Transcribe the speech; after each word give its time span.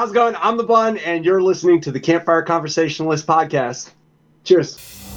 how's 0.00 0.12
it 0.12 0.14
going? 0.14 0.34
I'm 0.40 0.56
the 0.56 0.64
Bun, 0.64 0.96
and 0.96 1.26
you're 1.26 1.42
listening 1.42 1.82
to 1.82 1.92
the 1.92 2.00
Campfire 2.00 2.40
Conversationalist 2.40 3.26
podcast. 3.26 3.90
Cheers. 4.44 5.09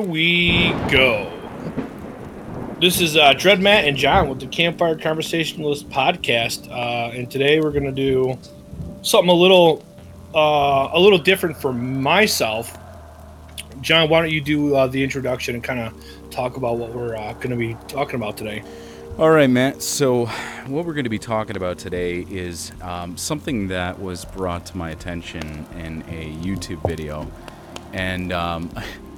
We 0.00 0.70
go. 0.90 1.30
This 2.80 3.00
is 3.00 3.16
uh, 3.16 3.34
Dread 3.34 3.60
Matt 3.60 3.84
and 3.84 3.96
John 3.96 4.28
with 4.28 4.40
the 4.40 4.46
Campfire 4.46 4.96
Conversationalist 4.96 5.88
podcast, 5.90 6.70
uh, 6.70 7.14
and 7.14 7.30
today 7.30 7.60
we're 7.60 7.72
going 7.72 7.84
to 7.84 7.92
do 7.92 8.38
something 9.02 9.28
a 9.28 9.34
little, 9.34 9.84
uh, 10.34 10.88
a 10.92 10.98
little 10.98 11.18
different 11.18 11.56
for 11.56 11.72
myself. 11.72 12.78
John, 13.82 14.08
why 14.08 14.22
don't 14.22 14.30
you 14.30 14.40
do 14.40 14.74
uh, 14.74 14.86
the 14.86 15.04
introduction 15.04 15.54
and 15.54 15.62
kind 15.62 15.80
of 15.80 15.92
talk 16.30 16.56
about 16.56 16.78
what 16.78 16.94
we're 16.94 17.16
uh, 17.16 17.34
going 17.34 17.50
to 17.50 17.56
be 17.56 17.76
talking 17.86 18.14
about 18.14 18.36
today? 18.36 18.62
All 19.18 19.30
right, 19.30 19.50
Matt. 19.50 19.82
So, 19.82 20.26
what 20.66 20.86
we're 20.86 20.94
going 20.94 21.04
to 21.04 21.10
be 21.10 21.18
talking 21.18 21.56
about 21.56 21.76
today 21.76 22.26
is 22.30 22.72
um, 22.80 23.16
something 23.18 23.68
that 23.68 24.00
was 24.00 24.24
brought 24.24 24.64
to 24.66 24.76
my 24.78 24.90
attention 24.90 25.66
in 25.76 26.02
a 26.08 26.32
YouTube 26.42 26.86
video. 26.88 27.30
And 27.92 28.32
um, 28.32 28.70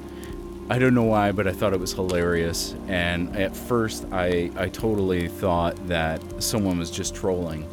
I 0.73 0.79
don't 0.79 0.95
know 0.95 1.03
why, 1.03 1.33
but 1.33 1.47
I 1.47 1.53
thought 1.53 1.75
it 1.75 1.81
was 1.81 1.93
hilarious. 1.93 2.75
And 2.89 3.37
at 3.37 3.55
first, 3.55 4.07
I, 4.11 4.51
I 4.57 4.71
totally 4.71 5.29
thought 5.29 5.77
that 5.89 6.23
someone 6.43 6.79
was 6.79 6.91
just 6.91 7.15
trolling. 7.15 7.69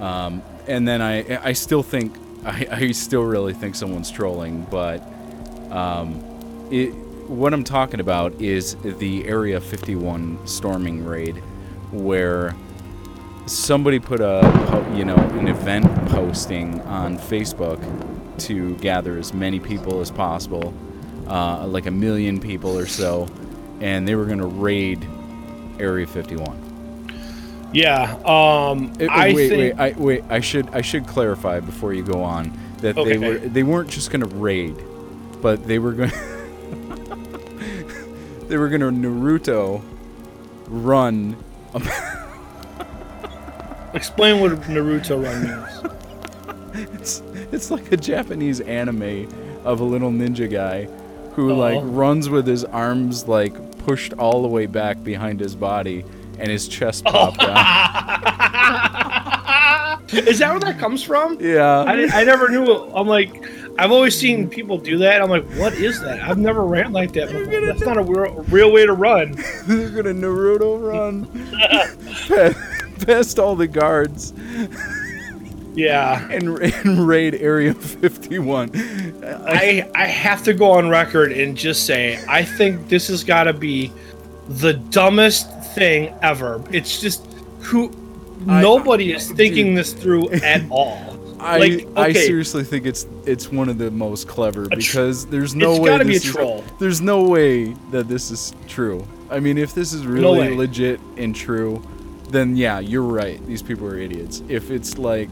Um, 0.00 0.42
and 0.66 0.88
then 0.88 1.00
I, 1.00 1.46
I 1.46 1.52
still 1.52 1.84
think, 1.84 2.16
I, 2.44 2.66
I 2.72 2.90
still 2.90 3.22
really 3.22 3.52
think 3.52 3.76
someone's 3.76 4.10
trolling, 4.10 4.66
but 4.68 5.00
um, 5.70 6.24
it, 6.72 6.92
what 7.28 7.54
I'm 7.54 7.62
talking 7.62 8.00
about 8.00 8.32
is 8.40 8.74
the 8.82 9.24
Area 9.28 9.60
51 9.60 10.44
storming 10.44 11.04
raid, 11.04 11.36
where 11.92 12.56
somebody 13.46 14.00
put 14.00 14.20
a 14.20 14.92
you 14.96 15.04
know 15.04 15.14
an 15.14 15.46
event 15.46 15.84
posting 16.08 16.80
on 16.80 17.16
Facebook 17.16 17.78
to 18.38 18.74
gather 18.78 19.18
as 19.18 19.32
many 19.32 19.60
people 19.60 20.00
as 20.00 20.10
possible, 20.10 20.74
uh, 21.26 21.66
like 21.66 21.86
a 21.86 21.90
million 21.90 22.38
people 22.40 22.78
or 22.78 22.86
so, 22.86 23.28
and 23.80 24.06
they 24.06 24.14
were 24.14 24.26
going 24.26 24.38
to 24.38 24.46
raid 24.46 25.04
Area 25.78 26.06
51. 26.06 26.60
Yeah, 27.72 28.12
um, 28.24 28.92
Uh, 29.00 29.06
I 29.10 29.32
wait, 29.34 29.48
think 29.48 29.78
wait, 29.78 29.96
I, 29.96 29.98
wait. 29.98 30.22
I 30.30 30.38
should 30.40 30.68
I 30.72 30.80
should 30.80 31.08
clarify 31.08 31.58
before 31.58 31.92
you 31.92 32.04
go 32.04 32.22
on 32.22 32.56
that 32.78 32.96
Okay. 32.96 33.16
they 33.16 33.28
were 33.28 33.38
they 33.38 33.62
weren't 33.64 33.90
just 33.90 34.12
going 34.12 34.20
to 34.20 34.28
raid, 34.36 34.76
but 35.42 35.66
they 35.66 35.80
were 35.80 35.92
going 35.92 36.10
they 38.48 38.56
were 38.56 38.68
going 38.68 38.80
to 38.80 38.90
Naruto 39.08 39.82
run. 40.68 41.36
explain 43.94 44.40
what 44.40 44.52
Naruto 44.62 45.22
run 45.24 45.42
means. 45.42 45.80
It's 46.94 47.22
it's 47.52 47.70
like 47.70 47.92
a 47.92 47.96
Japanese 47.96 48.60
anime 48.60 49.28
of 49.64 49.80
a 49.80 49.84
little 49.84 50.10
ninja 50.10 50.50
guy 50.50 50.88
who 51.34 51.52
Oh. 51.52 51.56
like 51.56 51.80
runs 51.84 52.28
with 52.28 52.46
his 52.46 52.64
arms 52.64 53.26
like 53.28 53.54
pushed 53.78 54.12
all 54.14 54.42
the 54.42 54.48
way 54.48 54.66
back 54.66 55.02
behind 55.04 55.40
his 55.40 55.54
body 55.54 56.04
and 56.38 56.50
his 56.50 56.66
chest 56.68 57.04
popped 57.04 57.40
out. 57.42 57.54
Is 60.12 60.38
that 60.38 60.50
where 60.50 60.60
that 60.60 60.78
comes 60.78 61.02
from? 61.02 61.38
Yeah. 61.40 61.82
I, 61.86 62.20
I 62.20 62.24
never 62.24 62.48
knew. 62.48 62.64
I'm 62.94 63.06
like, 63.08 63.48
I've 63.78 63.90
always 63.90 64.16
seen 64.18 64.48
people 64.48 64.78
do 64.78 64.98
that. 64.98 65.20
I'm 65.20 65.28
like, 65.30 65.44
what 65.56 65.72
is 65.74 66.00
that? 66.02 66.20
I've 66.20 66.38
never 66.38 66.64
ran 66.64 66.92
like 66.92 67.12
that 67.14 67.32
before. 67.32 67.66
That's 67.66 67.80
not 67.84 67.96
a 67.96 68.02
real, 68.02 68.42
real 68.44 68.70
way 68.70 68.86
to 68.86 68.92
run. 68.92 69.32
They're 69.66 69.90
gonna 69.90 70.14
Naruto 70.14 70.80
run 70.80 71.26
pa- 72.28 73.04
past 73.04 73.38
all 73.40 73.56
the 73.56 73.66
guards 73.66 74.32
Yeah. 75.74 76.28
and, 76.30 76.48
and 76.58 77.06
raid 77.06 77.34
Area 77.36 77.74
51. 77.74 78.70
I 79.46 79.88
I 79.94 80.06
have 80.06 80.42
to 80.44 80.54
go 80.54 80.72
on 80.72 80.88
record 80.88 81.32
and 81.32 81.56
just 81.56 81.84
say 81.86 82.22
I 82.28 82.44
think 82.44 82.88
this 82.88 83.08
has 83.08 83.24
got 83.24 83.44
to 83.44 83.52
be 83.52 83.92
the 84.48 84.74
dumbest 84.74 85.50
thing 85.74 86.14
ever. 86.22 86.62
It's 86.72 87.00
just 87.00 87.26
who 87.60 87.90
I- 88.48 88.60
nobody 88.62 89.12
is 89.12 89.28
dude. 89.28 89.36
thinking 89.36 89.74
this 89.74 89.92
through 89.92 90.30
at 90.30 90.62
all. 90.70 90.98
I 91.40 91.58
Like, 91.58 91.88
I 91.96 92.12
seriously 92.12 92.64
think 92.64 92.86
it's 92.86 93.06
it's 93.26 93.50
one 93.52 93.68
of 93.68 93.76
the 93.76 93.90
most 93.90 94.28
clever 94.28 94.66
tr- 94.66 94.76
because 94.76 95.26
there's 95.26 95.54
no 95.54 95.72
it's 95.72 95.80
way 95.80 95.88
gotta 95.90 96.04
be 96.04 96.10
a 96.12 96.14
this 96.14 96.24
is- 96.26 96.32
troll. 96.32 96.64
there's 96.78 97.00
no 97.00 97.22
way 97.24 97.74
that 97.90 98.08
this 98.08 98.30
is 98.30 98.54
true. 98.68 99.06
I 99.30 99.40
mean, 99.40 99.58
if 99.58 99.74
this 99.74 99.92
is 99.92 100.06
really 100.06 100.54
legit 100.54 101.00
and 101.16 101.34
true, 101.34 101.82
then 102.30 102.56
yeah, 102.56 102.78
you're 102.78 103.02
right. 103.02 103.44
These 103.46 103.62
people 103.62 103.86
are 103.88 103.98
idiots. 103.98 104.42
If 104.48 104.70
it's 104.70 104.96
like 104.98 105.28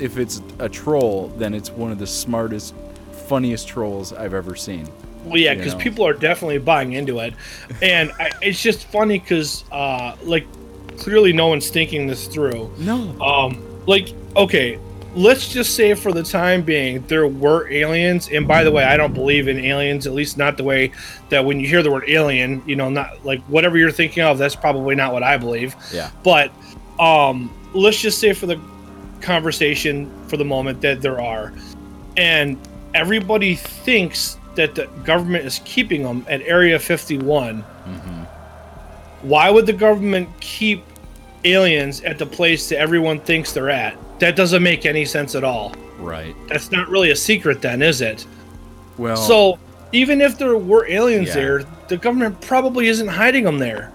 if 0.00 0.18
it's 0.18 0.42
a 0.58 0.68
troll, 0.68 1.28
then 1.36 1.54
it's 1.54 1.70
one 1.70 1.92
of 1.92 1.98
the 1.98 2.06
smartest, 2.06 2.74
funniest 3.26 3.68
trolls 3.68 4.12
I've 4.12 4.34
ever 4.34 4.54
seen. 4.54 4.88
Well, 5.24 5.38
yeah, 5.38 5.54
because 5.54 5.74
people 5.76 6.06
are 6.06 6.12
definitely 6.12 6.58
buying 6.58 6.92
into 6.92 7.18
it, 7.20 7.32
and 7.80 8.12
I, 8.20 8.30
it's 8.42 8.60
just 8.60 8.86
funny 8.88 9.18
because, 9.18 9.64
uh, 9.72 10.16
like, 10.22 10.46
clearly 10.98 11.32
no 11.32 11.46
one's 11.46 11.70
thinking 11.70 12.06
this 12.06 12.26
through. 12.26 12.70
No. 12.78 13.18
Um, 13.22 13.64
like, 13.86 14.10
okay, 14.36 14.78
let's 15.14 15.50
just 15.50 15.76
say 15.76 15.94
for 15.94 16.12
the 16.12 16.22
time 16.22 16.62
being 16.62 17.06
there 17.06 17.26
were 17.26 17.70
aliens, 17.70 18.28
and 18.28 18.46
by 18.46 18.64
the 18.64 18.70
way, 18.70 18.84
I 18.84 18.98
don't 18.98 19.14
believe 19.14 19.48
in 19.48 19.58
aliens, 19.58 20.06
at 20.06 20.12
least 20.12 20.36
not 20.36 20.58
the 20.58 20.64
way 20.64 20.92
that 21.30 21.42
when 21.44 21.58
you 21.58 21.66
hear 21.68 21.82
the 21.82 21.90
word 21.90 22.04
alien, 22.08 22.62
you 22.66 22.76
know, 22.76 22.90
not 22.90 23.24
like 23.24 23.40
whatever 23.44 23.78
you're 23.78 23.90
thinking 23.90 24.22
of, 24.22 24.36
that's 24.36 24.56
probably 24.56 24.94
not 24.94 25.14
what 25.14 25.22
I 25.22 25.38
believe. 25.38 25.74
Yeah. 25.90 26.10
But 26.22 26.52
um, 27.00 27.50
let's 27.72 27.98
just 27.98 28.18
say 28.18 28.34
for 28.34 28.46
the 28.46 28.60
conversation 29.20 30.10
for 30.28 30.36
the 30.36 30.44
moment 30.44 30.80
that 30.82 31.00
there 31.00 31.20
are, 31.20 31.52
and 32.16 32.58
everybody 32.94 33.54
thinks 33.54 34.38
that 34.54 34.74
the 34.74 34.86
government 35.04 35.44
is 35.44 35.60
keeping 35.64 36.02
them 36.02 36.24
at 36.28 36.40
Area 36.42 36.78
51. 36.78 37.62
Mm-hmm. 37.62 39.28
Why 39.28 39.50
would 39.50 39.66
the 39.66 39.72
government 39.72 40.28
keep 40.40 40.84
aliens 41.44 42.02
at 42.02 42.18
the 42.18 42.26
place 42.26 42.68
that 42.68 42.78
everyone 42.78 43.20
thinks 43.20 43.52
they're 43.52 43.70
at? 43.70 43.96
That 44.20 44.36
doesn't 44.36 44.62
make 44.62 44.86
any 44.86 45.04
sense 45.04 45.34
at 45.34 45.42
all. 45.42 45.74
Right. 45.98 46.36
That's 46.48 46.70
not 46.70 46.88
really 46.88 47.10
a 47.10 47.16
secret, 47.16 47.62
then, 47.62 47.82
is 47.82 48.00
it? 48.00 48.26
Well. 48.96 49.16
So, 49.16 49.58
even 49.92 50.20
if 50.20 50.38
there 50.38 50.56
were 50.56 50.86
aliens 50.88 51.28
Yeah. 51.28 51.34
there, 51.34 51.64
the 51.88 51.96
government 51.96 52.40
probably 52.40 52.86
isn't 52.88 53.08
hiding 53.08 53.44
them 53.44 53.58
there 53.58 53.92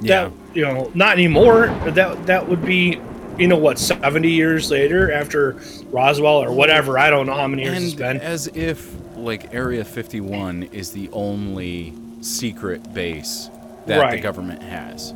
yeah. 0.00 0.24
that 0.24 0.32
you 0.54 0.62
know 0.62 0.90
not 0.94 1.12
anymore 1.12 1.68
that 1.86 2.26
that 2.26 2.48
would 2.48 2.64
be 2.64 3.00
you 3.38 3.46
know 3.48 3.56
what 3.56 3.78
70 3.78 4.30
years 4.30 4.70
later 4.70 5.12
after 5.12 5.56
roswell 5.90 6.36
or 6.42 6.52
whatever 6.52 6.98
i 6.98 7.10
don't 7.10 7.26
know 7.26 7.34
how 7.34 7.46
many 7.46 7.64
years 7.64 7.76
it's 7.82 7.92
and 7.92 7.98
been 7.98 8.20
as 8.20 8.46
if 8.54 8.94
like 9.16 9.52
Area 9.54 9.84
51 9.84 10.64
is 10.72 10.90
the 10.92 11.08
only 11.12 11.92
secret 12.20 12.92
base 12.94 13.48
that 13.86 14.10
the 14.10 14.20
government 14.20 14.62
has. 14.62 15.12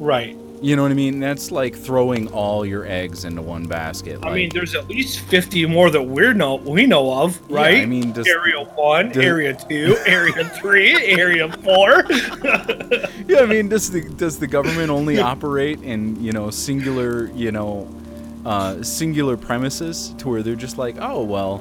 right 0.00 0.36
You 0.62 0.76
know 0.76 0.82
what 0.82 0.92
I 0.92 0.94
mean? 0.94 1.20
That's 1.20 1.50
like 1.50 1.74
throwing 1.76 2.28
all 2.28 2.64
your 2.64 2.86
eggs 2.86 3.24
into 3.26 3.42
one 3.42 3.66
basket. 3.66 4.18
i 4.22 4.32
mean 4.32 4.50
there's 4.54 4.74
at 4.74 4.88
least 4.88 5.20
50 5.28 5.66
more 5.66 5.90
that 5.90 6.00
we're 6.02 6.32
know 6.32 6.54
we 6.56 6.86
know 6.86 7.12
of 7.22 7.38
Yeah, 7.50 7.56
right 7.56 7.82
I 7.82 7.86
mean, 7.86 8.12
does- 8.12 8.26
area 8.26 8.60
1 8.64 9.08
does- 9.12 9.24
area 9.24 9.52
2 9.68 9.96
area 10.06 10.44
3 10.60 10.94
area 11.20 11.52
4 11.52 12.02
yeah, 13.28 13.40
I 13.40 13.46
mean, 13.46 13.68
does 13.68 13.90
the 13.90 14.02
does 14.02 14.38
the 14.38 14.46
government 14.46 14.90
only 14.90 15.18
operate 15.20 15.82
in 15.82 16.22
you 16.22 16.32
know 16.32 16.50
singular 16.50 17.26
you 17.34 17.52
know 17.52 17.88
uh, 18.44 18.82
singular 18.82 19.36
premises 19.36 20.14
to 20.18 20.28
where 20.28 20.42
they're 20.42 20.54
just 20.56 20.76
like, 20.78 20.96
oh 21.00 21.22
well, 21.22 21.58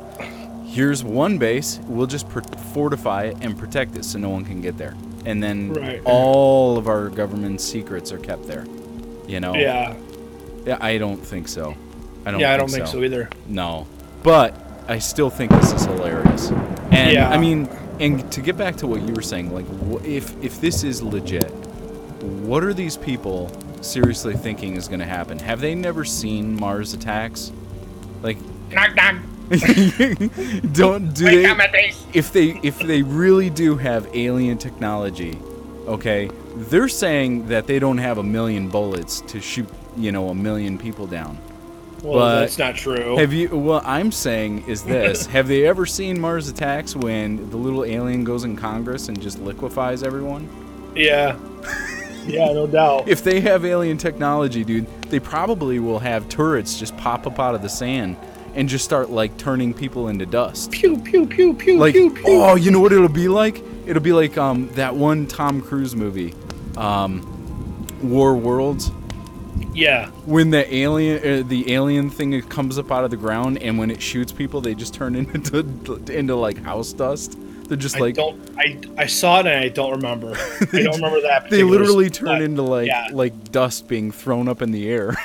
here's 0.66 1.04
one 1.04 1.38
base, 1.38 1.80
we'll 1.88 2.08
just 2.08 2.28
pr- 2.30 2.42
fortify 2.74 3.24
it 3.26 3.38
and 3.42 3.58
protect 3.58 3.96
it 3.96 4.04
so 4.04 4.20
no 4.20 4.30
one 4.30 4.44
can 4.44 4.60
get 4.62 4.78
there, 4.78 4.96
and 5.26 5.42
then 5.42 5.74
Right. 5.74 6.02
all 6.06 6.78
of 6.78 6.88
our 6.88 7.10
government 7.10 7.62
secrets 7.62 8.12
are 8.12 8.18
kept 8.20 8.48
there. 8.48 8.66
You 9.28 9.40
know? 9.40 9.56
yeah 9.56 9.96
Yeah, 10.66 10.78
I 10.82 10.98
don't 10.98 11.18
think 11.24 11.48
so. 11.48 11.76
I 12.26 12.32
don't. 12.32 12.40
yeah 12.42 12.54
i 12.54 12.58
think 12.58 12.70
don't 12.72 12.78
think 12.78 12.88
so 12.88 13.04
either 13.04 13.30
No, 13.48 13.88
but 14.22 14.54
I 14.88 15.00
still 15.00 15.30
think 15.30 15.52
this 15.52 15.72
is 15.72 15.86
hilarious. 15.86 16.52
And 16.92 17.14
Yeah. 17.14 17.30
I 17.30 17.38
mean, 17.38 17.70
And 18.04 18.30
to 18.34 18.42
get 18.42 18.58
back 18.58 18.76
to 18.78 18.88
what 18.88 19.02
you 19.02 19.14
were 19.14 19.22
saying, 19.22 19.54
like, 19.54 19.66
if 20.04 20.36
if 20.44 20.60
this 20.60 20.84
is 20.84 21.02
legit, 21.02 21.50
what 22.44 22.62
are 22.62 22.74
these 22.74 22.98
people 22.98 23.50
seriously 23.82 24.36
thinking 24.36 24.76
is 24.76 24.90
going 24.90 25.00
to 25.00 25.06
happen? 25.06 25.40
Have 25.40 25.62
they 25.62 25.74
never 25.74 26.04
seen 26.04 26.60
Mars 26.60 26.94
attacks? 26.94 27.54
Like, 28.22 28.38
Knock 28.72 28.94
knock. 28.96 29.16
don't 30.74 31.14
do 31.14 31.26
they? 31.26 31.46
up, 31.46 31.58
my 31.58 31.70
face. 31.70 32.06
if 32.14 32.34
they 32.34 32.60
if 32.62 32.78
they 32.80 33.04
really 33.04 33.50
do 33.50 33.78
have 33.78 34.10
alien 34.14 34.58
technology, 34.58 35.38
okay, 35.88 36.30
they're 36.56 36.90
saying 36.90 37.48
that 37.48 37.68
they 37.68 37.80
don't 37.80 38.00
have 38.00 38.18
a 38.18 38.24
million 38.24 38.68
bullets 38.68 39.22
to 39.22 39.40
shoot, 39.40 39.70
you 39.96 40.12
know, 40.12 40.28
a 40.28 40.36
million 40.36 40.78
people 40.78 41.08
down. 41.08 41.38
Well, 42.04 42.20
But- 42.20 42.40
that's 42.42 42.58
not 42.58 42.76
true. 42.76 43.16
Have 43.18 43.32
you? 43.34 43.48
What 43.50 43.86
I'm 43.86 44.12
saying 44.12 44.66
is 44.68 44.84
this: 44.84 45.26
Have 45.38 45.48
they 45.48 45.66
ever 45.66 45.86
seen 45.86 46.20
Mars 46.20 46.50
attacks 46.50 46.96
when 46.96 47.50
the 47.50 47.58
little 47.58 47.86
alien 47.86 48.24
goes 48.24 48.44
in 48.44 48.56
Congress 48.58 49.08
and 49.08 49.20
just 49.22 49.40
liquefies 49.40 50.04
everyone? 50.04 50.48
yeah. 50.96 51.36
Yeah, 52.26 52.54
no 52.54 52.68
doubt. 52.68 53.08
If 53.10 53.22
they 53.24 53.42
have 53.42 53.66
alien 53.66 53.98
technology, 53.98 54.64
dude, 54.64 54.86
they 55.10 55.20
probably 55.20 55.80
will 55.80 56.00
have 56.00 56.30
turrets 56.30 56.80
just 56.80 56.96
pop 56.98 57.28
up 57.28 57.38
out 57.40 57.54
of 57.56 57.62
the 57.62 57.68
sand 57.70 58.16
and 58.56 58.70
just 58.70 58.86
start 58.86 59.10
like 59.10 59.36
turning 59.38 59.74
people 59.74 60.08
into 60.08 60.26
dust. 60.26 60.72
Pew 60.72 60.98
pew 61.00 61.26
pew 61.26 61.54
pew 61.54 61.78
like 61.80 61.94
pew 61.94 62.12
pew. 62.14 62.24
oh 62.28 62.56
you 62.56 62.72
know 62.72 62.80
what 62.80 62.94
it'll 62.94 63.10
be 63.10 63.28
like 63.28 63.62
it'll 63.86 64.02
be 64.02 64.14
like 64.14 64.38
um 64.38 64.70
that 64.76 64.96
one 64.96 65.26
tom 65.28 65.62
cruise 65.62 65.96
movie 65.98 66.34
um 66.78 67.22
war 68.02 68.36
worlds 68.36 68.90
Yeah. 69.74 70.10
when 70.26 70.52
the 70.52 70.72
alien 70.74 71.18
uh, 71.44 71.48
the 71.48 71.74
alien 71.74 72.10
thing 72.10 72.40
comes 72.44 72.78
up 72.78 72.92
out 72.92 73.04
of 73.04 73.12
the 73.12 73.18
ground 73.18 73.58
and 73.60 73.78
when 73.78 73.90
it 73.92 74.02
shoots 74.02 74.32
people 74.32 74.62
they 74.62 74.76
just 74.76 74.94
turn 74.94 75.16
into 75.34 75.60
into 76.12 76.36
like 76.36 76.62
house 76.64 76.94
dust 76.94 77.38
they're 77.68 77.78
just 77.78 77.96
I 77.96 78.00
like 78.00 78.16
don't. 78.16 78.40
I 78.58 78.78
I 78.98 79.06
saw 79.08 79.40
it 79.40 79.48
and 79.48 79.64
I 79.64 79.70
don't 79.70 79.92
remember. 79.92 80.36
I 80.74 80.82
don't 80.84 80.96
remember 80.96 81.22
that. 81.22 81.50
they 81.50 81.64
literally 81.64 82.10
turn 82.10 82.42
into 82.42 82.62
like 82.62 82.88
yeah. 82.88 83.08
like 83.12 83.52
dust 83.52 83.88
being 83.88 84.12
thrown 84.12 84.48
up 84.50 84.62
in 84.62 84.72
the 84.72 84.90
air 84.90 85.16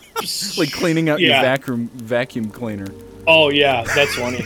like 0.58 0.70
cleaning 0.72 1.08
out 1.08 1.20
Yeah. 1.20 1.28
your 1.34 1.42
vacuum 1.42 1.88
vacuum 1.94 2.50
cleaner 2.50 2.88
Oh 3.28 3.48
yeah, 3.48 3.82
that's 3.82 4.14
funny. 4.14 4.44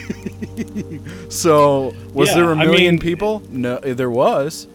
so 1.28 1.94
was 2.14 2.28
Yeah, 2.30 2.34
there 2.36 2.52
a 2.52 2.56
million 2.56 2.94
mean- 2.94 2.98
people 3.00 3.42
no 3.50 3.78
there 3.78 4.10
was 4.10 4.66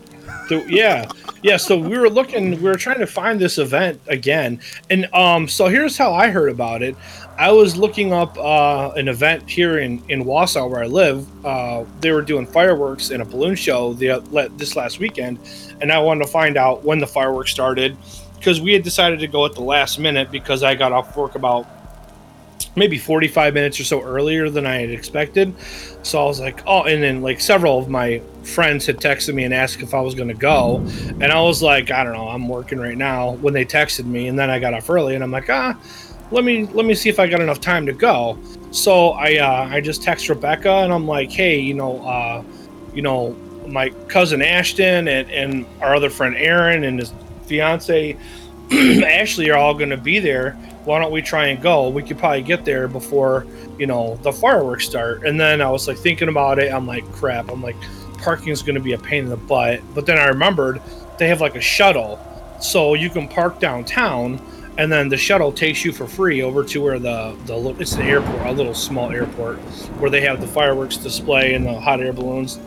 So, 0.48 0.64
yeah, 0.66 1.10
yeah. 1.42 1.58
So 1.58 1.78
we 1.78 1.98
were 1.98 2.10
looking, 2.10 2.52
we 2.52 2.70
were 2.70 2.76
trying 2.76 3.00
to 3.00 3.08
find 3.08 3.40
this 3.40 3.58
event 3.58 4.00
again, 4.08 4.60
and 4.90 5.06
um, 5.14 5.48
so 5.48 5.68
here's 5.68 5.98
how 5.98 6.14
I 6.14 6.30
heard 6.30 6.50
about 6.50 6.84
it. 6.84 6.96
I 7.38 7.52
was 7.52 7.76
looking 7.76 8.14
up 8.14 8.38
uh, 8.38 8.92
an 8.96 9.08
event 9.08 9.50
here 9.50 9.80
in 9.80 10.04
in 10.10 10.24
Wausau 10.24 10.70
where 10.70 10.84
I 10.84 10.88
live. 10.88 11.28
Uh, 11.46 11.86
they 12.00 12.12
were 12.12 12.22
doing 12.22 12.46
fireworks 12.46 13.10
and 13.10 13.22
a 13.22 13.26
balloon 13.26 13.56
show 13.56 13.94
the 13.94 14.24
this 14.58 14.76
last 14.76 15.00
weekend, 15.00 15.40
and 15.82 15.92
I 15.92 16.00
wanted 16.00 16.26
to 16.26 16.32
find 16.32 16.58
out 16.58 16.84
when 16.84 17.00
the 17.00 17.08
fireworks 17.08 17.52
started 17.52 17.98
because 18.38 18.62
we 18.62 18.74
had 18.74 18.84
decided 18.84 19.20
to 19.20 19.28
go 19.28 19.46
at 19.46 19.54
the 19.54 19.62
last 19.62 19.98
minute 19.98 20.32
because 20.32 20.62
I 20.62 20.76
got 20.76 20.92
off 20.92 21.18
work 21.18 21.36
about 21.36 21.68
maybe 22.76 22.98
45 22.98 23.54
minutes 23.54 23.80
or 23.80 23.84
so 23.84 24.02
earlier 24.02 24.50
than 24.50 24.66
I 24.66 24.78
had 24.82 24.90
expected. 24.90 25.54
So 26.04 26.22
I 26.22 26.26
was 26.26 26.40
like, 26.40 26.62
oh, 26.68 26.84
and 26.84 27.02
then 27.02 27.22
like 27.22 27.40
several 27.40 27.80
of 27.80 27.90
my 27.90 28.22
friends 28.44 28.86
had 28.86 28.98
texted 28.98 29.34
me 29.34 29.44
and 29.44 29.54
asked 29.54 29.82
if 29.82 29.94
I 29.94 30.02
was 30.02 30.14
going 30.14 30.28
to 30.28 30.36
go. 30.36 30.78
And 31.20 31.26
I 31.26 31.42
was 31.42 31.64
like, 31.64 31.92
I 31.92 32.04
don't 32.04 32.14
know, 32.14 32.28
I'm 32.28 32.48
working 32.48 32.80
right 32.80 32.98
now 32.98 33.32
when 33.36 33.54
they 33.54 33.66
texted 33.66 34.06
me. 34.06 34.28
And 34.28 34.38
then 34.38 34.50
I 34.50 34.60
got 34.60 34.74
off 34.74 34.90
early 34.90 35.16
and 35.16 35.24
I'm 35.24 35.32
like, 35.32 35.50
ah, 35.50 35.78
let 36.32 36.44
me, 36.44 36.66
let 36.68 36.86
me 36.86 36.94
see 36.94 37.10
if 37.10 37.20
I 37.20 37.28
got 37.28 37.42
enough 37.42 37.62
time 37.62 37.86
to 37.86 37.94
go. 37.94 38.38
So 38.72 39.12
I, 39.12 39.38
uh, 39.38 39.70
I 39.72 39.80
just 39.80 40.04
text 40.04 40.28
Rebecca 40.28 40.70
and 40.70 40.92
I'm 40.92 41.08
like, 41.08 41.32
hey, 41.32 41.60
you 41.60 41.74
know, 41.74 42.06
uh, 42.06 42.44
you 42.94 43.02
know, 43.02 43.36
my 43.68 43.90
cousin 44.08 44.42
Ashton 44.42 45.08
and, 45.08 45.30
and 45.32 45.66
our 45.82 45.96
other 45.96 46.10
friend 46.10 46.36
Aaron 46.36 46.84
and 46.84 47.00
his 47.00 47.14
fiance 47.46 48.18
Ashley 48.72 49.50
are 49.50 49.58
all 49.58 49.74
going 49.74 49.90
to 49.90 49.98
be 49.98 50.20
there. 50.20 50.58
Why 50.86 51.00
don't 51.00 51.12
we 51.12 51.22
try 51.22 51.48
and 51.48 51.62
go? 51.62 51.90
We 51.90 52.04
could 52.04 52.18
probably 52.18 52.44
get 52.44 52.66
there 52.66 52.88
before 52.88 53.46
you 53.78 53.88
know 53.88 54.18
the 54.22 54.32
fireworks 54.32 54.86
start. 54.86 55.26
And 55.26 55.40
then 55.40 55.62
I 55.62 55.70
was 55.70 55.88
like 55.88 55.98
thinking 55.98 56.30
about 56.30 56.60
it. 56.60 56.72
I'm 56.72 56.88
like, 56.88 57.10
crap. 57.12 57.50
I'm 57.52 57.62
like, 57.62 57.76
parking 58.20 58.50
is 58.50 58.62
going 58.62 58.76
to 58.76 58.82
be 58.82 58.94
a 58.94 58.98
pain 58.98 59.26
in 59.26 59.30
the 59.30 59.38
butt. 59.38 59.82
But 59.94 60.06
then 60.06 60.18
I 60.18 60.26
remembered 60.26 60.82
they 61.18 61.28
have 61.28 61.42
like 61.42 61.56
a 61.56 61.62
shuttle, 61.62 62.20
so 62.62 62.94
you 62.94 63.10
can 63.10 63.28
park 63.28 63.60
downtown, 63.60 64.42
and 64.78 64.92
then 64.92 65.10
the 65.10 65.18
shuttle 65.18 65.52
takes 65.52 65.86
you 65.86 65.92
for 65.92 66.08
free 66.08 66.42
over 66.42 66.64
to 66.64 66.82
where 66.82 67.00
the 67.00 67.38
the 67.46 67.76
it's 67.80 67.96
the 67.96 68.04
airport, 68.04 68.46
a 68.46 68.52
little 68.52 68.74
small 68.74 69.12
airport, 69.12 69.58
where 70.00 70.10
they 70.10 70.22
have 70.22 70.42
the 70.42 70.48
fireworks 70.48 70.98
display 70.98 71.54
and 71.54 71.66
the 71.66 71.80
hot 71.80 72.02
air 72.02 72.14
balloons. 72.14 72.60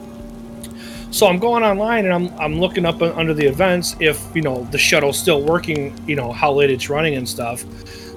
So 1.10 1.26
I'm 1.26 1.38
going 1.38 1.62
online 1.62 2.04
and 2.04 2.14
I'm 2.14 2.38
I'm 2.38 2.60
looking 2.60 2.84
up 2.84 3.00
under 3.00 3.32
the 3.32 3.46
events 3.46 3.96
if 3.98 4.22
you 4.34 4.42
know 4.42 4.64
the 4.70 4.78
shuttle's 4.78 5.18
still 5.18 5.42
working, 5.42 5.98
you 6.06 6.16
know 6.16 6.32
how 6.32 6.52
late 6.52 6.70
it's 6.70 6.90
running 6.90 7.14
and 7.14 7.28
stuff, 7.28 7.64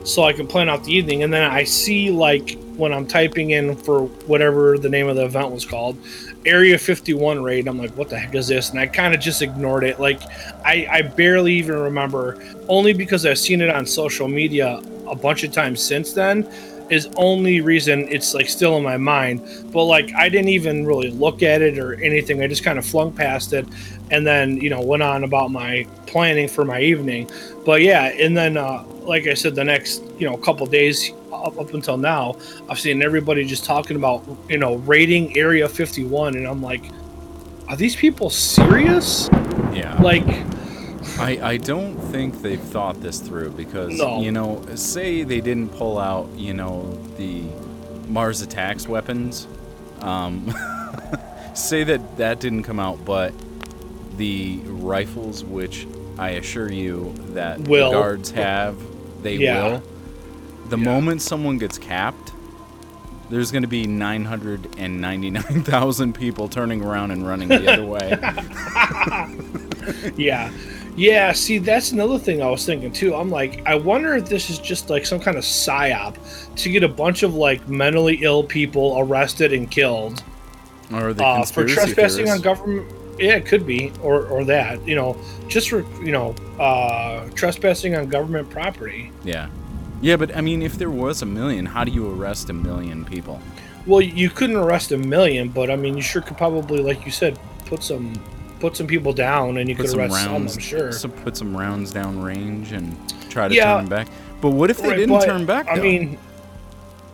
so 0.03 0.23
I 0.23 0.33
can 0.33 0.47
plan 0.47 0.69
out 0.69 0.83
the 0.83 0.93
evening. 0.93 1.23
And 1.23 1.33
then 1.33 1.49
I 1.49 1.63
see 1.63 2.11
like 2.11 2.57
when 2.75 2.93
I'm 2.93 3.05
typing 3.05 3.51
in 3.51 3.75
for 3.75 4.03
whatever 4.27 4.77
the 4.77 4.89
name 4.89 5.07
of 5.07 5.15
the 5.15 5.25
event 5.25 5.51
was 5.51 5.65
called, 5.65 5.97
Area 6.45 6.77
51 6.77 7.43
raid. 7.43 7.67
I'm 7.67 7.77
like, 7.77 7.91
what 7.91 8.09
the 8.09 8.17
heck 8.17 8.33
is 8.33 8.47
this? 8.47 8.71
And 8.71 8.79
I 8.79 8.87
kind 8.87 9.13
of 9.13 9.19
just 9.19 9.41
ignored 9.41 9.83
it. 9.83 9.99
Like 9.99 10.21
I 10.65 10.87
I 10.89 11.01
barely 11.03 11.53
even 11.53 11.77
remember, 11.77 12.41
only 12.67 12.93
because 12.93 13.25
I've 13.25 13.39
seen 13.39 13.61
it 13.61 13.69
on 13.69 13.85
social 13.85 14.27
media 14.27 14.81
a 15.07 15.15
bunch 15.15 15.43
of 15.43 15.51
times 15.51 15.83
since 15.83 16.13
then 16.13 16.49
is 16.91 17.07
only 17.15 17.61
reason 17.61 18.07
it's 18.09 18.33
like 18.33 18.49
still 18.49 18.77
in 18.77 18.83
my 18.83 18.97
mind 18.97 19.41
but 19.71 19.85
like 19.85 20.13
i 20.13 20.29
didn't 20.29 20.49
even 20.49 20.85
really 20.85 21.09
look 21.09 21.41
at 21.41 21.61
it 21.61 21.77
or 21.77 21.95
anything. 22.01 22.41
I 22.43 22.47
just 22.47 22.63
kind 22.63 22.77
of 22.77 22.85
flung 22.85 23.11
past 23.11 23.53
it 23.53 23.65
and 24.11 24.27
then 24.27 24.57
you 24.57 24.69
know 24.69 24.81
went 24.81 25.03
on 25.03 25.23
about 25.23 25.51
my 25.51 25.87
planning 26.05 26.47
for 26.47 26.65
my 26.65 26.81
evening. 26.81 27.29
But 27.65 27.81
yeah 27.81 28.05
and 28.05 28.35
then 28.35 28.57
uh, 28.57 28.83
like 29.01 29.27
i 29.27 29.33
said 29.33 29.55
the 29.55 29.63
next 29.63 30.03
you 30.19 30.27
know 30.29 30.37
couple 30.37 30.65
days 30.67 31.11
up, 31.31 31.57
up 31.59 31.73
until 31.73 31.97
now 31.97 32.35
i've 32.69 32.79
seen 32.79 33.01
everybody 33.01 33.45
just 33.45 33.65
talking 33.65 33.95
about 33.95 34.23
you 34.49 34.57
know 34.57 34.75
raiding 34.75 35.35
area 35.37 35.67
51 35.67 36.35
and 36.35 36.47
i'm 36.47 36.61
like 36.61 36.83
are 37.71 37.77
these 37.77 37.95
people 37.95 38.29
serious? 38.29 39.29
Yeah. 39.73 39.97
Like 40.01 40.27
I, 41.17 41.39
I 41.41 41.57
don't 41.57 41.95
think 41.97 42.41
they've 42.41 42.59
thought 42.61 43.01
this 43.01 43.19
through 43.19 43.51
because 43.51 43.97
No. 43.97 44.21
you 44.21 44.31
know 44.31 44.63
say 44.75 45.23
they 45.23 45.41
didn't 45.41 45.69
pull 45.69 45.97
out 45.97 46.29
you 46.35 46.53
know 46.53 46.93
the 47.17 47.43
Mars 48.07 48.41
attacks 48.41 48.87
weapons 48.87 49.47
um, 50.01 50.53
say 51.55 51.83
that 51.83 52.17
that 52.17 52.39
didn't 52.39 52.63
come 52.63 52.79
out 52.79 53.03
but 53.05 53.33
the 54.17 54.59
rifles 54.65 55.43
which 55.43 55.87
I 56.19 56.31
assure 56.31 56.71
you 56.71 57.13
that 57.33 57.63
the 57.63 57.69
Will. 57.69 57.91
guards 57.91 58.31
have 58.31 58.77
they 59.23 59.35
Yeah. 59.37 59.63
will 59.63 59.83
the 60.69 60.77
moment 60.77 61.21
someone 61.21 61.57
gets 61.57 61.77
capped 61.77 62.31
there's 63.29 63.49
going 63.51 63.61
to 63.63 63.67
be 63.69 63.87
999,000 63.87 66.13
people 66.13 66.49
turning 66.49 66.83
around 66.83 67.11
and 67.11 67.25
running 67.25 67.47
the 67.47 67.71
other 67.71 67.85
way 67.85 68.11
Yeah. 70.17 70.51
Yeah, 70.95 71.31
see, 71.31 71.57
that's 71.57 71.91
another 71.91 72.19
thing 72.19 72.41
I 72.41 72.49
was 72.49 72.65
thinking 72.65 72.91
too. 72.91 73.15
I'm 73.15 73.29
like, 73.29 73.65
I 73.65 73.75
wonder 73.75 74.15
if 74.15 74.27
this 74.27 74.49
is 74.49 74.59
just 74.59 74.89
like 74.89 75.05
some 75.05 75.19
kind 75.19 75.37
of 75.37 75.43
psyop 75.43 76.17
to 76.57 76.69
get 76.69 76.83
a 76.83 76.87
bunch 76.87 77.23
of 77.23 77.33
like 77.33 77.67
mentally 77.67 78.19
ill 78.21 78.43
people 78.43 78.97
arrested 78.99 79.53
and 79.53 79.69
killed 79.71 80.23
or 80.93 81.13
the 81.13 81.23
uh, 81.23 81.45
for 81.45 81.65
trespassing 81.65 82.29
on 82.29 82.41
government. 82.41 82.91
Yeah, 83.19 83.35
it 83.35 83.45
could 83.45 83.65
be, 83.65 83.91
or 84.01 84.25
or 84.27 84.43
that, 84.45 84.85
you 84.87 84.95
know, 84.95 85.17
just 85.47 85.69
for 85.69 85.81
you 86.01 86.11
know, 86.11 86.35
uh, 86.59 87.29
trespassing 87.35 87.95
on 87.95 88.09
government 88.09 88.49
property. 88.49 89.11
Yeah. 89.23 89.49
Yeah, 90.01 90.15
but 90.15 90.35
I 90.35 90.41
mean, 90.41 90.63
if 90.63 90.79
there 90.79 90.89
was 90.89 91.21
a 91.21 91.27
million, 91.27 91.67
how 91.67 91.83
do 91.83 91.91
you 91.91 92.11
arrest 92.11 92.49
a 92.49 92.53
million 92.53 93.05
people? 93.05 93.39
Well, 93.85 94.01
you 94.01 94.29
couldn't 94.29 94.55
arrest 94.55 94.91
a 94.91 94.97
million, 94.97 95.49
but 95.49 95.69
I 95.69 95.75
mean, 95.75 95.95
you 95.95 96.01
sure 96.01 96.21
could 96.21 96.37
probably, 96.37 96.79
like 96.79 97.05
you 97.05 97.11
said, 97.11 97.37
put 97.65 97.83
some 97.83 98.13
put 98.61 98.77
some 98.77 98.87
people 98.87 99.11
down, 99.11 99.57
and 99.57 99.67
you 99.67 99.75
Put 99.75 99.87
could 99.87 99.97
arrest 99.97 100.13
rounds, 100.27 100.53
some. 100.53 100.59
I'm 100.59 100.67
sure. 100.69 100.91
some- 100.91 101.11
put 101.11 101.35
some 101.35 101.57
rounds 101.57 101.91
down 101.91 102.21
range 102.21 102.71
and 102.71 102.95
try 103.29 103.47
to 103.49 103.53
Yeah. 103.55 103.75
turn 103.75 103.85
them 103.85 103.89
back. 103.89 104.07
But 104.39 104.51
what 104.51 104.69
if 104.69 104.77
they 104.77 104.89
Right, 104.89 104.97
didn't 104.97 105.17
but, 105.19 105.25
turn 105.25 105.45
back? 105.45 105.67
I 105.69 105.75
mean, 105.79 106.17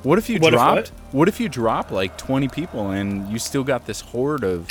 what 0.04 0.18
if 0.20 0.30
you 0.30 0.40
what 0.40 0.54
if 0.54 0.60
dropped? 0.60 0.92
what 1.12 1.28
if 1.28 1.40
you 1.40 1.50
drop 1.50 1.90
like 1.92 2.18
twenty 2.18 2.48
people 2.48 2.92
and 2.92 3.28
you 3.32 3.40
still 3.40 3.64
got 3.64 3.86
this 3.88 4.02
horde 4.02 4.44
of 4.44 4.68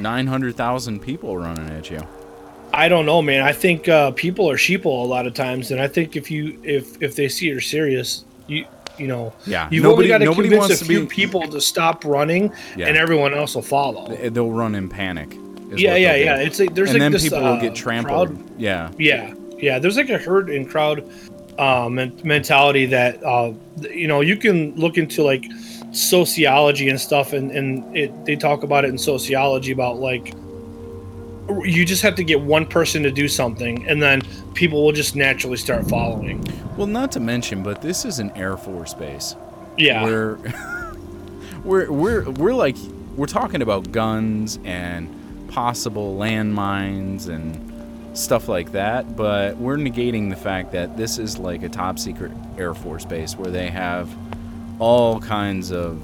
nine 0.00 0.26
hundred 0.28 0.56
thousand 0.56 1.00
people 1.00 1.36
running 1.36 1.68
at 1.70 1.90
you? 1.90 2.00
I 2.72 2.88
don't 2.88 3.06
know, 3.06 3.22
man. 3.22 3.42
I 3.42 3.52
think 3.52 3.88
uh, 3.88 4.10
people 4.12 4.48
are 4.50 4.56
sheeple 4.56 4.86
a 4.86 5.06
lot 5.06 5.26
of 5.26 5.34
times, 5.34 5.70
and 5.70 5.80
I 5.80 5.88
think 5.88 6.16
if 6.16 6.30
you 6.30 6.58
if 6.62 7.02
if 7.02 7.16
they 7.16 7.28
see 7.28 7.46
you're 7.46 7.60
serious, 7.60 8.24
you 8.46 8.64
you 8.98 9.06
know, 9.06 9.32
Yeah, 9.46 9.68
you've 9.70 9.84
nobody- 9.84 10.06
only 10.06 10.08
got 10.08 10.18
to 10.18 10.24
nobody 10.24 10.48
convince 10.48 10.70
a 10.74 10.78
to 10.78 10.84
few 10.84 11.00
be- 11.02 11.06
people 11.06 11.42
to 11.48 11.60
stop 11.60 12.04
running, 12.04 12.50
Yeah. 12.76 12.88
and 12.88 12.96
everyone 12.96 13.32
else 13.32 13.54
will 13.54 13.62
follow. 13.62 14.16
They'll 14.30 14.50
run 14.50 14.74
in 14.74 14.88
panic. 14.88 15.36
Yeah, 15.76 15.96
yeah, 15.96 16.14
yeah. 16.14 16.36
do. 16.36 16.42
It's 16.42 16.58
like 16.58 16.74
there's 16.74 16.90
and 16.90 16.98
like 16.98 17.04
then 17.04 17.12
this 17.12 17.22
people 17.24 17.38
uh, 17.44 17.54
will 17.54 17.60
get 17.60 17.74
trampled. 17.74 18.28
crowd- 18.28 18.50
Yeah, 18.60 18.90
yeah, 18.98 19.34
yeah. 19.58 19.78
There's 19.78 19.96
like 19.96 20.10
a 20.10 20.18
herd 20.18 20.50
and 20.50 20.68
crowd 20.68 21.08
uh, 21.58 21.88
men- 21.88 22.18
mentality 22.24 22.86
that 22.86 23.22
uh, 23.24 23.52
you 23.90 24.06
know 24.08 24.20
you 24.20 24.36
can 24.36 24.74
look 24.76 24.96
into 24.98 25.22
like 25.22 25.44
sociology 25.92 26.88
and 26.88 27.00
stuff, 27.00 27.32
and 27.32 27.50
and 27.50 27.96
it 27.96 28.24
they 28.24 28.36
talk 28.36 28.62
about 28.62 28.84
it 28.84 28.88
in 28.88 28.98
sociology 28.98 29.72
about 29.72 29.96
like 29.98 30.34
you 31.64 31.84
just 31.84 32.02
have 32.02 32.14
to 32.14 32.24
get 32.24 32.40
one 32.40 32.66
person 32.66 33.02
to 33.02 33.10
do 33.10 33.26
something, 33.28 33.86
and 33.88 34.02
then 34.02 34.20
people 34.54 34.84
will 34.84 34.92
just 34.92 35.16
naturally 35.16 35.56
start 35.56 35.88
following. 35.88 36.44
Well, 36.76 36.86
not 36.86 37.10
to 37.12 37.20
mention, 37.20 37.62
but 37.62 37.80
this 37.82 38.04
is 38.04 38.18
an 38.18 38.30
Air 38.36 38.56
Force 38.56 38.94
base. 38.94 39.34
Yeah, 39.78 40.04
We're 40.04 40.36
we're 41.64 41.90
we're 41.90 42.30
we're 42.30 42.54
like 42.54 42.76
we're 43.16 43.26
talking 43.26 43.62
about 43.62 43.90
guns 43.92 44.58
and 44.64 45.08
possible 45.58 46.16
landmines 46.16 47.26
and 47.26 48.16
stuff 48.16 48.48
like 48.48 48.70
that, 48.70 49.16
but 49.16 49.56
we're 49.56 49.76
negating 49.76 50.30
the 50.30 50.36
fact 50.36 50.70
that 50.70 50.96
this 50.96 51.18
is 51.18 51.36
like 51.36 51.64
a 51.64 51.68
top 51.68 51.98
secret 51.98 52.30
Air 52.56 52.74
Force 52.74 53.04
base 53.04 53.36
where 53.36 53.50
they 53.50 53.68
have 53.68 54.08
all 54.78 55.18
kinds 55.18 55.72
of 55.72 56.00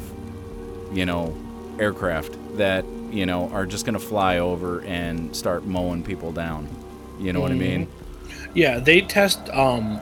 you 0.93 1.07
know 1.07 1.33
aircraft 1.79 2.37
that 2.57 2.85
you 3.13 3.27
know 3.27 3.49
are 3.51 3.65
just 3.65 3.87
going 3.87 3.95
to 3.95 4.05
fly 4.05 4.39
over 4.39 4.81
and 4.81 5.37
start 5.37 5.65
mowing 5.65 6.03
people 6.03 6.33
down. 6.33 6.67
You 7.21 7.33
know 7.33 7.41
what 7.41 7.53
I 7.53 7.55
mean? 7.55 7.87
yeah. 8.55 8.81
They 8.81 9.03
test 9.03 9.49
um, 9.51 10.01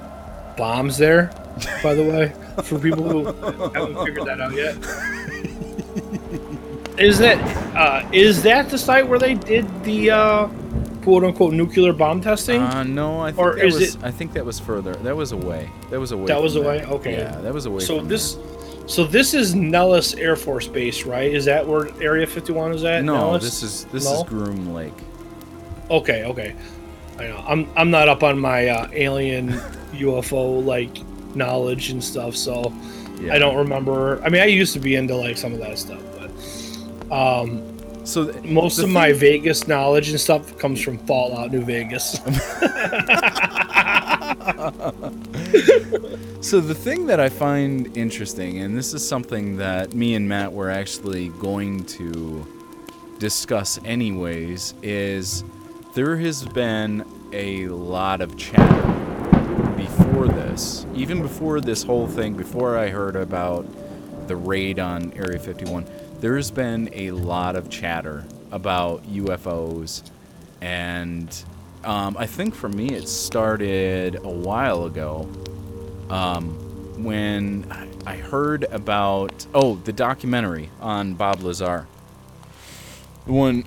bombs 0.56 0.96
there, 0.96 1.30
by 1.82 1.92
the 1.92 2.04
way, 2.04 2.32
for 2.62 2.78
people 2.78 3.06
who 3.06 3.24
haven't 3.74 4.02
figured 4.02 4.26
that 4.26 4.40
out 4.40 4.54
yet. 4.54 4.76
Is 6.98 7.18
that 7.18 7.38
uh, 7.76 8.08
is 8.12 8.42
that 8.42 8.68
the 8.68 8.78
site 8.78 9.06
where 9.08 9.18
they 9.18 9.34
did 9.34 9.66
the 9.84 10.10
uh, 10.10 10.46
quote 11.02 11.24
unquote 11.24 11.54
nuclear 11.54 11.92
bomb 11.92 12.20
testing? 12.20 12.60
Uh, 12.60 12.82
no, 12.82 13.20
I 13.20 13.30
think 13.32 13.38
Or 13.38 13.54
that 13.56 13.64
is 13.64 13.74
was, 13.74 13.94
it- 13.96 14.04
I 14.04 14.10
think 14.10 14.32
that 14.34 14.44
was 14.44 14.58
further. 14.60 14.94
That 14.96 15.16
was 15.16 15.32
away. 15.32 15.70
That 15.90 15.98
was 16.00 16.12
away. 16.12 16.26
That 16.26 16.42
was 16.42 16.56
away? 16.56 16.78
there. 16.78 16.88
Okay. 16.88 17.18
Yeah, 17.18 17.36
that 17.40 17.52
was 17.54 17.66
away. 17.66 17.80
so 17.80 18.00
this, 18.02 18.36
so 18.86 19.04
this 19.04 19.32
is 19.32 19.54
Nellis 19.54 20.14
Air 20.14 20.36
Force 20.36 20.66
Base, 20.68 21.04
right? 21.04 21.32
Is 21.32 21.44
that 21.46 21.66
where 21.66 21.88
Area 22.02 22.26
51 22.26 22.72
is 22.74 22.84
at? 22.84 23.04
No, 23.04 23.14
Nellis? 23.16 23.42
this 23.44 23.62
is 23.62 23.84
this 23.86 24.04
No? 24.04 24.22
is 24.22 24.28
Groom 24.28 24.74
Lake. 24.74 24.92
Okay, 25.90 26.24
okay. 26.24 26.54
I 27.18 27.24
know. 27.28 27.44
I'm 27.46 27.68
I'm 27.76 27.90
not 27.90 28.08
up 28.08 28.22
on 28.22 28.38
my 28.38 28.68
uh, 28.68 28.88
alien 28.92 29.48
UFO 29.92 30.64
like 30.64 30.90
knowledge 31.34 31.90
and 31.90 32.04
stuff, 32.04 32.36
so 32.36 32.72
Yeah. 33.18 33.34
I 33.34 33.38
don't 33.38 33.56
remember. 33.56 34.22
I 34.22 34.28
mean, 34.28 34.42
I 34.42 34.46
used 34.46 34.72
to 34.74 34.78
be 34.80 34.94
into 34.96 35.14
like 35.16 35.36
some 35.38 35.52
of 35.54 35.58
that 35.60 35.78
stuff, 35.78 36.00
but 36.18 36.21
um, 37.12 37.76
So 38.04 38.32
th- 38.32 38.44
most 38.44 38.78
of 38.78 38.88
my 38.88 39.12
Vegas 39.12 39.68
knowledge 39.68 40.10
and 40.10 40.18
stuff 40.18 40.58
comes 40.58 40.80
from 40.80 40.98
Fallout 40.98 41.52
New 41.52 41.64
Vegas. 41.64 42.18
So 46.42 46.60
the 46.60 46.74
thing 46.74 47.06
that 47.06 47.20
I 47.20 47.28
find 47.28 47.96
interesting, 47.96 48.58
and 48.58 48.76
this 48.76 48.92
is 48.92 49.06
something 49.06 49.58
that 49.58 49.94
me 49.94 50.16
and 50.16 50.28
Matt 50.28 50.52
were 50.52 50.70
actually 50.70 51.28
going 51.28 51.84
to 51.84 52.44
discuss 53.20 53.78
anyways, 53.84 54.74
is 54.82 55.44
there 55.94 56.16
has 56.16 56.44
been 56.44 57.04
a 57.32 57.68
lot 57.68 58.20
of 58.20 58.36
chatter 58.36 58.82
before 59.76 60.26
this, 60.26 60.84
even 60.96 61.22
before 61.22 61.60
this 61.60 61.84
whole 61.84 62.08
thing, 62.08 62.34
before 62.34 62.76
I 62.76 62.88
heard 62.88 63.14
about 63.14 63.64
the 64.26 64.34
raid 64.34 64.80
on 64.80 65.12
Area 65.12 65.38
51, 65.38 65.86
there's 66.22 66.52
been 66.52 66.88
a 66.92 67.10
lot 67.10 67.56
of 67.56 67.68
chatter 67.68 68.24
about 68.52 69.02
UFOs, 69.08 70.08
and 70.60 71.44
um, 71.82 72.16
I 72.16 72.26
think 72.26 72.54
for 72.54 72.68
me 72.68 72.90
it 72.90 73.08
started 73.08 74.14
a 74.14 74.30
while 74.30 74.84
ago 74.84 75.28
um, 76.10 76.50
when 77.02 77.66
I 78.06 78.14
heard 78.14 78.62
about 78.70 79.44
oh 79.52 79.74
the 79.74 79.92
documentary 79.92 80.70
on 80.80 81.14
Bob 81.14 81.42
Lazar, 81.42 81.88
the 83.26 83.32
one, 83.32 83.64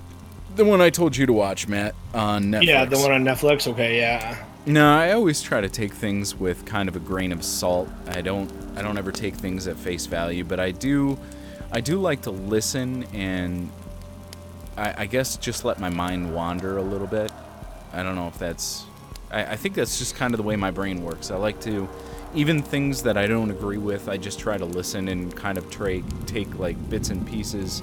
the 0.54 0.64
one 0.64 0.80
I 0.80 0.88
told 0.88 1.14
you 1.14 1.26
to 1.26 1.34
watch, 1.34 1.68
Matt, 1.68 1.94
on 2.14 2.44
Netflix. 2.44 2.64
yeah, 2.64 2.84
the 2.86 2.98
one 2.98 3.12
on 3.12 3.22
Netflix. 3.22 3.68
Okay, 3.68 3.98
yeah. 3.98 4.42
No, 4.64 4.96
I 4.96 5.12
always 5.12 5.42
try 5.42 5.60
to 5.60 5.68
take 5.68 5.92
things 5.92 6.34
with 6.34 6.64
kind 6.64 6.88
of 6.88 6.96
a 6.96 7.00
grain 7.00 7.32
of 7.32 7.44
salt. 7.44 7.90
I 8.08 8.22
don't 8.22 8.50
I 8.76 8.80
don't 8.80 8.96
ever 8.96 9.12
take 9.12 9.34
things 9.34 9.66
at 9.68 9.76
face 9.76 10.06
value, 10.06 10.42
but 10.42 10.58
I 10.58 10.70
do 10.70 11.18
I 11.72 11.80
do 11.80 12.00
like 12.00 12.22
to 12.22 12.30
listen 12.30 13.04
and 13.12 13.70
I, 14.76 15.02
I 15.02 15.06
guess 15.06 15.36
just 15.36 15.64
let 15.64 15.80
my 15.80 15.90
mind 15.90 16.34
wander 16.34 16.78
a 16.78 16.82
little 16.82 17.06
bit. 17.06 17.32
I 17.92 18.02
don't 18.02 18.14
know 18.14 18.28
if 18.28 18.38
that's 18.38 18.84
I, 19.30 19.44
I 19.44 19.56
think 19.56 19.74
that's 19.74 19.98
just 19.98 20.14
kind 20.16 20.34
of 20.34 20.38
the 20.38 20.44
way 20.44 20.56
my 20.56 20.70
brain 20.70 21.02
works. 21.02 21.30
I 21.30 21.36
like 21.36 21.60
to 21.62 21.88
even 22.34 22.62
things 22.62 23.02
that 23.02 23.16
I 23.16 23.26
don't 23.26 23.50
agree 23.50 23.78
with, 23.78 24.08
I 24.08 24.16
just 24.16 24.38
try 24.38 24.58
to 24.58 24.64
listen 24.64 25.08
and 25.08 25.34
kind 25.34 25.56
of 25.56 25.70
tra- 25.70 26.02
take 26.26 26.58
like 26.58 26.90
bits 26.90 27.08
and 27.10 27.26
pieces 27.26 27.82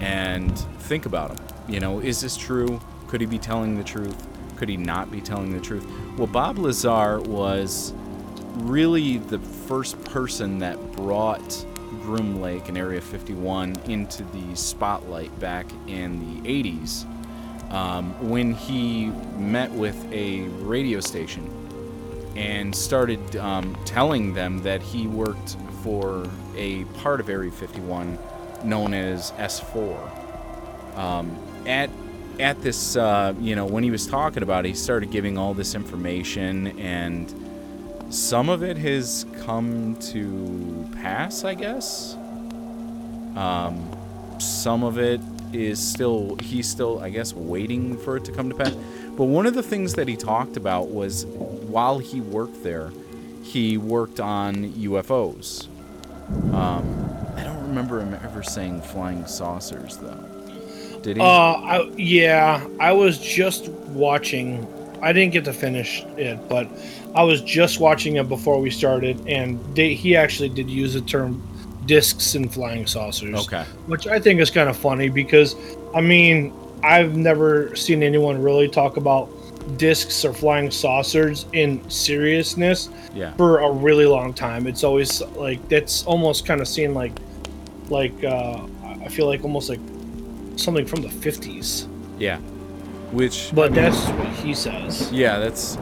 and 0.00 0.58
think 0.80 1.06
about 1.06 1.36
them. 1.36 1.46
You 1.68 1.80
know, 1.80 2.00
is 2.00 2.20
this 2.20 2.36
true? 2.36 2.80
Could 3.06 3.20
he 3.20 3.26
be 3.26 3.38
telling 3.38 3.76
the 3.76 3.84
truth? 3.84 4.26
Could 4.56 4.68
he 4.68 4.76
not 4.76 5.10
be 5.10 5.20
telling 5.20 5.52
the 5.52 5.60
truth? 5.60 5.86
Well, 6.16 6.26
Bob 6.26 6.58
Lazar 6.58 7.20
was 7.20 7.92
really 8.56 9.18
the 9.18 9.38
first 9.38 10.02
person 10.04 10.58
that 10.60 10.92
brought 10.92 11.64
Groom 12.06 12.40
Lake 12.40 12.68
and 12.68 12.78
Area 12.78 13.00
51 13.00 13.74
into 13.86 14.22
the 14.22 14.54
spotlight 14.54 15.36
back 15.40 15.66
in 15.88 16.40
the 16.40 16.62
80s 16.62 17.04
um, 17.72 18.12
when 18.30 18.54
he 18.54 19.06
met 19.36 19.72
with 19.72 19.96
a 20.12 20.42
radio 20.62 21.00
station 21.00 21.50
and 22.36 22.72
started 22.72 23.36
um, 23.38 23.76
telling 23.84 24.34
them 24.34 24.62
that 24.62 24.80
he 24.82 25.08
worked 25.08 25.56
for 25.82 26.30
a 26.54 26.84
part 27.00 27.18
of 27.18 27.28
Area 27.28 27.50
51 27.50 28.16
known 28.62 28.94
as 28.94 29.32
S4. 29.32 30.96
Um, 30.96 31.36
at 31.66 31.90
at 32.38 32.62
this, 32.62 32.96
uh, 32.96 33.34
you 33.40 33.56
know, 33.56 33.66
when 33.66 33.82
he 33.82 33.90
was 33.90 34.06
talking 34.06 34.44
about 34.44 34.64
it, 34.64 34.68
he 34.68 34.74
started 34.74 35.10
giving 35.10 35.38
all 35.38 35.54
this 35.54 35.74
information, 35.74 36.78
and 36.78 37.34
some 38.10 38.48
of 38.48 38.62
it 38.62 38.76
has 38.78 39.26
come 39.42 39.96
to 40.12 40.88
pass, 41.02 41.44
I 41.44 41.54
guess. 41.54 42.14
Um, 43.36 43.90
some 44.38 44.82
of 44.82 44.98
it 44.98 45.20
is 45.52 45.78
still, 45.78 46.36
he's 46.42 46.68
still, 46.68 47.00
I 47.00 47.10
guess, 47.10 47.32
waiting 47.32 47.96
for 47.98 48.16
it 48.16 48.24
to 48.26 48.32
come 48.32 48.48
to 48.48 48.54
pass. 48.54 48.74
But 49.16 49.24
one 49.24 49.46
of 49.46 49.54
the 49.54 49.62
things 49.62 49.94
that 49.94 50.08
he 50.08 50.16
talked 50.16 50.56
about 50.56 50.88
was 50.88 51.24
while 51.26 51.98
he 51.98 52.20
worked 52.20 52.62
there, 52.62 52.92
he 53.42 53.78
worked 53.78 54.20
on 54.20 54.72
UFOs. 54.72 55.68
Um, 56.52 57.08
I 57.36 57.44
don't 57.44 57.62
remember 57.62 58.00
him 58.00 58.14
ever 58.14 58.42
saying 58.42 58.82
flying 58.82 59.26
saucers, 59.26 59.96
though. 59.98 60.24
Did 61.02 61.16
he? 61.16 61.22
Uh, 61.22 61.26
I, 61.26 61.92
yeah, 61.96 62.66
I 62.80 62.92
was 62.92 63.18
just 63.18 63.68
watching. 63.68 64.66
I 65.06 65.12
didn't 65.12 65.32
get 65.32 65.44
to 65.44 65.52
finish 65.52 66.02
it, 66.16 66.48
but 66.48 66.68
I 67.14 67.22
was 67.22 67.40
just 67.42 67.78
watching 67.78 68.16
it 68.16 68.28
before 68.28 68.60
we 68.60 68.70
started, 68.70 69.16
and 69.28 69.60
they, 69.76 69.94
he 69.94 70.16
actually 70.16 70.48
did 70.48 70.68
use 70.68 70.94
the 70.94 71.00
term 71.00 71.40
discs 71.86 72.34
and 72.34 72.52
flying 72.52 72.86
saucers. 72.88 73.46
okay. 73.46 73.62
which 73.86 74.08
I 74.08 74.18
think 74.18 74.40
is 74.40 74.50
kind 74.50 74.68
of 74.68 74.76
funny 74.76 75.08
because, 75.08 75.54
I 75.94 76.00
mean, 76.00 76.52
I've 76.82 77.16
never 77.16 77.74
seen 77.76 78.02
anyone 78.02 78.42
really 78.42 78.68
talk 78.68 78.96
about 78.96 79.28
discs 79.78 80.24
or 80.24 80.32
flying 80.32 80.70
saucers 80.72 81.46
in 81.52 81.88
seriousness 81.88 82.88
Yeah. 83.14 83.32
for 83.34 83.60
a 83.60 83.70
really 83.70 84.06
long 84.06 84.34
time. 84.34 84.66
It's 84.66 84.82
always 84.82 85.22
like 85.36 85.66
that's 85.68 86.04
almost 86.04 86.44
kind 86.46 86.60
of 86.60 86.66
seen 86.66 86.94
like, 86.94 87.12
like 87.88 88.24
uh, 88.24 88.60
I 89.04 89.08
feel 89.08 89.26
like 89.26 89.44
almost 89.44 89.68
like 89.68 89.80
something 90.56 90.84
from 90.86 91.02
the 91.02 91.08
fifties. 91.10 91.86
Yeah. 92.18 92.38
Which. 93.12 93.50
But 93.54 93.74
that's 93.74 94.08
what 94.08 94.28
he 94.28 94.54
says. 94.54 95.10
Yeah, 95.12 95.38
that's. 95.38 95.78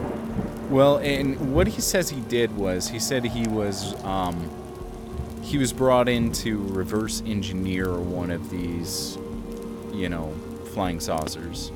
Well, 0.69 0.97
and 0.97 1.53
what 1.53 1.67
he 1.67 1.81
says 1.81 2.09
he 2.09 2.21
did 2.21 2.55
was 2.55 2.89
he 2.89 2.99
said 2.99 3.23
he 3.23 3.47
was 3.47 4.01
um, 4.03 4.49
he 5.41 5.57
was 5.57 5.71
brought 5.71 6.09
in 6.09 6.31
to 6.31 6.57
reverse 6.69 7.21
engineer 7.25 7.99
one 7.99 8.31
of 8.31 8.49
these, 8.49 9.17
you 9.93 10.09
know, 10.09 10.33
flying 10.73 10.99
saucers. 10.99 11.71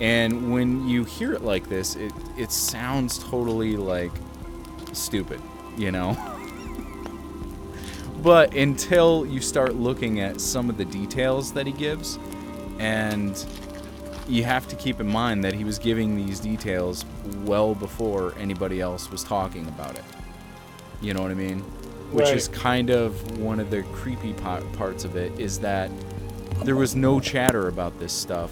And 0.00 0.52
when 0.52 0.88
you 0.88 1.04
hear 1.04 1.32
it 1.32 1.42
like 1.42 1.68
this, 1.68 1.96
it 1.96 2.12
it 2.36 2.50
sounds 2.50 3.18
totally 3.18 3.76
like 3.76 4.12
stupid, 4.92 5.40
you 5.76 5.92
know. 5.92 6.16
but 8.22 8.54
until 8.54 9.24
you 9.24 9.40
start 9.40 9.76
looking 9.76 10.20
at 10.20 10.40
some 10.40 10.68
of 10.68 10.76
the 10.76 10.84
details 10.84 11.52
that 11.52 11.66
he 11.66 11.72
gives, 11.72 12.18
and 12.78 13.46
you 14.28 14.44
have 14.44 14.66
to 14.68 14.76
keep 14.76 15.00
in 15.00 15.06
mind 15.06 15.44
that 15.44 15.54
he 15.54 15.64
was 15.64 15.78
giving 15.78 16.16
these 16.16 16.40
details 16.40 17.04
well 17.44 17.74
before 17.74 18.34
anybody 18.38 18.80
else 18.80 19.10
was 19.10 19.22
talking 19.22 19.66
about 19.68 19.96
it. 19.96 20.04
You 21.00 21.14
know 21.14 21.22
what 21.22 21.30
I 21.30 21.34
mean? 21.34 21.60
Which 22.10 22.26
Right. 22.26 22.36
is 22.36 22.48
kind 22.48 22.90
of 22.90 23.38
one 23.38 23.60
of 23.60 23.70
the 23.70 23.82
creepy 23.94 24.32
parts 24.32 25.04
of 25.04 25.16
it 25.16 25.38
is 25.38 25.58
that 25.60 25.90
there 26.64 26.76
was 26.76 26.94
no 26.96 27.20
chatter 27.20 27.68
about 27.68 27.98
this 27.98 28.12
stuff. 28.12 28.50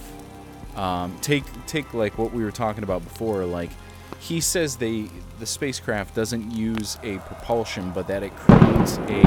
Um, 0.76 1.16
take 1.20 1.44
take 1.66 1.94
like 1.94 2.18
what 2.18 2.32
we 2.32 2.42
were 2.44 2.50
talking 2.50 2.82
about 2.84 3.02
before. 3.04 3.44
Like 3.44 3.70
he 4.20 4.40
says 4.40 4.76
they 4.76 5.08
the 5.38 5.46
spacecraft 5.46 6.14
doesn't 6.14 6.50
use 6.50 6.98
a 7.02 7.18
propulsion, 7.18 7.90
but 7.92 8.06
that 8.08 8.22
it 8.22 8.34
creates 8.36 8.98
a 9.08 9.22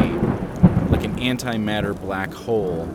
like 0.90 1.04
an 1.04 1.18
antimatter 1.20 2.00
black 2.00 2.34
hole, 2.34 2.88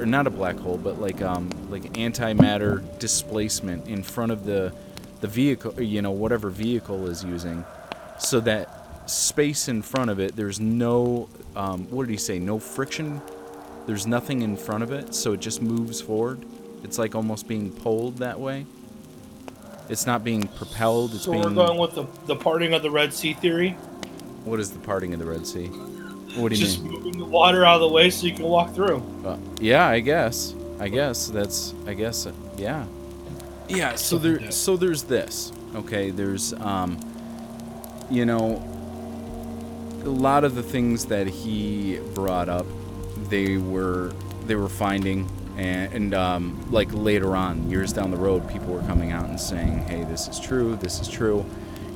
or 0.00 0.06
not 0.06 0.26
a 0.26 0.30
black 0.30 0.56
hole, 0.58 0.78
but 0.78 1.00
like 1.00 1.22
um 1.22 1.50
like 1.70 1.82
antimatter 1.94 2.82
displacement 2.98 3.86
in 3.88 4.02
front 4.02 4.32
of 4.32 4.44
the 4.44 4.72
the 5.20 5.28
vehicle, 5.28 5.80
you 5.80 6.02
know, 6.02 6.10
whatever 6.10 6.50
vehicle 6.50 7.06
is 7.08 7.24
using, 7.24 7.64
so 8.18 8.40
that 8.40 9.08
space 9.10 9.68
in 9.68 9.82
front 9.82 10.10
of 10.10 10.18
it, 10.20 10.36
there's 10.36 10.60
no 10.60 11.28
um, 11.56 11.84
what 11.90 12.06
did 12.06 12.12
he 12.12 12.18
say? 12.18 12.38
No 12.38 12.58
friction. 12.58 13.20
There's 13.86 14.06
nothing 14.06 14.42
in 14.42 14.56
front 14.56 14.82
of 14.82 14.90
it, 14.92 15.14
so 15.14 15.32
it 15.34 15.40
just 15.40 15.60
moves 15.62 16.00
forward. 16.00 16.44
It's 16.82 16.98
like 16.98 17.14
almost 17.14 17.46
being 17.46 17.70
pulled 17.70 18.18
that 18.18 18.40
way. 18.40 18.66
It's 19.88 20.06
not 20.06 20.24
being 20.24 20.48
propelled. 20.48 21.14
It's 21.14 21.24
So 21.24 21.32
being. 21.32 21.44
we're 21.44 21.50
going 21.54 21.78
with 21.78 21.94
the, 21.94 22.06
the 22.26 22.36
parting 22.36 22.72
of 22.72 22.82
the 22.82 22.90
Red 22.90 23.12
Sea 23.12 23.34
theory. 23.34 23.72
What 24.44 24.58
is 24.58 24.70
the 24.70 24.78
parting 24.78 25.12
of 25.12 25.20
the 25.20 25.26
Red 25.26 25.46
Sea? 25.46 25.70
What 26.36 26.50
do 26.52 26.56
you 26.58 26.64
Just 26.64 26.82
mean? 26.82 26.92
moving 26.92 27.18
the 27.18 27.24
water 27.24 27.64
out 27.64 27.76
of 27.76 27.80
the 27.82 27.88
way 27.88 28.10
so 28.10 28.26
you 28.26 28.34
can 28.34 28.44
walk 28.44 28.74
through. 28.74 29.02
Uh, 29.24 29.36
yeah, 29.60 29.86
I 29.86 30.00
guess. 30.00 30.54
I 30.80 30.88
guess 30.88 31.28
that's. 31.28 31.74
I 31.86 31.94
guess. 31.94 32.26
Uh, 32.26 32.32
yeah. 32.56 32.86
Yeah. 33.68 33.94
So 33.94 34.16
Something 34.16 34.32
like 34.32 34.40
there. 34.42 34.50
So 34.50 34.76
there's 34.76 35.02
this. 35.04 35.52
Okay. 35.74 36.10
There's. 36.10 36.52
Um. 36.54 36.98
You 38.10 38.26
know. 38.26 38.62
A 40.04 40.08
lot 40.08 40.44
of 40.44 40.54
the 40.54 40.62
things 40.62 41.06
that 41.06 41.26
he 41.26 41.98
brought 42.14 42.50
up, 42.50 42.66
they 43.30 43.56
were 43.56 44.12
they 44.46 44.54
were 44.54 44.68
finding, 44.68 45.26
and, 45.56 45.90
and 45.94 46.14
um, 46.14 46.66
like 46.70 46.88
later 46.92 47.34
on, 47.34 47.70
years 47.70 47.90
down 47.94 48.10
the 48.10 48.16
road, 48.18 48.46
people 48.50 48.74
were 48.74 48.82
coming 48.82 49.12
out 49.12 49.30
and 49.30 49.40
saying, 49.40 49.78
"Hey, 49.84 50.04
this 50.04 50.28
is 50.28 50.38
true. 50.38 50.76
This 50.76 51.00
is 51.00 51.08
true." 51.08 51.46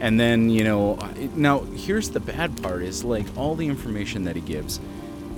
And 0.00 0.18
then 0.18 0.48
you 0.50 0.64
know, 0.64 0.96
now 1.34 1.60
here's 1.60 2.10
the 2.10 2.20
bad 2.20 2.62
part: 2.62 2.82
is 2.82 3.04
like 3.04 3.26
all 3.36 3.54
the 3.54 3.66
information 3.66 4.24
that 4.24 4.36
he 4.36 4.42
gives, 4.42 4.80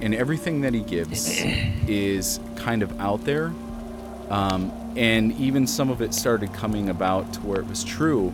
and 0.00 0.14
everything 0.14 0.60
that 0.62 0.74
he 0.74 0.80
gives 0.80 1.40
is 1.88 2.40
kind 2.56 2.82
of 2.82 2.98
out 3.00 3.24
there. 3.24 3.52
Um, 4.28 4.72
and 4.96 5.32
even 5.38 5.66
some 5.66 5.90
of 5.90 6.02
it 6.02 6.14
started 6.14 6.52
coming 6.52 6.88
about 6.88 7.32
to 7.34 7.40
where 7.40 7.60
it 7.60 7.66
was 7.66 7.84
true, 7.84 8.32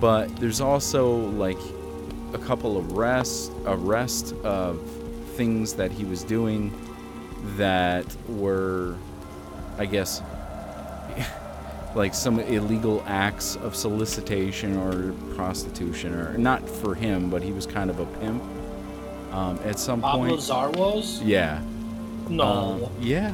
but 0.00 0.34
there's 0.36 0.60
also 0.60 1.16
like 1.30 1.58
a 2.32 2.38
couple 2.38 2.76
of 2.76 2.92
rest 2.92 3.52
arrest 3.66 4.34
of 4.44 4.80
things 5.34 5.74
that 5.74 5.90
he 5.90 6.04
was 6.04 6.22
doing 6.22 6.72
that 7.56 8.04
were, 8.28 8.96
I 9.78 9.86
guess, 9.86 10.22
like 11.94 12.14
some 12.14 12.38
illegal 12.40 13.02
acts 13.06 13.56
of 13.56 13.74
solicitation 13.74 14.76
or 14.76 15.12
prostitution, 15.34 16.14
or 16.14 16.36
not 16.38 16.68
for 16.68 16.94
him, 16.94 17.30
but 17.30 17.42
he 17.42 17.52
was 17.52 17.66
kind 17.66 17.90
of 17.90 17.98
a 18.00 18.06
pimp. 18.20 18.42
Um, 19.32 19.60
at 19.64 19.78
some 19.78 20.00
Pablo 20.00 20.26
point, 20.28 20.40
Zarwos? 20.40 21.20
yeah, 21.24 21.62
No. 22.28 22.44
um, 22.44 22.86
yeah, 23.00 23.32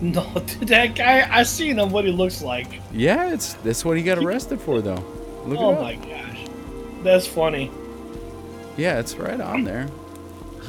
no, 0.00 0.22
that 0.62 0.96
guy, 0.96 1.28
I 1.30 1.44
seen 1.44 1.78
him 1.78 1.90
what 1.90 2.04
he 2.04 2.10
looks 2.10 2.42
like. 2.42 2.80
yeah. 2.92 3.32
It's 3.32 3.54
that's 3.54 3.84
what 3.84 3.96
he 3.96 4.02
got 4.02 4.18
arrested 4.18 4.60
for, 4.60 4.80
though. 4.80 5.02
Look 5.46 5.58
oh 5.60 5.80
my 5.80 5.94
gosh. 5.94 6.44
That's 7.04 7.26
funny. 7.26 7.70
Yeah, 8.76 8.98
it's 8.98 9.14
right 9.16 9.40
on 9.40 9.62
there. 9.64 9.88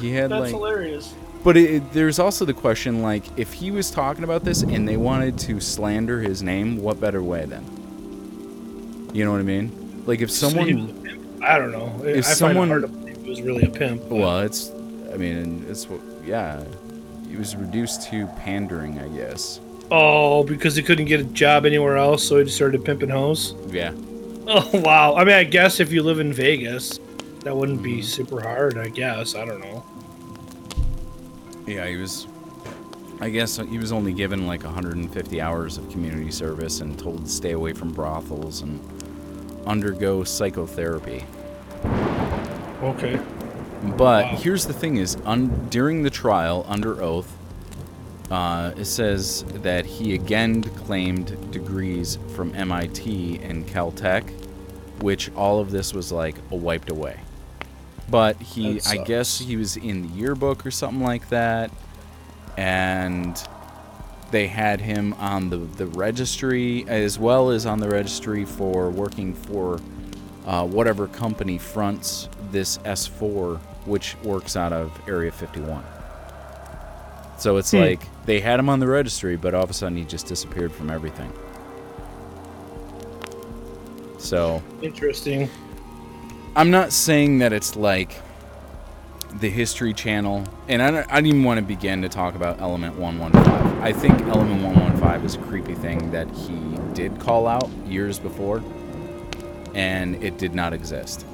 He 0.00 0.12
had 0.12 0.30
That's 0.30 0.42
like, 0.42 0.50
hilarious. 0.52 1.14
But 1.44 1.56
it, 1.56 1.70
it- 1.74 1.92
there's 1.92 2.18
also 2.18 2.44
the 2.44 2.54
question 2.54 3.02
like, 3.02 3.24
if 3.38 3.52
he 3.52 3.70
was 3.70 3.90
talking 3.90 4.24
about 4.24 4.44
this 4.44 4.62
and 4.62 4.86
they 4.88 4.96
wanted 4.96 5.38
to 5.40 5.60
slander 5.60 6.20
his 6.20 6.42
name, 6.42 6.78
what 6.82 7.00
better 7.00 7.22
way 7.22 7.44
then? 7.46 7.64
You 9.12 9.24
know 9.24 9.32
what 9.32 9.40
I 9.40 9.44
mean? 9.44 10.02
Like 10.06 10.20
if 10.20 10.30
someone? 10.30 10.96
I 11.42 11.58
don't 11.58 11.72
know. 11.72 12.02
if 12.04 12.26
I 12.26 12.30
someone- 12.32 12.68
find 12.68 12.84
it 12.84 12.88
hard 12.88 12.92
to 12.92 12.98
believe 12.98 13.22
he 13.22 13.30
was 13.30 13.42
really 13.42 13.64
a 13.64 13.70
pimp. 13.70 14.02
but- 14.08 14.14
well, 14.16 14.40
it's, 14.40 14.70
I 15.12 15.16
mean, 15.16 15.64
it's 15.68 15.88
what, 15.88 16.00
yeah, 16.24 16.62
he 17.28 17.36
was 17.36 17.56
reduced 17.56 18.08
to 18.10 18.26
pandering, 18.38 18.98
I 18.98 19.08
guess. 19.08 19.60
Oh, 19.90 20.44
because 20.44 20.76
he 20.76 20.82
couldn't 20.84 21.06
get 21.06 21.18
a 21.20 21.24
job 21.24 21.66
anywhere 21.66 21.96
else, 21.96 22.22
so 22.26 22.38
he 22.38 22.44
just 22.44 22.54
started 22.56 22.84
pimping 22.84 23.08
hoes. 23.08 23.54
Yeah, 23.68 23.92
Oh 24.46 24.68
wow! 24.80 25.14
I 25.16 25.24
mean, 25.24 25.34
I 25.34 25.44
guess 25.44 25.80
if 25.80 25.90
you 25.92 26.02
live 26.02 26.18
in 26.20 26.32
Vegas, 26.32 26.98
that 27.44 27.56
wouldn't 27.56 27.82
be 27.82 28.00
super 28.02 28.40
hard. 28.40 28.78
I 28.78 28.88
guess 28.88 29.34
I 29.34 29.44
don't 29.44 29.60
know. 29.60 29.84
Yeah, 31.70 31.86
he 31.86 31.96
was. 31.96 32.26
I 33.20 33.28
guess 33.28 33.58
he 33.58 33.78
was 33.78 33.92
only 33.92 34.12
given 34.14 34.46
like 34.46 34.64
150 34.64 35.40
hours 35.40 35.76
of 35.76 35.90
community 35.90 36.30
service 36.30 36.80
and 36.80 36.98
told 36.98 37.26
to 37.26 37.30
stay 37.30 37.52
away 37.52 37.74
from 37.74 37.92
brothels 37.92 38.62
and 38.62 38.80
undergo 39.66 40.24
psychotherapy. 40.24 41.24
Okay. 42.82 43.20
But 43.96 44.24
Wow. 44.24 44.36
here's 44.36 44.66
the 44.66 44.72
thing: 44.72 44.96
is 44.96 45.16
un- 45.24 45.66
during 45.70 46.02
the 46.02 46.10
trial, 46.10 46.64
under 46.68 47.02
oath, 47.02 47.30
uh, 48.30 48.72
it 48.76 48.86
says 48.86 49.44
that 49.62 49.84
he 49.86 50.14
again 50.14 50.62
claimed 50.62 51.50
degrees 51.52 52.18
from 52.34 52.54
MIT 52.54 53.38
and 53.42 53.66
Caltech, 53.66 54.24
which 55.00 55.30
all 55.34 55.60
of 55.60 55.70
this 55.70 55.92
was 55.94 56.10
like 56.10 56.36
wiped 56.50 56.90
away. 56.90 57.20
But 58.10 58.40
he, 58.42 58.80
I 58.86 58.96
guess, 58.96 59.38
he 59.38 59.56
was 59.56 59.76
in 59.76 60.02
the 60.02 60.08
yearbook 60.08 60.66
or 60.66 60.70
something 60.70 61.02
like 61.02 61.28
that, 61.28 61.70
and 62.56 63.40
they 64.32 64.46
had 64.48 64.80
him 64.80 65.12
on 65.14 65.50
the 65.50 65.58
the 65.58 65.86
registry 65.86 66.84
as 66.88 67.18
well 67.18 67.50
as 67.50 67.66
on 67.66 67.78
the 67.78 67.88
registry 67.88 68.44
for 68.44 68.90
working 68.90 69.34
for 69.34 69.80
uh, 70.46 70.66
whatever 70.66 71.06
company 71.06 71.56
fronts 71.58 72.28
this 72.50 72.78
S4, 72.78 73.58
which 73.84 74.16
works 74.24 74.56
out 74.56 74.72
of 74.72 74.90
Area 75.08 75.30
51. 75.30 75.84
So 77.38 77.56
it's 77.58 77.70
Hmm. 77.70 77.76
like 77.78 78.00
they 78.26 78.40
had 78.40 78.58
him 78.58 78.68
on 78.68 78.80
the 78.80 78.88
registry, 78.88 79.36
but 79.36 79.54
all 79.54 79.62
of 79.62 79.70
a 79.70 79.74
sudden 79.74 79.96
he 79.96 80.04
just 80.04 80.26
disappeared 80.26 80.72
from 80.72 80.90
everything. 80.90 81.32
So 84.18 84.62
Interesting. 84.82 85.48
I'm 86.56 86.70
not 86.70 86.92
saying 86.92 87.38
that 87.38 87.52
it's 87.52 87.76
like 87.76 88.20
the 89.40 89.48
History 89.48 89.94
Channel, 89.94 90.44
and 90.68 90.82
I 90.82 90.90
don't, 90.90 91.10
I 91.10 91.14
don't 91.16 91.26
even 91.26 91.44
want 91.44 91.58
to 91.58 91.64
begin 91.64 92.02
to 92.02 92.08
talk 92.08 92.34
about 92.34 92.60
Element 92.60 92.96
115. 92.96 93.82
I 93.82 93.92
think 93.92 94.20
Element 94.22 94.62
115 94.64 95.24
is 95.24 95.36
a 95.36 95.38
creepy 95.38 95.74
thing 95.74 96.10
that 96.10 96.28
he 96.32 96.76
did 96.92 97.18
call 97.20 97.46
out 97.46 97.68
years 97.86 98.18
before, 98.18 98.62
and 99.74 100.22
it 100.22 100.38
did 100.38 100.54
not 100.54 100.72
exist 100.72 101.24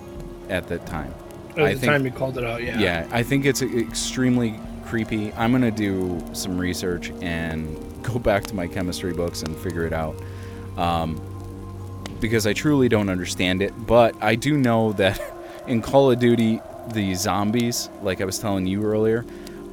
at 0.50 0.68
that 0.68 0.84
time. 0.86 1.12
At 1.52 1.60
I 1.60 1.72
the 1.72 1.80
think- 1.80 1.90
time 1.92 2.04
he 2.04 2.10
called 2.10 2.36
it 2.36 2.44
out, 2.44 2.62
yeah. 2.62 2.78
Yeah, 2.78 3.08
I 3.10 3.22
think 3.22 3.46
it's 3.46 3.62
extremely 3.62 4.60
creepy. 4.84 5.32
I'm 5.32 5.50
gonna 5.52 5.70
do 5.70 6.22
some 6.34 6.58
research 6.58 7.10
and 7.22 7.78
go 8.02 8.18
back 8.18 8.44
to 8.44 8.54
my 8.54 8.66
chemistry 8.68 9.14
books 9.14 9.42
and 9.42 9.56
figure 9.56 9.86
it 9.86 9.94
out, 9.94 10.14
um, 10.76 11.18
because 12.20 12.46
I 12.46 12.52
truly 12.52 12.88
don't 12.88 13.08
understand 13.08 13.62
it. 13.62 13.72
But 13.86 14.14
I 14.22 14.34
do 14.34 14.56
know 14.56 14.92
that 14.94 15.20
in 15.66 15.82
Call 15.82 16.10
of 16.10 16.18
Duty, 16.18 16.60
the 16.92 17.14
zombies, 17.14 17.88
like 18.02 18.20
I 18.20 18.24
was 18.24 18.38
telling 18.38 18.66
you 18.66 18.84
earlier, 18.84 19.22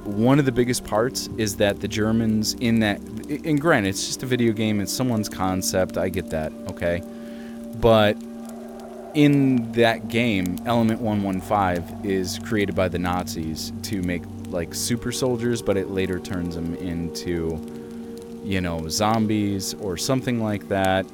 one 0.04 0.38
of 0.38 0.46
the 0.46 0.52
biggest 0.52 0.84
parts 0.84 1.30
is 1.38 1.56
that 1.58 1.80
the 1.80 1.88
Germans 1.88 2.56
in 2.56 2.80
that, 2.80 3.00
and 3.00 3.60
granted, 3.60 3.90
it's 3.90 4.06
just 4.06 4.24
a 4.24 4.26
video 4.26 4.52
game, 4.52 4.82
it's 4.82 4.92
someone's 4.92 5.30
concept. 5.30 5.98
I 5.98 6.10
get 6.10 6.30
that, 6.32 6.52
okay, 6.70 7.02
but 7.80 8.18
in 9.14 9.72
that 9.74 10.08
game, 10.10 10.58
Element 10.66 11.00
115 11.00 12.10
is 12.10 12.40
created 12.40 12.76
by 12.76 12.88
the 12.88 13.00
Nazis 13.00 13.72
to 13.84 14.02
make 14.02 14.24
like 14.48 14.74
super 14.74 15.12
soldiers, 15.12 15.62
but 15.62 15.78
it 15.78 15.90
later 15.90 16.20
turns 16.20 16.56
them 16.56 16.76
into, 16.76 17.60
you 18.44 18.62
know, 18.62 18.88
zombies 18.90 19.74
or 19.76 19.98
something 19.98 20.42
like 20.42 20.68
that. 20.68 21.06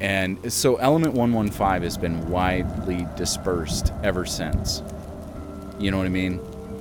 And 0.00 0.52
so 0.52 0.76
Element 0.76 1.14
115 1.14 1.82
has 1.82 1.96
been 1.96 2.28
widely 2.28 3.06
dispersed 3.16 3.92
ever 4.02 4.24
since. 4.26 4.82
You 5.78 5.90
know 5.90 5.98
what 5.98 6.06
I 6.06 6.10
mean? 6.10 6.40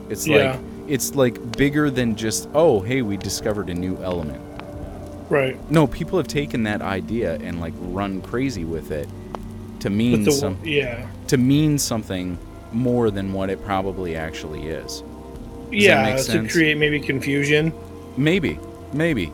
It's 0.09 0.27
Yeah. 0.27 0.51
like 0.51 0.59
it's 0.87 1.15
like 1.15 1.57
bigger 1.57 1.89
than 1.89 2.15
just 2.15 2.49
oh 2.53 2.81
hey 2.81 3.01
we 3.01 3.15
discovered 3.17 3.69
a 3.69 3.73
new 3.73 3.97
element. 4.03 4.41
Right. 5.29 5.57
No, 5.71 5.87
people 5.87 6.17
have 6.19 6.27
taken 6.27 6.63
that 6.63 6.81
idea 6.81 7.35
and 7.35 7.61
like 7.61 7.73
run 7.79 8.21
crazy 8.21 8.65
with 8.65 8.91
it 8.91 9.07
to 9.79 9.89
mean 9.89 10.23
the 10.23 10.31
some 10.31 10.57
yeah. 10.63 11.07
to 11.27 11.37
mean 11.37 11.77
something 11.77 12.37
more 12.71 13.11
than 13.11 13.33
what 13.33 13.49
it 13.49 13.63
probably 13.63 14.15
actually 14.15 14.67
is. 14.67 15.01
that 15.69 15.75
yeah, 15.77 16.15
to 16.17 16.47
create 16.47 16.77
maybe 16.77 16.99
confusion. 16.99 17.71
Maybe, 18.17 18.59
maybe, 18.93 19.31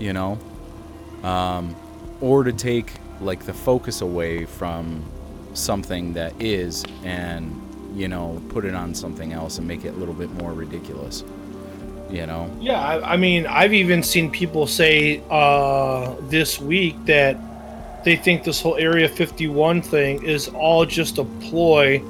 you 0.00 0.12
know, 0.12 0.38
um, 1.22 1.76
or 2.20 2.44
to 2.44 2.52
take 2.52 2.92
like 3.20 3.44
the 3.44 3.52
focus 3.52 4.00
away 4.00 4.44
from 4.44 5.04
something 5.54 6.12
that 6.14 6.32
is 6.40 6.84
and 7.04 7.60
you 7.94 8.08
know 8.08 8.40
put 8.48 8.64
it 8.64 8.74
on 8.74 8.94
something 8.94 9.32
else 9.32 9.58
and 9.58 9.66
make 9.66 9.84
it 9.84 9.88
a 9.88 9.96
little 9.96 10.14
bit 10.14 10.30
more 10.34 10.52
ridiculous. 10.52 11.24
You 12.10 12.26
know, 12.26 12.50
Yeah, 12.58 12.80
I, 12.80 13.12
I 13.12 13.16
mean, 13.16 13.46
I've 13.46 13.72
even 13.72 14.02
seen 14.02 14.32
people 14.32 14.66
say 14.66 15.22
uh, 15.30 16.16
this 16.22 16.60
week 16.60 16.96
that 17.04 17.36
they 18.04 18.16
think 18.16 18.42
this 18.42 18.60
whole 18.60 18.76
Area 18.76 19.08
51 19.08 19.82
thing 19.82 20.24
is 20.24 20.48
all 20.48 20.84
just 20.84 21.18
a 21.18 21.24
ploy 21.24 22.02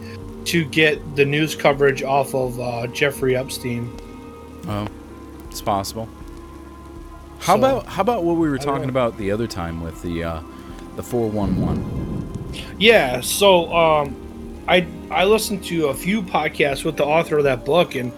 to 0.46 0.64
get 0.64 1.16
the 1.16 1.24
news 1.24 1.54
coverage 1.54 2.02
off 2.02 2.34
of 2.34 2.58
uh, 2.58 2.86
Jeffrey 2.88 3.36
Epstein. 3.36 3.94
Oh, 4.66 4.88
it's 5.50 5.60
possible. 5.60 6.08
How 7.40 7.54
So- 7.54 7.58
about 7.58 7.86
how 7.86 8.02
about 8.02 8.24
what 8.24 8.36
we 8.36 8.48
were 8.48 8.58
talking 8.58 8.88
about 8.88 9.16
the 9.18 9.30
other 9.30 9.46
time 9.46 9.80
with 9.82 10.00
the 10.02 10.24
uh, 10.24 10.40
the 10.96 11.02
four 11.02 11.28
one 11.28 11.60
one? 11.60 12.28
Yeah, 12.78 13.20
so 13.20 13.72
um, 13.74 14.14
I 14.68 14.86
I 15.10 15.24
listened 15.24 15.64
to 15.64 15.86
a 15.88 15.94
few 15.94 16.22
podcasts 16.22 16.84
with 16.84 16.96
the 16.96 17.04
author 17.04 17.38
of 17.38 17.44
that 17.44 17.64
book, 17.64 17.94
and 17.94 18.12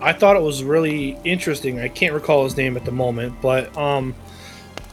I 0.00 0.12
thought 0.12 0.36
it 0.36 0.42
was 0.42 0.64
really 0.64 1.18
interesting. 1.24 1.80
I 1.80 1.88
can't 1.88 2.14
recall 2.14 2.44
his 2.44 2.56
name 2.56 2.76
at 2.76 2.84
the 2.84 2.92
moment, 2.92 3.34
but 3.42 3.76
um, 3.76 4.14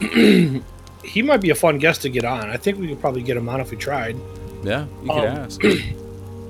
he 0.00 1.22
might 1.22 1.40
be 1.40 1.50
a 1.50 1.54
fun 1.54 1.78
guest 1.78 2.02
to 2.02 2.08
get 2.08 2.24
on. 2.24 2.50
I 2.50 2.56
think 2.56 2.78
we 2.78 2.88
could 2.88 3.00
probably 3.00 3.22
get 3.22 3.36
him 3.36 3.48
on 3.48 3.60
if 3.60 3.70
we 3.70 3.76
tried. 3.76 4.16
Yeah, 4.62 4.84
you 5.02 5.08
could 5.08 5.24
Um, 5.24 5.36
ask. 5.38 5.60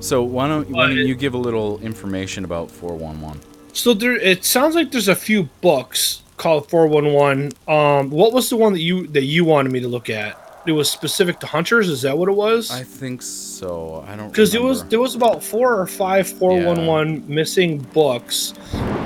So 0.02 0.22
why 0.22 0.48
don't 0.48 0.70
why 0.70 0.86
don't 0.86 0.96
you 0.96 1.14
give 1.14 1.34
a 1.34 1.38
little 1.38 1.78
information 1.80 2.46
about 2.46 2.70
four 2.70 2.94
one 2.96 3.20
one? 3.20 3.38
So 3.74 3.92
there, 3.92 4.16
it 4.16 4.46
sounds 4.46 4.74
like 4.74 4.92
there's 4.92 5.08
a 5.08 5.14
few 5.14 5.50
books 5.60 6.22
called 6.40 6.68
411. 6.70 7.52
Um, 7.68 8.10
what 8.10 8.32
was 8.32 8.48
the 8.48 8.56
one 8.56 8.72
that 8.72 8.80
you 8.80 9.06
that 9.08 9.24
you 9.24 9.44
wanted 9.44 9.72
me 9.72 9.80
to 9.80 9.88
look 9.88 10.10
at? 10.10 10.62
It 10.66 10.72
was 10.72 10.90
specific 10.90 11.38
to 11.40 11.46
hunters. 11.46 11.88
Is 11.88 12.02
that 12.02 12.16
what 12.16 12.28
it 12.28 12.34
was? 12.34 12.70
I 12.70 12.82
think 12.82 13.22
so. 13.22 14.04
I 14.08 14.16
don't 14.16 14.28
because 14.28 14.54
it 14.54 14.62
was 14.62 14.84
there 14.84 15.00
was 15.00 15.14
about 15.14 15.42
four 15.42 15.78
or 15.78 15.86
five 15.86 16.28
411 16.28 17.24
missing 17.28 17.78
books 17.78 18.54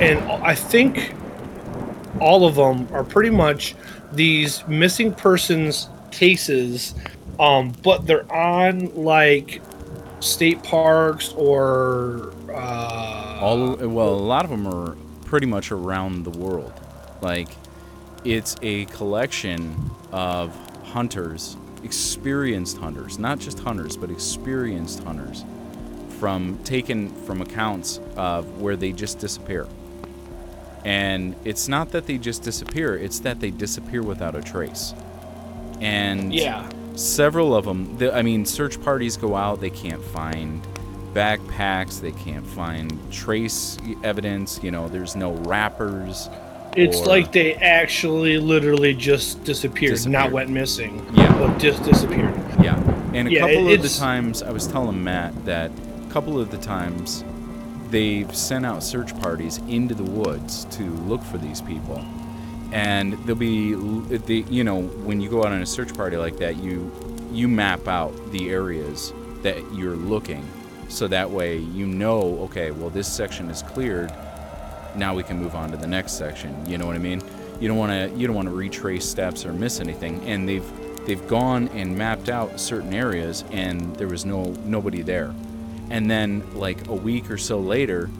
and 0.00 0.18
i 0.42 0.54
think 0.54 1.12
all 2.20 2.46
of 2.46 2.54
them 2.54 2.86
are 2.92 3.04
pretty 3.04 3.30
much 3.30 3.74
these 4.12 4.66
missing 4.68 5.12
persons 5.12 5.88
cases 6.10 6.94
um 7.40 7.72
but 7.82 8.06
they're 8.06 8.30
on 8.32 8.94
like 8.94 9.60
state 10.20 10.62
parks 10.62 11.32
or 11.32 12.32
uh 12.50 13.38
all 13.40 13.74
well 13.76 14.10
a 14.10 14.26
lot 14.34 14.44
of 14.44 14.50
them 14.50 14.66
are 14.66 14.96
pretty 15.24 15.46
much 15.46 15.72
around 15.72 16.24
the 16.24 16.38
world 16.38 16.72
like 17.24 17.48
it's 18.24 18.56
a 18.62 18.84
collection 18.86 19.90
of 20.12 20.54
hunters 20.84 21.56
experienced 21.82 22.78
hunters 22.78 23.18
not 23.18 23.38
just 23.38 23.58
hunters 23.58 23.96
but 23.96 24.10
experienced 24.10 25.02
hunters 25.02 25.44
from 26.24 26.58
taken 26.64 27.10
from 27.26 27.42
accounts 27.42 28.00
of 28.16 28.60
where 28.60 28.76
they 28.76 28.92
just 28.92 29.18
disappear. 29.18 29.66
And 30.84 31.34
it's 31.44 31.68
not 31.68 31.90
that 31.92 32.06
they 32.06 32.16
just 32.16 32.42
disappear 32.42 32.96
it's 32.96 33.20
that 33.20 33.40
they 33.40 33.50
disappear 33.50 34.02
without 34.02 34.34
a 34.34 34.42
trace. 34.42 34.94
And 35.82 36.32
yeah. 36.32 36.68
several 36.94 37.54
of 37.54 37.64
them 37.64 37.98
the, 37.98 38.14
i 38.14 38.22
mean 38.22 38.46
search 38.46 38.80
parties 38.80 39.16
go 39.16 39.34
out 39.34 39.60
they 39.60 39.68
can't 39.68 40.02
find 40.02 40.66
backpacks 41.12 42.00
they 42.00 42.12
can't 42.12 42.46
find 42.46 42.98
trace 43.12 43.76
evidence 44.02 44.60
you 44.62 44.70
know 44.70 44.88
there's 44.88 45.16
no 45.16 45.32
wrappers 45.32 46.28
it's 46.76 47.00
like 47.06 47.32
they 47.32 47.54
actually 47.54 48.38
literally 48.38 48.94
just 48.94 49.42
disappeared, 49.44 50.06
not 50.08 50.32
went 50.32 50.50
missing 50.50 51.04
Yeah. 51.14 51.32
but 51.38 51.58
just 51.58 51.82
disappeared. 51.84 52.34
Yeah. 52.62 52.78
And 53.14 53.28
a 53.28 53.30
Yeah, 53.30 53.40
couple 53.40 53.68
it- 53.68 53.74
of 53.76 53.82
the 53.82 53.88
times 53.88 54.42
i 54.42 54.50
was 54.50 54.66
telling 54.66 55.02
matt 55.04 55.32
that 55.44 55.70
a 56.08 56.12
couple 56.12 56.40
of 56.40 56.50
the 56.50 56.56
times 56.58 57.24
they've 57.90 58.34
sent 58.34 58.66
out 58.66 58.82
search 58.82 59.16
parties 59.20 59.58
into 59.68 59.94
the 59.94 60.02
woods 60.02 60.64
to 60.72 60.82
look 61.06 61.22
for 61.22 61.38
these 61.38 61.60
people. 61.60 62.04
And 62.72 63.12
there'll 63.24 63.36
be 63.36 63.74
the 64.16 64.44
you 64.50 64.64
know 64.64 64.82
when 64.82 65.20
you 65.20 65.28
go 65.30 65.40
out 65.40 65.52
on 65.52 65.62
a 65.62 65.66
search 65.66 65.94
party 65.94 66.16
like 66.16 66.38
that 66.38 66.56
you 66.56 66.90
you 67.32 67.46
map 67.46 67.86
out 67.86 68.12
the 68.32 68.50
areas 68.50 69.12
that 69.42 69.58
you're 69.74 69.94
looking. 69.96 70.44
So 70.88 71.06
that 71.08 71.30
way 71.30 71.58
you 71.58 71.86
know 71.86 72.38
okay 72.44 72.72
well 72.72 72.90
this 72.90 73.06
section 73.06 73.48
is 73.48 73.62
cleared 73.62 74.12
now 74.96 75.14
we 75.14 75.22
can 75.22 75.38
move 75.38 75.54
on 75.54 75.70
to 75.70 75.76
the 75.76 75.86
next 75.86 76.12
section. 76.12 76.54
You 76.68 76.78
know 76.78 76.86
what 76.86 76.96
i 76.96 76.98
mean? 76.98 77.22
You 77.60 77.68
don't 77.68 77.78
want 77.78 77.92
to 77.92 78.18
you 78.18 78.26
don't 78.26 78.36
want 78.36 78.48
to 78.48 78.54
retrace 78.54 79.08
steps 79.08 79.46
or 79.46 79.52
miss 79.52 79.80
anything. 79.80 80.22
And 80.24 80.48
they've 80.48 81.06
they've 81.06 81.26
gone 81.28 81.68
and 81.68 81.96
mapped 81.96 82.28
out 82.28 82.58
certain 82.60 82.94
areas 82.94 83.44
and 83.50 83.94
there 83.96 84.08
was 84.08 84.24
no 84.24 84.44
nobody 84.64 85.02
there. 85.02 85.34
And 85.90 86.10
then 86.10 86.42
like 86.54 86.88
a 86.88 86.94
week 86.94 87.30
or 87.30 87.38
so 87.38 87.58
later 87.58 88.10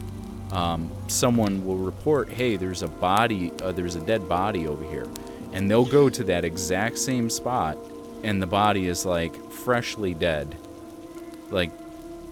um, 0.51 0.89
someone 1.07 1.65
will 1.65 1.77
report 1.77 2.29
hey 2.29 2.55
there's 2.55 2.83
a 2.83 2.87
body 2.87 3.51
uh, 3.61 3.71
there's 3.71 3.95
a 3.95 4.01
dead 4.01 4.27
body 4.29 4.67
over 4.67 4.83
here. 4.83 5.07
And 5.53 5.69
they'll 5.69 5.85
go 5.85 6.09
to 6.09 6.23
that 6.25 6.43
exact 6.43 6.97
same 6.97 7.29
spot 7.29 7.77
and 8.23 8.41
the 8.41 8.47
body 8.47 8.87
is 8.87 9.05
like 9.05 9.51
freshly 9.51 10.13
dead. 10.13 10.55
Like 11.49 11.71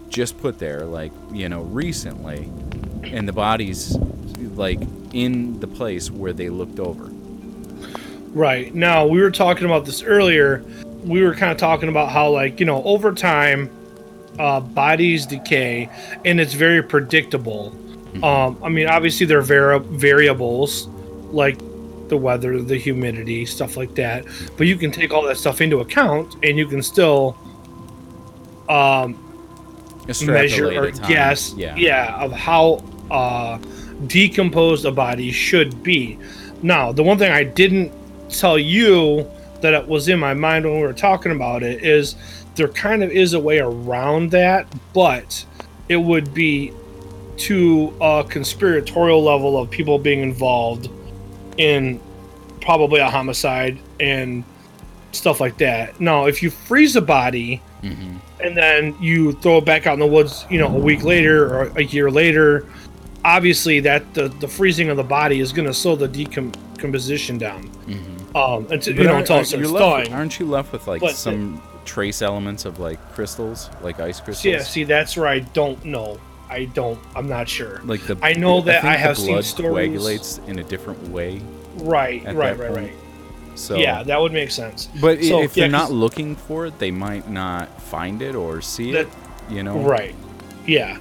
just 0.10 0.40
put 0.40 0.60
there 0.60 0.86
like 0.86 1.12
you 1.32 1.50
know 1.50 1.62
recently 1.62 2.52
and 3.04 3.28
the 3.28 3.34
body's 3.34 3.98
like 4.50 4.80
in 5.14 5.60
the 5.60 5.68
place 5.68 6.10
where 6.10 6.34
they 6.34 6.50
looked 6.50 6.80
over 6.80 7.10
Right. 8.34 8.74
Now, 8.74 9.06
we 9.06 9.22
were 9.22 9.32
talking 9.32 9.66
about 9.66 9.86
this 9.86 10.02
earlier. 10.02 10.66
We 11.04 11.22
were 11.22 11.36
kind 11.36 11.52
of 11.52 11.58
talking 11.58 11.88
about 11.88 12.10
how, 12.10 12.30
like, 12.30 12.60
you 12.60 12.66
know, 12.66 12.84
over 12.84 13.14
time, 13.14 13.70
uh, 14.40 14.60
bodies 14.60 15.28
decay 15.28 15.88
and 16.26 16.42
it's 16.42 16.54
very 16.54 16.82
predictable. 16.82 17.76
Um, 18.24 18.58
I 18.64 18.70
mean, 18.70 18.88
obviously, 18.88 19.26
there 19.26 19.40
are 19.40 19.44
vari- 19.44 19.80
variables 19.80 20.88
like 21.32 21.60
the 22.10 22.18
weather, 22.18 22.62
the 22.62 22.78
humidity, 22.78 23.46
stuff 23.46 23.78
like 23.78 23.94
that. 23.96 24.26
But 24.58 24.68
you 24.68 24.76
can 24.76 24.92
take 24.92 25.14
all 25.14 25.24
that 25.24 25.38
stuff 25.38 25.62
into 25.62 25.80
account 25.80 26.36
and 26.44 26.58
you 26.58 26.68
can 26.68 26.82
still 26.82 27.38
um, 28.70 29.18
measure 30.26 30.68
or 30.80 30.92
guess, 30.92 31.54
yeah 31.76 32.24
of 32.24 32.32
how 32.32 32.84
uh, 33.12 33.58
decomposed 34.08 34.86
a 34.86 34.92
body 34.92 35.32
should 35.32 35.84
be. 35.84 36.18
Now, 36.62 36.92
the 36.92 37.04
one 37.04 37.18
thing 37.18 37.32
I 37.32 37.44
didn't 37.44 37.92
tell 38.30 38.58
you 38.58 39.30
that 39.62 39.74
it 39.74 39.88
was 39.88 40.08
in 40.08 40.20
my 40.20 40.34
mind 40.34 40.66
when 40.66 40.76
we 40.76 40.82
were 40.82 40.94
talking 40.94 41.32
about 41.32 41.64
it 41.64 41.84
is 41.84 42.16
there 42.56 42.68
kind 42.68 43.04
of 43.04 43.12
is 43.12 43.34
a 43.34 43.40
way 43.40 43.60
around 43.60 44.32
that, 44.32 44.68
but 44.94 45.46
it 45.90 45.98
would 45.98 46.34
be 46.34 46.74
to 47.36 47.94
a 48.00 48.24
conspiratorial 48.28 49.24
level 49.24 49.58
of 49.58 49.70
people 49.70 49.98
being 49.98 50.22
involved 50.22 50.90
in 51.58 52.00
probably 52.62 53.00
a 53.00 53.10
homicide 53.10 53.78
and 54.00 54.44
stuff 55.12 55.40
like 55.40 55.58
that. 55.58 56.00
Now, 56.00 56.26
if 56.26 56.44
you 56.44 56.50
freeze 56.50 56.96
a 56.96 57.02
body, 57.02 57.62
hmm 57.82 58.18
and 58.44 58.58
then 58.58 58.96
you 59.02 59.32
throw 59.34 59.58
it 59.58 59.66
back 59.66 59.88
out 59.88 59.94
in 59.94 60.00
the 60.00 60.06
woods, 60.06 60.46
you 60.50 60.60
know, 60.60 60.68
a 60.68 60.80
week 60.80 61.04
later 61.04 61.48
or 61.48 61.72
a 61.78 61.84
year 61.84 62.12
later, 62.12 62.68
obviously 63.26 63.80
that 63.82 64.14
the, 64.14 64.28
the 64.30 64.48
freezing 64.48 64.90
of 64.90 64.98
the 64.98 65.04
body 65.04 65.40
is 65.40 65.52
going 65.54 65.68
to 65.68 65.74
slow 65.74 65.96
the 65.96 66.08
decomposition 66.08 67.38
down. 67.38 67.64
hmm 67.64 68.38
Um, 68.38 68.68
until, 68.72 68.96
you 68.96 69.04
know, 69.04 69.18
until 69.18 69.38
it 69.38 69.46
starts 69.46 69.70
left, 69.70 69.78
thawing. 69.84 70.14
aren't 70.14 70.40
you 70.40 70.46
left 70.48 70.72
with 70.74 70.88
like 70.88 71.02
But- 71.02 71.16
some 71.16 71.62
trace 71.86 72.22
elements 72.22 72.66
of 72.66 72.80
like 72.80 73.00
crystals, 73.14 73.70
like 73.82 74.00
ice 74.00 74.20
crystals? 74.20 74.46
Yeah, 74.46 74.60
see, 74.64 74.84
that's 74.84 75.16
where 75.18 75.28
I 75.28 75.40
don't 75.40 75.84
know. 75.86 76.18
I 76.50 76.66
don't. 76.66 77.00
I'm 77.16 77.28
not 77.28 77.48
sure. 77.50 77.82
Like 77.84 78.02
the 78.06 78.16
I 78.22 78.34
know 78.34 78.62
that 78.62 78.82
think 78.82 78.94
I 78.94 78.98
the 78.98 79.04
have 79.04 79.18
seen 79.18 79.28
blood 79.34 79.46
stories- 79.46 79.88
coagulates 79.88 80.40
in 80.48 80.60
a 80.60 80.64
different 80.64 81.08
way. 81.10 81.42
Right, 81.78 82.24
right, 82.26 82.36
right, 82.36 82.58
point. 82.58 82.76
right. 82.76 82.94
So 83.56 83.76
yeah, 83.78 84.04
that 84.04 84.20
would 84.20 84.34
make 84.34 84.50
sense. 84.52 84.90
But 85.02 85.24
So, 85.24 85.42
if 85.42 85.56
yeah, 85.56 85.64
they're 85.64 85.72
not 85.72 85.92
looking 85.92 86.36
for 86.36 86.66
it, 86.68 86.78
they 86.80 86.92
might 86.92 87.30
not 87.30 87.82
find 87.84 88.22
it 88.22 88.34
or 88.36 88.62
see 88.62 88.92
it. 88.96 89.08
You 89.50 89.62
know, 89.64 89.78
Right. 89.78 90.16
Yeah. 90.66 90.98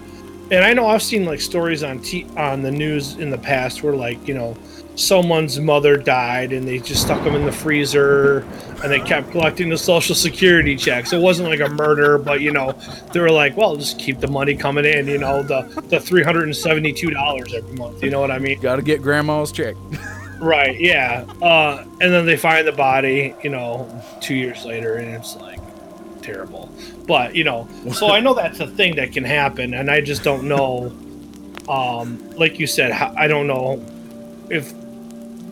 And 0.51 0.65
I 0.65 0.75
know 0.75 0.87
I've 0.87 1.03
seen 1.03 1.25
like 1.25 1.41
stories 1.41 1.83
on 1.83 2.01
t- 2.01 2.27
on 2.37 2.63
the 2.63 2.71
news 2.71 3.17
in 3.17 3.31
the 3.31 3.39
past 3.39 3.83
where 3.83 3.95
like, 3.95 4.27
you 4.29 4.35
know, 4.35 4.57
someone's 4.97 5.59
mother 5.59 5.97
died 5.97 6.53
and 6.53 6.69
they 6.69 6.79
just 6.79 7.03
stuck 7.03 7.23
them 7.25 7.35
in 7.35 7.47
the 7.47 7.53
freezer 7.53 8.41
and 8.83 8.93
they 8.93 9.01
kept 9.01 9.31
collecting 9.31 9.71
the 9.71 9.79
social 9.79 10.15
security 10.15 10.77
checks. 10.77 11.13
It 11.13 11.21
wasn't 11.21 11.49
like 11.49 11.61
a 11.61 11.69
murder, 11.69 12.19
but 12.19 12.43
you 12.43 12.53
know, 12.53 12.73
they 13.13 13.21
were 13.21 13.31
like, 13.31 13.57
well, 13.57 13.77
just 13.77 13.99
keep 13.99 14.21
the 14.21 14.29
money 14.29 14.55
coming 14.55 14.85
in, 14.85 15.07
you 15.07 15.19
know, 15.19 15.43
the 15.43 15.63
the 15.89 15.97
$372 15.97 17.55
every 17.55 17.73
month, 17.77 18.03
you 18.03 18.11
know 18.11 18.21
what 18.21 18.31
I 18.31 18.39
mean? 18.39 18.61
Got 18.61 18.77
to 18.77 18.83
get 18.83 19.03
grandma's 19.03 19.53
check. 19.53 19.77
Right, 20.43 20.81
yeah. 20.81 21.25
Uh 21.41 21.85
and 22.01 22.13
then 22.13 22.27
they 22.27 22.37
find 22.37 22.67
the 22.67 22.73
body, 22.73 23.33
you 23.45 23.51
know, 23.51 23.89
2 24.23 24.35
years 24.35 24.65
later 24.65 24.97
and 24.97 25.15
it's 25.15 25.37
like 25.37 25.61
terrible. 26.23 26.71
But, 27.07 27.35
you 27.35 27.45
know, 27.45 27.69
so 27.93 28.11
I 28.11 28.21
know 28.21 28.35
that's 28.35 28.61
a 28.61 28.67
thing 28.67 28.97
that 28.97 29.13
can 29.13 29.25
happen 29.25 29.75
and 29.75 29.91
I 29.91 30.01
just 30.01 30.23
don't 30.23 30.49
know 30.49 30.93
um 31.69 32.19
like 32.37 32.59
you 32.59 32.67
said 32.67 32.91
I 32.91 33.29
don't 33.29 33.47
know 33.47 33.81
if 34.51 34.75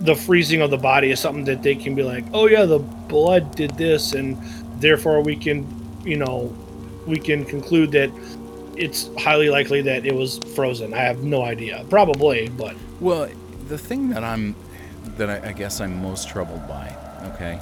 the 0.01 0.15
freezing 0.15 0.63
of 0.63 0.71
the 0.71 0.79
body 0.79 1.11
is 1.11 1.21
something 1.21 1.45
that 1.45 1.63
they 1.63 1.75
can 1.75 1.95
be 1.95 2.03
like, 2.03 2.25
"Oh 2.33 2.47
yeah, 2.47 2.65
the 2.65 2.79
blood 2.79 3.55
did 3.55 3.71
this 3.77 4.13
and 4.15 4.37
therefore 4.81 5.21
we 5.21 5.37
can, 5.37 5.67
you 6.05 6.17
know, 6.17 6.55
we 7.07 7.19
can 7.19 7.45
conclude 7.45 7.93
that 7.93 8.11
it's 8.77 9.11
highly 9.19 9.51
likely 9.51 9.83
that 9.83 10.07
it 10.07 10.15
was 10.15 10.39
frozen." 10.55 10.95
I 10.95 10.99
have 10.99 11.23
no 11.23 11.43
idea. 11.43 11.85
Probably, 11.91 12.49
but 12.49 12.75
Well, 13.01 13.29
the 13.69 13.79
thing 13.79 14.09
that 14.11 14.25
I'm, 14.25 14.55
that 15.19 15.29
I, 15.29 15.51
I 15.51 15.53
guess 15.53 15.81
I'm 15.81 16.01
most 16.03 16.29
troubled 16.29 16.67
by, 16.67 16.97
okay, 17.35 17.61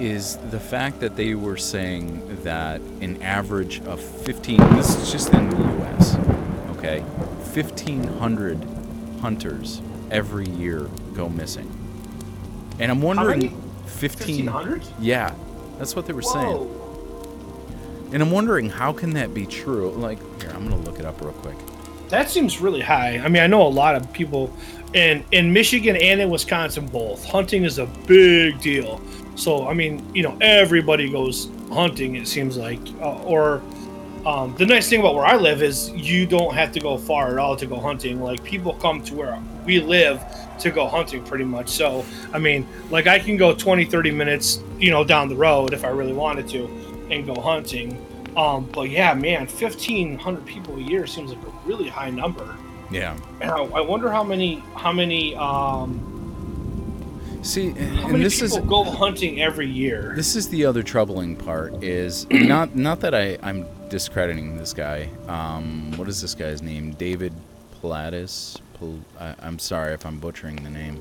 is 0.00 0.36
the 0.50 0.60
fact 0.60 1.00
that 1.00 1.16
they 1.16 1.34
were 1.34 1.56
saying 1.56 2.42
that 2.42 2.80
an 3.00 3.22
average 3.22 3.80
of 3.82 4.00
15, 4.00 4.58
this 4.76 4.96
is 4.96 5.10
just 5.10 5.32
in 5.32 5.50
the 5.50 5.56
U.S., 5.56 6.16
okay, 6.76 7.00
1,500 7.00 8.62
hunters 9.20 9.80
every 10.10 10.48
year 10.50 10.88
go 11.14 11.28
missing. 11.28 11.70
And 12.78 12.90
I'm 12.90 13.00
wondering, 13.00 13.40
many? 13.40 13.56
15. 13.86 14.46
1500? 14.46 14.82
Yeah, 15.00 15.34
that's 15.78 15.96
what 15.96 16.06
they 16.06 16.12
were 16.12 16.22
saying. 16.22 16.72
And 18.12 18.22
I'm 18.22 18.30
wondering 18.30 18.68
how 18.70 18.92
can 18.92 19.10
that 19.14 19.34
be 19.34 19.46
true? 19.46 19.90
Like, 19.90 20.18
here, 20.40 20.50
I'm 20.50 20.68
gonna 20.68 20.82
look 20.82 21.00
it 21.00 21.04
up 21.04 21.20
real 21.20 21.32
quick. 21.32 21.56
That 22.08 22.30
seems 22.30 22.60
really 22.60 22.80
high. 22.80 23.18
I 23.18 23.28
mean, 23.28 23.42
I 23.42 23.48
know 23.48 23.66
a 23.66 23.68
lot 23.68 23.96
of 23.96 24.12
people 24.12 24.54
in 24.94 25.24
in 25.32 25.52
Michigan 25.52 25.96
and 25.96 26.20
in 26.20 26.30
Wisconsin 26.30 26.86
both. 26.86 27.24
Hunting 27.24 27.64
is 27.64 27.78
a 27.78 27.86
big 28.06 28.60
deal. 28.60 29.00
So, 29.36 29.68
I 29.68 29.74
mean, 29.74 30.04
you 30.14 30.22
know, 30.22 30.36
everybody 30.40 31.08
goes 31.10 31.48
hunting 31.72 32.16
it 32.16 32.28
seems 32.28 32.56
like 32.56 32.80
uh, 33.00 33.22
or 33.22 33.60
um, 34.24 34.56
the 34.56 34.66
nice 34.66 34.88
thing 34.88 35.00
about 35.00 35.14
where 35.14 35.24
I 35.24 35.36
live 35.36 35.62
is 35.62 35.90
you 35.90 36.26
don't 36.26 36.52
have 36.52 36.72
to 36.72 36.80
go 36.80 36.98
far 36.98 37.30
at 37.30 37.38
all 37.38 37.54
to 37.56 37.64
go 37.66 37.78
hunting. 37.78 38.20
Like 38.20 38.42
people 38.42 38.74
come 38.74 39.00
to 39.04 39.14
where 39.14 39.40
we 39.64 39.80
live 39.80 40.20
to 40.58 40.70
go 40.70 40.88
hunting 40.88 41.22
pretty 41.22 41.44
much. 41.44 41.68
So, 41.68 42.04
I 42.32 42.40
mean, 42.40 42.66
like 42.90 43.06
I 43.06 43.20
can 43.20 43.36
go 43.36 43.54
20, 43.54 43.84
30 43.84 44.10
minutes, 44.10 44.60
you 44.78 44.90
know, 44.90 45.04
down 45.04 45.28
the 45.28 45.36
road 45.36 45.72
if 45.72 45.84
I 45.84 45.88
really 45.88 46.12
wanted 46.12 46.48
to 46.48 46.64
and 47.10 47.24
go 47.24 47.40
hunting. 47.40 48.04
Um, 48.36 48.68
but 48.72 48.90
yeah, 48.90 49.14
man, 49.14 49.46
1,500 49.46 50.44
people 50.44 50.76
a 50.76 50.80
year 50.80 51.06
seems 51.06 51.32
like 51.32 51.46
a 51.46 51.52
really 51.64 51.88
high 51.88 52.10
number. 52.10 52.56
Yeah. 52.90 53.16
And 53.40 53.50
I, 53.50 53.58
I 53.58 53.80
wonder 53.80 54.10
how 54.10 54.24
many, 54.24 54.56
how 54.74 54.92
many, 54.92 55.36
um, 55.36 56.15
See, 57.46 57.70
how 57.70 57.76
and 58.04 58.12
many 58.12 58.24
this 58.24 58.40
people 58.40 58.58
is 58.58 58.64
go 58.66 58.82
hunting 58.84 59.40
every 59.40 59.68
year. 59.68 60.12
this 60.16 60.34
is 60.34 60.48
the 60.48 60.64
other 60.66 60.82
troubling 60.82 61.36
part 61.36 61.82
is 61.84 62.26
not 62.30 62.74
not 62.74 63.00
that 63.00 63.14
I 63.14 63.38
I'm 63.42 63.64
discrediting 63.88 64.56
this 64.56 64.72
guy. 64.74 65.08
Um, 65.28 65.92
what 65.96 66.08
is 66.08 66.20
this 66.20 66.34
guy's 66.34 66.60
name? 66.60 66.90
David 66.92 67.32
Pilatus. 67.80 68.58
Pil- 68.78 68.98
I, 69.20 69.34
I'm 69.40 69.58
sorry 69.60 69.94
if 69.94 70.04
I'm 70.04 70.18
butchering 70.18 70.56
the 70.56 70.70
name. 70.70 70.98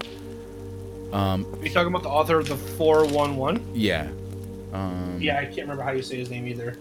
Um, 1.12 1.46
Are 1.60 1.66
you 1.66 1.72
talking 1.72 1.88
about 1.88 2.04
the 2.04 2.10
author 2.10 2.40
of 2.40 2.48
the 2.48 2.56
411? 2.58 3.72
yeah. 3.74 4.08
Um, 4.74 5.18
Yeah, 5.20 5.40
I 5.40 5.46
can't 5.46 5.62
remember 5.62 5.84
how 5.84 5.92
you 5.92 6.02
say 6.04 6.18
his 6.18 6.30
name 6.30 6.48
either. 6.48 6.78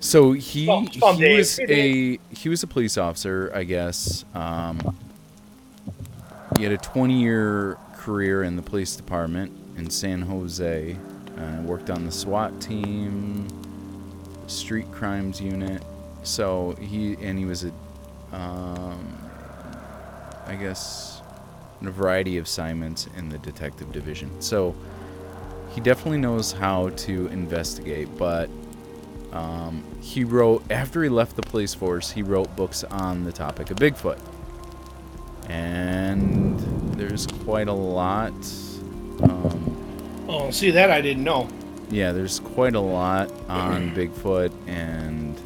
So 0.00 0.32
he 0.32 0.68
Oh, 0.68 0.80
he 1.14 1.36
was 1.36 1.58
a 1.60 2.18
he 2.30 2.48
was 2.50 2.62
a 2.62 2.66
police 2.66 2.98
officer, 2.98 3.50
I 3.54 3.64
guess. 3.64 4.26
Um, 4.34 4.94
he 6.58 6.64
had 6.64 6.72
a 6.72 6.78
20 6.78 7.18
year 7.20 7.78
career 8.06 8.44
in 8.44 8.54
the 8.54 8.62
police 8.62 8.94
department 8.94 9.50
in 9.76 9.90
San 9.90 10.22
Jose. 10.22 10.96
Uh, 11.36 11.62
worked 11.62 11.90
on 11.90 12.06
the 12.06 12.12
SWAT 12.12 12.60
team, 12.60 13.48
street 14.46 14.90
crimes 14.92 15.40
unit. 15.40 15.82
So 16.22 16.76
he 16.80 17.16
and 17.20 17.36
he 17.36 17.44
was 17.44 17.64
a, 17.64 17.72
um, 18.32 19.18
I 20.46 20.54
guess, 20.54 21.20
in 21.80 21.88
a 21.88 21.90
variety 21.90 22.38
of 22.38 22.44
assignments 22.44 23.08
in 23.16 23.28
the 23.28 23.38
detective 23.38 23.90
division. 23.90 24.30
So 24.40 24.76
he 25.74 25.80
definitely 25.80 26.18
knows 26.18 26.52
how 26.52 26.90
to 26.90 27.26
investigate, 27.26 28.08
but 28.16 28.48
um, 29.32 29.82
he 30.00 30.22
wrote 30.22 30.62
after 30.70 31.02
he 31.02 31.08
left 31.08 31.34
the 31.34 31.42
police 31.42 31.74
force. 31.74 32.12
He 32.12 32.22
wrote 32.22 32.54
books 32.54 32.84
on 32.84 33.24
the 33.24 33.32
topic 33.32 33.72
of 33.72 33.78
Bigfoot, 33.78 34.20
and 35.48 36.75
there's 36.96 37.26
quite 37.26 37.68
a 37.68 37.72
lot. 37.72 38.32
Um, 39.22 39.72
Oh, 40.28 40.50
see 40.50 40.72
that 40.72 40.90
I 40.90 41.00
didn't 41.00 41.22
know. 41.22 41.48
yeah, 41.88 42.10
there's 42.10 42.40
quite 42.40 42.74
a 42.74 42.80
lot 42.80 43.30
on 43.48 43.90
Bigfoot, 43.94 44.50
and 44.66 45.40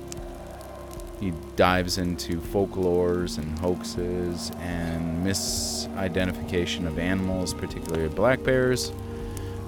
he 1.21 1.35
dives 1.57 1.99
into 1.99 2.39
folklores 2.41 3.37
and 3.37 3.59
hoaxes 3.59 4.51
and 4.61 5.25
misidentification 5.27 6.87
of 6.87 6.99
animals, 6.99 7.53
particularly 7.53 8.09
black 8.09 8.43
bears. 8.43 8.91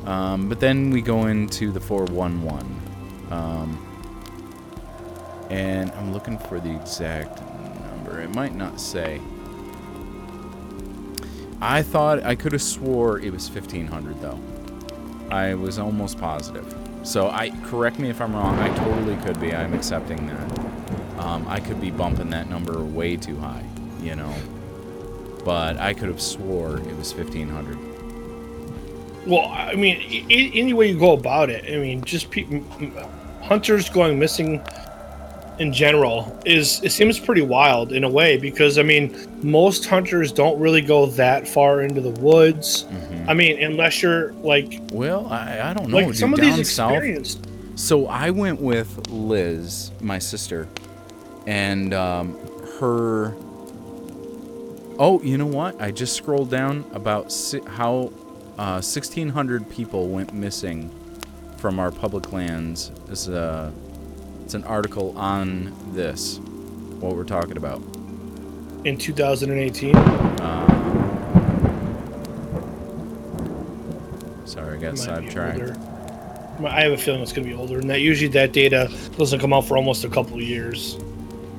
Um, 0.07 0.49
but 0.49 0.61
then 0.61 0.91
we 0.91 1.03
go 1.03 1.27
into 1.27 1.71
the 1.73 1.81
411. 1.81 2.81
Um, 3.31 3.79
and 5.51 5.91
I'm 5.93 6.13
looking 6.15 6.39
for 6.39 6.59
the 6.59 6.75
exact 6.75 7.43
number. 7.83 8.19
It 8.21 8.35
might 8.35 8.55
not 8.55 8.81
say. 8.81 9.21
I 11.63 11.83
thought 11.83 12.25
I 12.25 12.35
could 12.35 12.51
have 12.51 12.63
swore 12.63 13.21
it 13.21 13.33
was 13.33 13.49
1500 13.49 14.21
though. 14.21 14.41
I 15.31 15.55
was 15.55 15.79
almost 15.79 16.19
positive. 16.19 16.75
So 17.05 17.31
I 17.31 17.51
correct 17.63 18.01
me 18.01 18.11
if 18.11 18.21
I'm 18.21 18.35
wrong. 18.35 18.59
I 18.59 18.69
totally 18.77 19.15
could 19.19 19.41
be. 19.41 19.55
I'm 19.55 19.73
accepting 19.73 20.27
that. 20.27 20.59
Um, 21.21 21.47
I 21.47 21.61
could 21.61 21.81
be 21.81 21.93
bumping 21.93 22.31
that 22.31 22.51
number 22.51 22.83
way 22.83 23.17
too 23.17 23.37
high, 23.37 23.65
you 24.01 24.17
know. 24.17 24.35
But 25.45 25.77
I 25.77 25.95
could 25.95 26.09
have 26.09 26.21
swore 26.21 26.79
it 26.79 26.97
was 26.97 27.15
1500. 27.15 27.79
Well, 29.25 29.47
I 29.47 29.77
mean, 29.77 30.27
any 30.29 30.73
way 30.73 30.89
you 30.89 30.99
go 30.99 31.13
about 31.13 31.49
it, 31.49 31.65
I 31.73 31.79
mean, 31.79 32.03
just 32.03 32.29
pe- 32.33 32.63
hunters 33.41 33.89
going 33.89 34.19
missing 34.19 34.61
in 35.59 35.73
general 35.73 36.37
is 36.47 36.81
it 36.83 36.91
seems 36.91 37.19
pretty 37.21 37.43
wild 37.43 37.93
in 37.93 38.05
a 38.05 38.09
way 38.09 38.37
because 38.39 38.79
I 38.79 38.83
mean, 38.83 39.15
most 39.43 39.85
hunters 39.87 40.33
don't 40.33 40.59
really 40.59 40.81
go 40.83 41.07
that 41.07 41.47
far 41.47 41.83
into 41.83 42.01
the 42.01 42.11
woods. 42.11 42.85
Mhm. 42.85 43.29
I 43.29 43.35
mean, 43.35 43.63
unless 43.63 44.03
you're 44.03 44.33
like 44.35 44.81
Well, 44.93 45.27
I, 45.29 45.61
I 45.71 45.75
don't 45.75 45.89
know. 45.91 45.97
like 45.99 46.07
dude. 46.07 46.17
some 46.17 46.33
of 46.35 46.41
these 46.41 46.71
south, 46.73 46.93
experienced. 46.93 47.47
So 47.77 48.07
I 48.07 48.31
went 48.31 48.61
with 48.61 49.09
Liz, 49.11 49.91
my 50.01 50.19
sister, 50.19 50.69
and 51.47 51.93
um, 51.95 52.37
her. 52.81 53.35
Oh, 54.99 55.21
you 55.23 55.39
know 55.39 55.47
what? 55.47 55.81
I 55.81 55.91
just 55.91 56.15
scrolled 56.15 56.51
down 56.51 56.85
about 56.93 57.33
si- 57.33 57.63
how 57.67 58.13
uh, 58.59 58.81
1,600 58.81 59.69
people 59.71 60.09
went 60.09 60.33
missing 60.35 60.91
from 61.57 61.79
our 61.79 61.91
public 61.91 62.33
lands. 62.33 62.91
This 63.09 63.23
is 63.23 63.29
a, 63.31 63.73
it's 64.45 64.55
an 64.55 64.65
article 64.65 65.17
on 65.17 65.73
this, 65.93 66.39
what 67.01 67.15
we're 67.17 67.25
talking 67.25 67.57
about. 67.57 67.81
in 68.85 68.99
2018. 68.99 69.97
Uh, 69.97 70.67
sorry, 74.45 74.77
I 74.77 74.81
got 74.81 74.99
sidetracked. 74.99 75.79
I 76.65 76.83
have 76.83 76.93
a 76.93 76.99
feeling 76.99 77.23
it's 77.23 77.33
going 77.33 77.47
to 77.49 77.55
be 77.55 77.59
older 77.59 77.79
than 77.79 77.89
that. 77.89 78.01
Usually, 78.01 78.29
that 78.33 78.53
data 78.53 78.91
doesn't 79.17 79.41
come 79.41 79.53
out 79.53 79.67
for 79.67 79.77
almost 79.77 80.05
a 80.05 80.09
couple 80.09 80.35
of 80.35 80.43
years. 80.43 80.99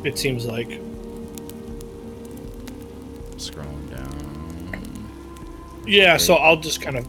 It 0.04 0.18
seems 0.18 0.46
like. 0.46 0.70
Scrolling 3.38 3.90
down. 3.90 4.84
Yeah, 5.88 6.18
so 6.18 6.36
I'll 6.36 6.58
just 6.58 6.82
kind 6.82 6.98
of. 6.98 7.08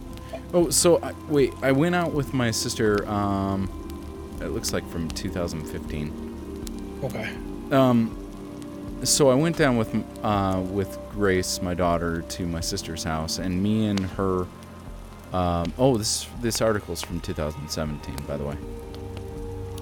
Oh, 0.53 0.69
so 0.69 1.01
I, 1.03 1.13
wait, 1.27 1.53
I 1.61 1.71
went 1.73 1.95
out 1.95 2.11
with 2.11 2.33
my 2.33 2.51
sister. 2.51 3.07
Um, 3.07 3.69
it 4.41 4.49
looks 4.49 4.73
like 4.73 4.87
from 4.89 5.09
2015. 5.09 6.99
Okay. 7.03 7.33
Um, 7.71 8.25
so 9.03 9.29
I 9.29 9.35
went 9.35 9.57
down 9.57 9.77
with 9.77 9.95
uh, 10.23 10.61
with 10.71 10.97
Grace, 11.11 11.61
my 11.61 11.73
daughter, 11.73 12.21
to 12.21 12.45
my 12.45 12.59
sister's 12.59 13.03
house, 13.03 13.39
and 13.39 13.61
me 13.61 13.87
and 13.87 13.99
her. 13.99 14.47
Um, 15.33 15.73
oh, 15.77 15.97
this 15.97 16.27
this 16.41 16.61
article's 16.61 17.01
from 17.01 17.19
2017, 17.19 18.15
by 18.27 18.37
the 18.37 18.43
way. 18.43 18.57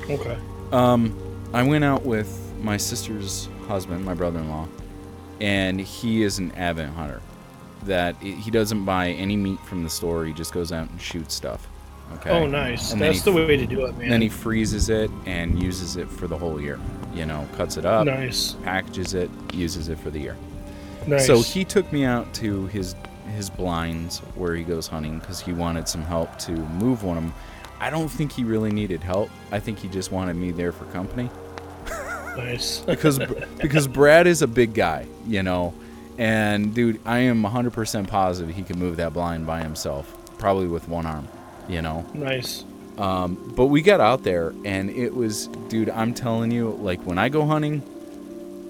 Okay. 0.10 0.38
Um, 0.72 1.18
I 1.54 1.64
went 1.64 1.84
out 1.84 2.04
with 2.04 2.54
my 2.62 2.78
sister's 2.78 3.48
husband, 3.68 4.04
my 4.04 4.14
brother-in-law, 4.14 4.68
and 5.40 5.80
he 5.80 6.24
is 6.24 6.40
an 6.40 6.52
avid 6.54 6.90
hunter. 6.90 7.22
That 7.84 8.16
he 8.22 8.50
doesn't 8.50 8.86
buy 8.86 9.10
any 9.10 9.36
meat 9.36 9.60
from 9.60 9.84
the 9.84 9.90
store. 9.90 10.26
He 10.26 10.34
just 10.34 10.54
goes 10.54 10.72
out 10.72 10.90
and 10.90 11.02
shoots 11.02 11.36
stuff. 11.36 11.68
Okay. 12.16 12.30
Oh, 12.30 12.46
nice. 12.46 12.94
And 12.94 13.02
That's 13.02 13.24
he 13.24 13.32
the 13.32 13.36
way 13.36 13.58
to 13.58 13.66
do 13.66 13.86
it, 13.86 13.98
man. 13.98 14.10
then 14.10 14.22
he 14.22 14.30
freezes 14.30 14.90
it 14.90 15.10
and 15.26 15.62
uses 15.62 15.98
it 15.98 16.10
for 16.10 16.28
the 16.28 16.38
whole 16.38 16.62
year. 16.62 16.80
You 17.14 17.26
know, 17.26 17.48
cuts 17.54 17.78
it 17.78 17.86
up, 17.86 18.06
nice. 18.06 18.54
packages 18.64 19.14
it, 19.14 19.30
uses 19.54 19.90
it 19.90 20.00
for 20.00 20.10
the 20.10 20.20
year. 20.20 20.38
Nice. 21.08 21.26
So 21.26 21.42
he 21.42 21.66
took 21.66 21.92
me 21.92 22.06
out 22.06 22.32
to 22.36 22.68
his 22.68 22.96
his 23.36 23.50
blinds 23.50 24.20
where 24.36 24.56
he 24.56 24.64
goes 24.64 24.88
hunting 24.88 25.20
because 25.20 25.40
he 25.40 25.54
wanted 25.54 25.88
some 25.88 26.04
help 26.04 26.38
to 26.40 26.52
move 26.52 27.04
one 27.04 27.18
of 27.18 27.24
them. 27.24 27.34
I 27.80 27.90
don't 27.90 28.10
think 28.10 28.32
he 28.32 28.44
really 28.44 28.72
needed 28.72 29.02
help. 29.02 29.30
I 29.52 29.60
think 29.60 29.80
he 29.80 29.88
just 29.88 30.12
wanted 30.12 30.36
me 30.36 30.52
there 30.52 30.72
for 30.72 30.86
company 30.86 31.30
nice. 32.38 32.80
because 32.88 33.20
because 33.62 33.88
Brad 33.88 34.28
is 34.28 34.42
a 34.42 34.48
big 34.48 34.74
guy, 34.74 35.08
you 35.26 35.44
know. 35.44 35.74
And 36.18 36.76
dude, 36.76 37.00
I 37.06 37.20
am 37.20 37.42
100% 37.42 38.08
positive 38.08 38.56
he 38.56 38.62
can 38.62 38.78
move 38.78 38.98
that 38.98 39.14
blind 39.14 39.48
by 39.48 39.64
himself, 39.64 40.16
probably 40.38 40.68
with 40.68 40.88
one 40.88 41.08
arm, 41.08 41.28
you 41.68 41.82
know. 41.82 42.06
nice. 42.14 42.66
Um, 42.98 43.54
but 43.56 43.68
we 43.68 43.82
got 43.82 44.00
out 44.00 44.24
there 44.24 44.54
and 44.66 44.90
it 44.90 45.16
was, 45.16 45.48
dude, 45.68 45.90
I'm 45.90 46.14
telling 46.14 46.52
you, 46.52 46.72
like 46.82 47.02
when 47.06 47.18
I 47.18 47.30
go 47.30 47.46
hunting, 47.46 47.82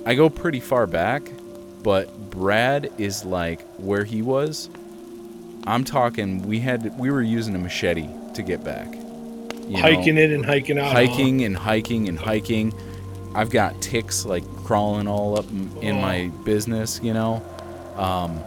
I 0.06 0.16
go 0.16 0.30
pretty 0.30 0.62
far 0.62 0.88
back, 0.88 1.24
but 1.82 2.30
Brad 2.30 2.92
is 2.98 3.26
like 3.26 3.62
where 3.78 4.06
he 4.06 4.22
was. 4.22 4.70
I'm 5.66 5.84
talking, 5.84 6.44
we 6.44 6.60
had, 6.60 6.98
we 6.98 7.12
were 7.12 7.22
using 7.22 7.56
a 7.56 7.60
machete 7.60 8.08
to 8.34 8.42
get 8.42 8.64
back. 8.64 8.94
you 8.94 9.72
know? 9.72 9.80
hiking 9.80 10.18
it 10.18 10.32
and 10.32 10.46
hiking 10.46 10.78
out. 10.78 10.92
hiking 10.94 11.44
and 11.44 11.56
hiking 11.56 12.08
and 12.08 12.18
hiking. 12.18 12.74
I've 13.36 13.50
got 13.50 13.82
ticks 13.82 14.26
like 14.26 14.44
crawling 14.64 15.08
all 15.08 15.38
up 15.38 15.50
in 15.82 16.00
my 16.00 16.28
business, 16.46 17.00
you 17.04 17.14
know. 17.14 17.44
Um, 17.96 18.40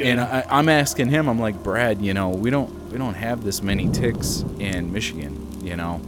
and 0.00 0.20
I, 0.20 0.44
I'm 0.50 0.68
asking 0.68 1.08
him, 1.08 1.28
I'm 1.28 1.38
like, 1.38 1.62
Brad, 1.62 2.02
you 2.02 2.12
know, 2.14 2.28
we 2.30 2.50
don't 2.50 2.70
we 2.90 2.98
don't 2.98 3.14
have 3.14 3.42
this 3.44 3.62
many 3.62 3.88
ticks 3.90 4.44
in 4.58 4.92
Michigan. 4.92 5.46
You 5.62 5.76
know, 5.76 6.00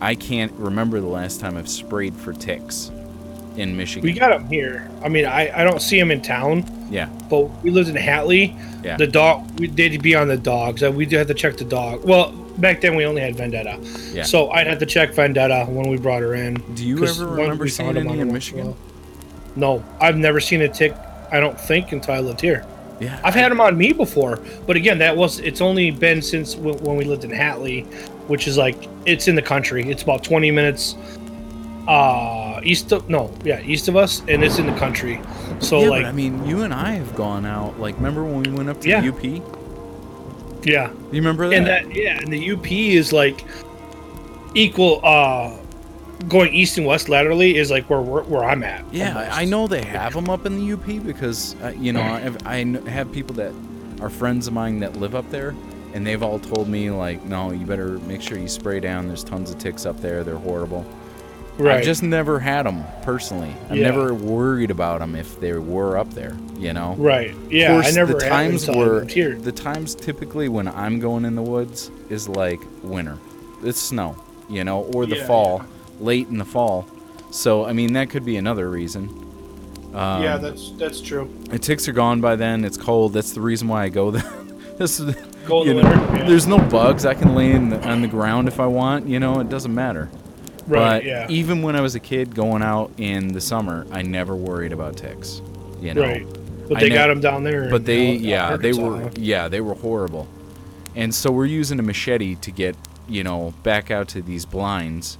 I 0.00 0.14
can't 0.14 0.52
remember 0.52 1.00
the 1.00 1.06
last 1.08 1.40
time 1.40 1.56
I've 1.56 1.68
sprayed 1.68 2.14
for 2.14 2.32
ticks 2.32 2.90
in 3.56 3.76
Michigan. 3.76 4.02
we 4.02 4.12
got 4.12 4.30
them 4.30 4.46
here. 4.48 4.88
I 5.04 5.08
mean, 5.08 5.26
I, 5.26 5.60
I 5.60 5.64
don't 5.64 5.82
see 5.82 5.98
them 5.98 6.10
in 6.10 6.22
town, 6.22 6.64
yeah, 6.90 7.06
but 7.28 7.44
we 7.62 7.70
lived 7.70 7.88
in 7.88 7.96
Hatley. 7.96 8.56
Yeah. 8.84 8.96
The 8.96 9.06
dog, 9.06 9.58
we 9.60 9.66
did 9.66 10.00
be 10.02 10.14
on 10.14 10.28
the 10.28 10.36
dogs. 10.36 10.82
Uh, 10.82 10.90
We 10.90 11.06
did 11.06 11.18
have 11.18 11.26
to 11.28 11.34
check 11.34 11.56
the 11.56 11.64
dog. 11.64 12.04
Well, 12.04 12.32
back 12.58 12.80
then 12.80 12.94
we 12.96 13.04
only 13.04 13.20
had 13.20 13.36
Vendetta. 13.36 13.78
Yeah. 14.12 14.22
So 14.24 14.50
I'd 14.50 14.66
have 14.66 14.78
to 14.80 14.86
check 14.86 15.12
Vendetta 15.12 15.66
when 15.68 15.88
we 15.88 15.98
brought 15.98 16.22
her 16.22 16.34
in. 16.34 16.54
Do 16.74 16.84
you 16.86 17.04
ever 17.04 17.26
remember 17.26 17.68
seeing 17.68 17.96
any 17.96 18.08
on 18.08 18.18
in 18.18 18.32
Michigan? 18.32 18.66
wall. 18.66 18.76
No, 19.54 19.84
I've 20.00 20.16
never 20.16 20.40
seen 20.40 20.62
a 20.62 20.68
tick. 20.68 20.94
I 21.32 21.40
don't 21.40 21.58
think 21.60 21.92
until 21.92 22.14
I 22.14 22.20
lived 22.20 22.40
here. 22.40 22.64
yeah. 23.00 23.18
I've 23.24 23.34
had 23.34 23.50
them 23.50 23.60
on 23.60 23.76
me 23.76 23.92
before, 23.92 24.38
but 24.66 24.76
again, 24.76 24.98
that 24.98 25.16
was 25.16 25.40
it's 25.40 25.60
only 25.60 25.90
been 25.90 26.22
since 26.22 26.54
w- 26.54 26.76
when 26.78 26.96
we 26.96 27.04
lived 27.04 27.24
in 27.24 27.30
Hatley, 27.30 27.84
which 28.28 28.46
is 28.46 28.56
like 28.58 28.88
it's 29.06 29.26
in 29.28 29.34
the 29.34 29.42
country. 29.42 29.88
It's 29.90 30.02
about 30.02 30.22
20 30.22 30.50
minutes 30.50 30.96
uh 31.88 32.60
east 32.62 32.92
of 32.92 33.08
no, 33.10 33.32
yeah, 33.44 33.60
east 33.62 33.88
of 33.88 33.96
us 33.96 34.22
and 34.28 34.44
it's 34.44 34.58
in 34.58 34.66
the 34.66 34.78
country. 34.78 35.20
So 35.58 35.80
yeah, 35.82 35.88
like 35.88 36.04
I 36.06 36.12
mean, 36.12 36.44
you 36.46 36.62
and 36.62 36.72
I 36.72 36.92
have 36.92 37.14
gone 37.16 37.44
out. 37.44 37.80
Like, 37.80 37.96
remember 37.96 38.22
when 38.24 38.42
we 38.44 38.50
went 38.52 38.68
up 38.68 38.80
to 38.82 38.88
Yeah. 38.88 39.00
the 39.00 39.08
UP? 39.08 39.42
Yeah 40.64 40.90
you 41.10 41.20
remember 41.20 41.48
that? 41.48 41.56
And 41.56 41.66
that 41.66 41.92
yeah, 41.94 42.18
and 42.20 42.32
the 42.32 42.52
UP 42.52 42.70
is 42.70 43.12
like 43.12 43.44
equal 44.54 45.00
uh 45.02 45.56
going 46.28 46.52
east 46.54 46.78
and 46.78 46.86
west 46.86 47.08
laterally 47.08 47.56
is 47.56 47.70
like 47.70 47.88
where 47.90 48.00
where, 48.00 48.22
where 48.24 48.44
I'm 48.44 48.62
at. 48.62 48.84
Yeah, 48.92 49.14
almost. 49.18 49.38
I 49.38 49.44
know 49.44 49.66
they 49.66 49.82
have 49.84 50.12
them 50.14 50.28
up 50.30 50.46
in 50.46 50.58
the 50.64 50.72
UP 50.74 51.04
because 51.04 51.56
uh, 51.62 51.68
you 51.76 51.92
know 51.92 52.02
I 52.02 52.20
have, 52.20 52.46
I 52.46 52.58
have 52.90 53.10
people 53.12 53.34
that 53.36 53.52
are 54.00 54.10
friends 54.10 54.46
of 54.46 54.52
mine 54.52 54.80
that 54.80 54.96
live 54.96 55.14
up 55.14 55.28
there, 55.30 55.54
and 55.94 56.06
they've 56.06 56.22
all 56.22 56.38
told 56.38 56.68
me 56.68 56.90
like, 56.90 57.24
no, 57.24 57.50
you 57.52 57.66
better 57.66 57.98
make 58.00 58.22
sure 58.22 58.38
you 58.38 58.48
spray 58.48 58.80
down. 58.80 59.06
There's 59.08 59.24
tons 59.24 59.50
of 59.50 59.58
ticks 59.58 59.84
up 59.86 60.00
there. 60.00 60.24
They're 60.24 60.36
horrible. 60.36 60.84
Right. 61.58 61.76
I've 61.78 61.84
just 61.84 62.02
never 62.02 62.40
had 62.40 62.64
them 62.64 62.82
personally. 63.02 63.54
I've 63.68 63.76
Yeah. 63.76 63.90
never 63.90 64.14
worried 64.14 64.70
about 64.70 65.00
them 65.00 65.14
if 65.14 65.38
they 65.38 65.52
were 65.52 65.98
up 65.98 66.10
there. 66.14 66.34
You 66.58 66.72
know. 66.72 66.94
right. 66.98 67.34
Yeah, 67.50 67.74
course, 67.74 67.88
I 67.88 67.90
never 67.90 68.14
the 68.14 68.20
times 68.20 68.66
them 68.66 68.74
until 68.76 68.84
I 68.84 68.88
were 68.88 69.04
here. 69.04 69.34
the 69.34 69.52
times 69.52 69.94
typically 69.94 70.48
when 70.48 70.66
I'm 70.68 70.98
going 71.00 71.24
in 71.24 71.34
the 71.34 71.42
woods 71.42 71.90
is 72.08 72.28
like 72.28 72.60
winter. 72.82 73.18
It's 73.64 73.80
snow, 73.80 74.16
you 74.48 74.64
know, 74.64 74.84
or 74.94 75.04
the 75.06 75.16
Yeah, 75.16 75.26
fall, 75.26 75.64
late 76.00 76.28
in 76.28 76.38
the 76.38 76.44
fall. 76.44 76.86
So 77.30 77.64
I 77.64 77.72
mean 77.72 77.92
that 77.94 78.10
could 78.10 78.24
be 78.24 78.36
another 78.36 78.68
reason. 78.68 79.08
Um, 79.94 80.22
yeah, 80.22 80.38
that's 80.38 80.70
that's 80.72 81.00
true. 81.00 81.30
the 81.50 81.58
ticks 81.58 81.86
are 81.88 81.92
gone 81.92 82.20
by 82.20 82.36
then. 82.36 82.64
It's 82.64 82.76
cold. 82.78 83.12
That's 83.12 83.32
the 83.32 83.40
reason 83.40 83.68
why 83.68 83.84
I 83.84 83.88
go 83.88 84.10
there. 84.10 84.22
this 84.78 84.98
is, 85.00 85.14
Go 85.46 85.64
you 85.64 85.74
know, 85.74 85.82
winter, 85.82 86.16
yeah. 86.16 86.28
There's 86.28 86.46
no 86.46 86.58
bugs. 86.58 87.04
I 87.04 87.14
can 87.14 87.34
lay 87.34 87.50
in 87.50 87.68
the, 87.70 87.88
on 87.88 88.00
the 88.00 88.08
ground 88.08 88.48
if 88.48 88.60
I 88.60 88.66
want. 88.66 89.06
You 89.06 89.20
know, 89.20 89.40
it 89.40 89.48
doesn't 89.48 89.74
matter. 89.74 90.08
Right, 90.66 91.00
but 91.00 91.04
yeah. 91.04 91.26
even 91.28 91.60
when 91.62 91.74
I 91.74 91.80
was 91.80 91.94
a 91.96 92.00
kid 92.00 92.34
going 92.34 92.62
out 92.62 92.92
in 92.96 93.32
the 93.32 93.40
summer, 93.40 93.86
I 93.90 94.02
never 94.02 94.36
worried 94.36 94.72
about 94.72 94.96
ticks. 94.96 95.42
You 95.80 95.94
know, 95.94 96.02
Right. 96.02 96.26
But 96.68 96.78
they 96.78 96.88
ne- 96.88 96.94
got 96.94 97.08
them 97.08 97.20
down 97.20 97.42
there. 97.42 97.68
but 97.68 97.84
they 97.84 98.12
yeah 98.12 98.56
they 98.56 98.72
were 98.72 99.10
yeah 99.16 99.48
they 99.48 99.60
were 99.60 99.74
horrible 99.74 100.26
and 100.94 101.12
so 101.14 101.30
we're 101.30 101.44
using 101.44 101.78
a 101.80 101.82
machete 101.82 102.36
to 102.36 102.50
get 102.50 102.76
you 103.08 103.24
know 103.24 103.52
back 103.62 103.90
out 103.90 104.08
to 104.08 104.22
these 104.22 104.46
blinds 104.46 105.18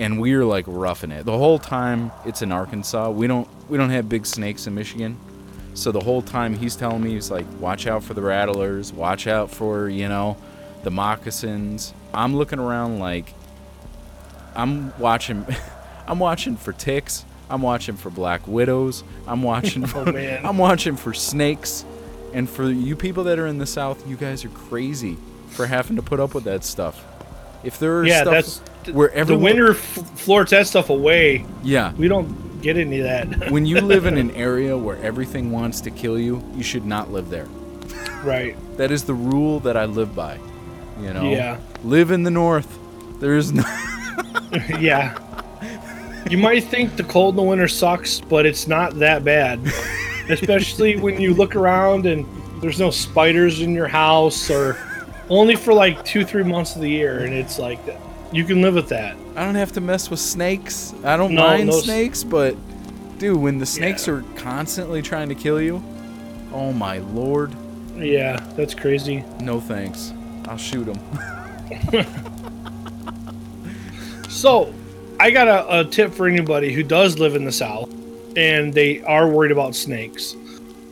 and 0.00 0.20
we're 0.20 0.44
like 0.44 0.64
roughing 0.66 1.12
it. 1.12 1.24
The 1.24 1.38
whole 1.38 1.58
time 1.60 2.10
it's 2.24 2.42
in 2.42 2.50
arkansas 2.50 3.10
we 3.10 3.28
don't 3.28 3.46
we 3.68 3.78
don't 3.78 3.90
have 3.90 4.08
big 4.08 4.26
snakes 4.26 4.66
in 4.66 4.74
michigan. 4.74 5.16
So 5.74 5.92
the 5.92 6.00
whole 6.00 6.20
time 6.22 6.56
he's 6.56 6.74
telling 6.74 7.02
me 7.02 7.10
he's 7.12 7.30
like 7.30 7.46
watch 7.60 7.86
out 7.86 8.02
for 8.02 8.14
the 8.14 8.22
rattlers 8.22 8.92
watch 8.92 9.26
out 9.28 9.50
for 9.50 9.88
you 9.88 10.08
know 10.08 10.36
the 10.82 10.90
moccasins. 10.90 11.94
I'm 12.12 12.34
looking 12.34 12.58
around 12.58 12.98
like 12.98 13.34
i'm 14.56 14.96
watching 14.98 15.46
i'm 16.08 16.18
watching 16.18 16.56
for 16.56 16.72
ticks 16.72 17.24
i'm 17.48 17.62
watching 17.62 17.96
for 17.96 18.10
black 18.10 18.46
widows 18.48 19.04
i'm 19.28 19.42
watching 19.44 19.84
oh, 19.84 19.86
for 19.86 20.08
Oh, 20.08 20.12
man. 20.12 20.44
i'm 20.44 20.58
watching 20.58 20.96
for 20.96 21.14
snakes. 21.14 21.84
And 22.32 22.48
for 22.48 22.68
you 22.70 22.94
people 22.96 23.24
that 23.24 23.38
are 23.40 23.46
in 23.46 23.58
the 23.58 23.66
south 23.66 24.06
you 24.08 24.16
guys 24.16 24.44
are 24.44 24.48
crazy 24.50 25.16
for 25.50 25.66
having 25.66 25.96
to 25.96 26.02
put 26.02 26.20
up 26.20 26.32
with 26.34 26.44
that 26.44 26.62
stuff. 26.64 27.04
If 27.64 27.78
there 27.80 27.98
are 27.98 28.06
Yeah, 28.06 28.20
stuff 28.22 28.32
that's 28.32 28.60
where 28.88 29.24
the 29.24 29.36
winter 29.38 29.70
f- 29.72 29.78
floats 29.78 30.50
that 30.52 30.66
stuff 30.66 30.90
away. 30.90 31.44
yeah 31.62 31.92
We 31.94 32.08
don't 32.08 32.60
get 32.62 32.76
any 32.76 33.00
of 33.00 33.04
that. 33.04 33.50
when 33.50 33.64
you 33.66 33.80
live 33.80 34.06
in 34.06 34.16
an 34.24 34.30
area 34.32 34.76
where 34.76 34.96
everything 34.98 35.50
wants 35.50 35.80
to 35.82 35.90
kill 35.90 36.18
you 36.18 36.42
you 36.54 36.62
should 36.62 36.84
not 36.86 37.10
live 37.10 37.30
there 37.30 37.46
right. 38.24 38.54
that 38.76 38.90
is 38.90 39.04
the 39.04 39.14
rule 39.14 39.60
that 39.60 39.76
i 39.76 39.84
live 39.86 40.14
by 40.14 40.38
you 41.00 41.12
know 41.12 41.22
Yeah. 41.30 41.58
live 41.84 42.10
in 42.10 42.22
the 42.22 42.30
north 42.30 42.78
there 43.20 43.36
is 43.36 43.52
no 43.52 43.62
yeah. 44.78 45.16
You 46.30 46.38
might 46.38 46.64
think 46.64 46.96
the 46.96 47.04
cold 47.04 47.32
in 47.34 47.36
the 47.36 47.42
winter 47.42 47.66
sucks, 47.68 48.20
but 48.20 48.44
it's 48.46 48.66
not 48.68 48.98
that 48.98 49.24
bad. 49.24 49.58
Especially 50.28 50.96
when 50.96 51.20
you 51.20 51.34
look 51.34 51.56
around 51.56 52.06
and 52.06 52.26
there's 52.62 52.78
no 52.78 52.90
spiders 52.90 53.60
in 53.62 53.72
your 53.74 53.88
house 53.88 54.50
or 54.50 54.76
only 55.28 55.56
for 55.56 55.72
like 55.72 56.04
two, 56.04 56.24
three 56.24 56.42
months 56.44 56.74
of 56.76 56.82
the 56.82 56.90
year. 56.90 57.20
And 57.24 57.32
it's 57.32 57.58
like, 57.58 57.80
you 58.32 58.44
can 58.44 58.62
live 58.62 58.74
with 58.74 58.88
that. 58.88 59.16
I 59.36 59.44
don't 59.44 59.54
have 59.54 59.72
to 59.72 59.80
mess 59.80 60.10
with 60.10 60.20
snakes. 60.20 60.94
I 61.04 61.16
don't 61.16 61.34
No, 61.34 61.42
mind 61.42 61.68
no 61.68 61.80
snakes, 61.80 62.22
but 62.24 62.56
dude, 63.18 63.36
when 63.40 63.58
the 63.58 63.66
snakes 63.66 64.06
Yeah. 64.06 64.14
are 64.14 64.24
constantly 64.36 65.02
trying 65.02 65.28
to 65.28 65.34
kill 65.34 65.60
you, 65.60 65.82
oh 66.52 66.72
my 66.72 66.98
lord, 66.98 67.52
Yeah, 67.96 68.38
that's 68.56 68.74
crazy. 68.74 69.24
no 69.40 69.60
thanks. 69.60 70.12
I'll 70.46 70.56
shoot 70.56 70.84
them. 70.84 70.98
So, 74.28 74.72
I 75.18 75.30
got 75.32 75.48
a, 75.48 75.80
a 75.80 75.84
tip 75.84 76.12
for 76.14 76.26
anybody 76.28 76.72
who 76.72 76.82
does 76.82 77.18
live 77.18 77.34
in 77.34 77.44
the 77.44 77.52
South 77.52 77.90
and 78.36 78.72
they 78.72 79.02
are 79.02 79.28
worried 79.28 79.50
about 79.50 79.74
snakes. 79.74 80.36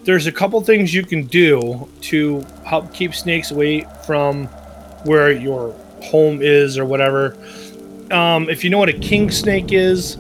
There's 0.03 0.27
a 0.27 0.33
couple 0.33 0.61
things 0.61 0.93
you 0.93 1.05
can 1.05 1.25
do 1.27 1.89
to 2.03 2.45
help 2.67 2.93
keep 2.93 3.15
snakes 3.15 3.51
away 3.53 3.87
from 4.07 4.47
where 5.05 5.31
your 5.31 5.71
home 6.03 6.41
is 6.43 6.79
or 6.79 6.85
whatever. 6.85 7.37
Um, 8.11 8.49
if 8.49 8.65
you 8.65 8.71
know 8.71 8.79
what 8.79 8.89
a 8.89 8.99
king 8.99 9.31
snake 9.31 9.73
is, 9.73 10.17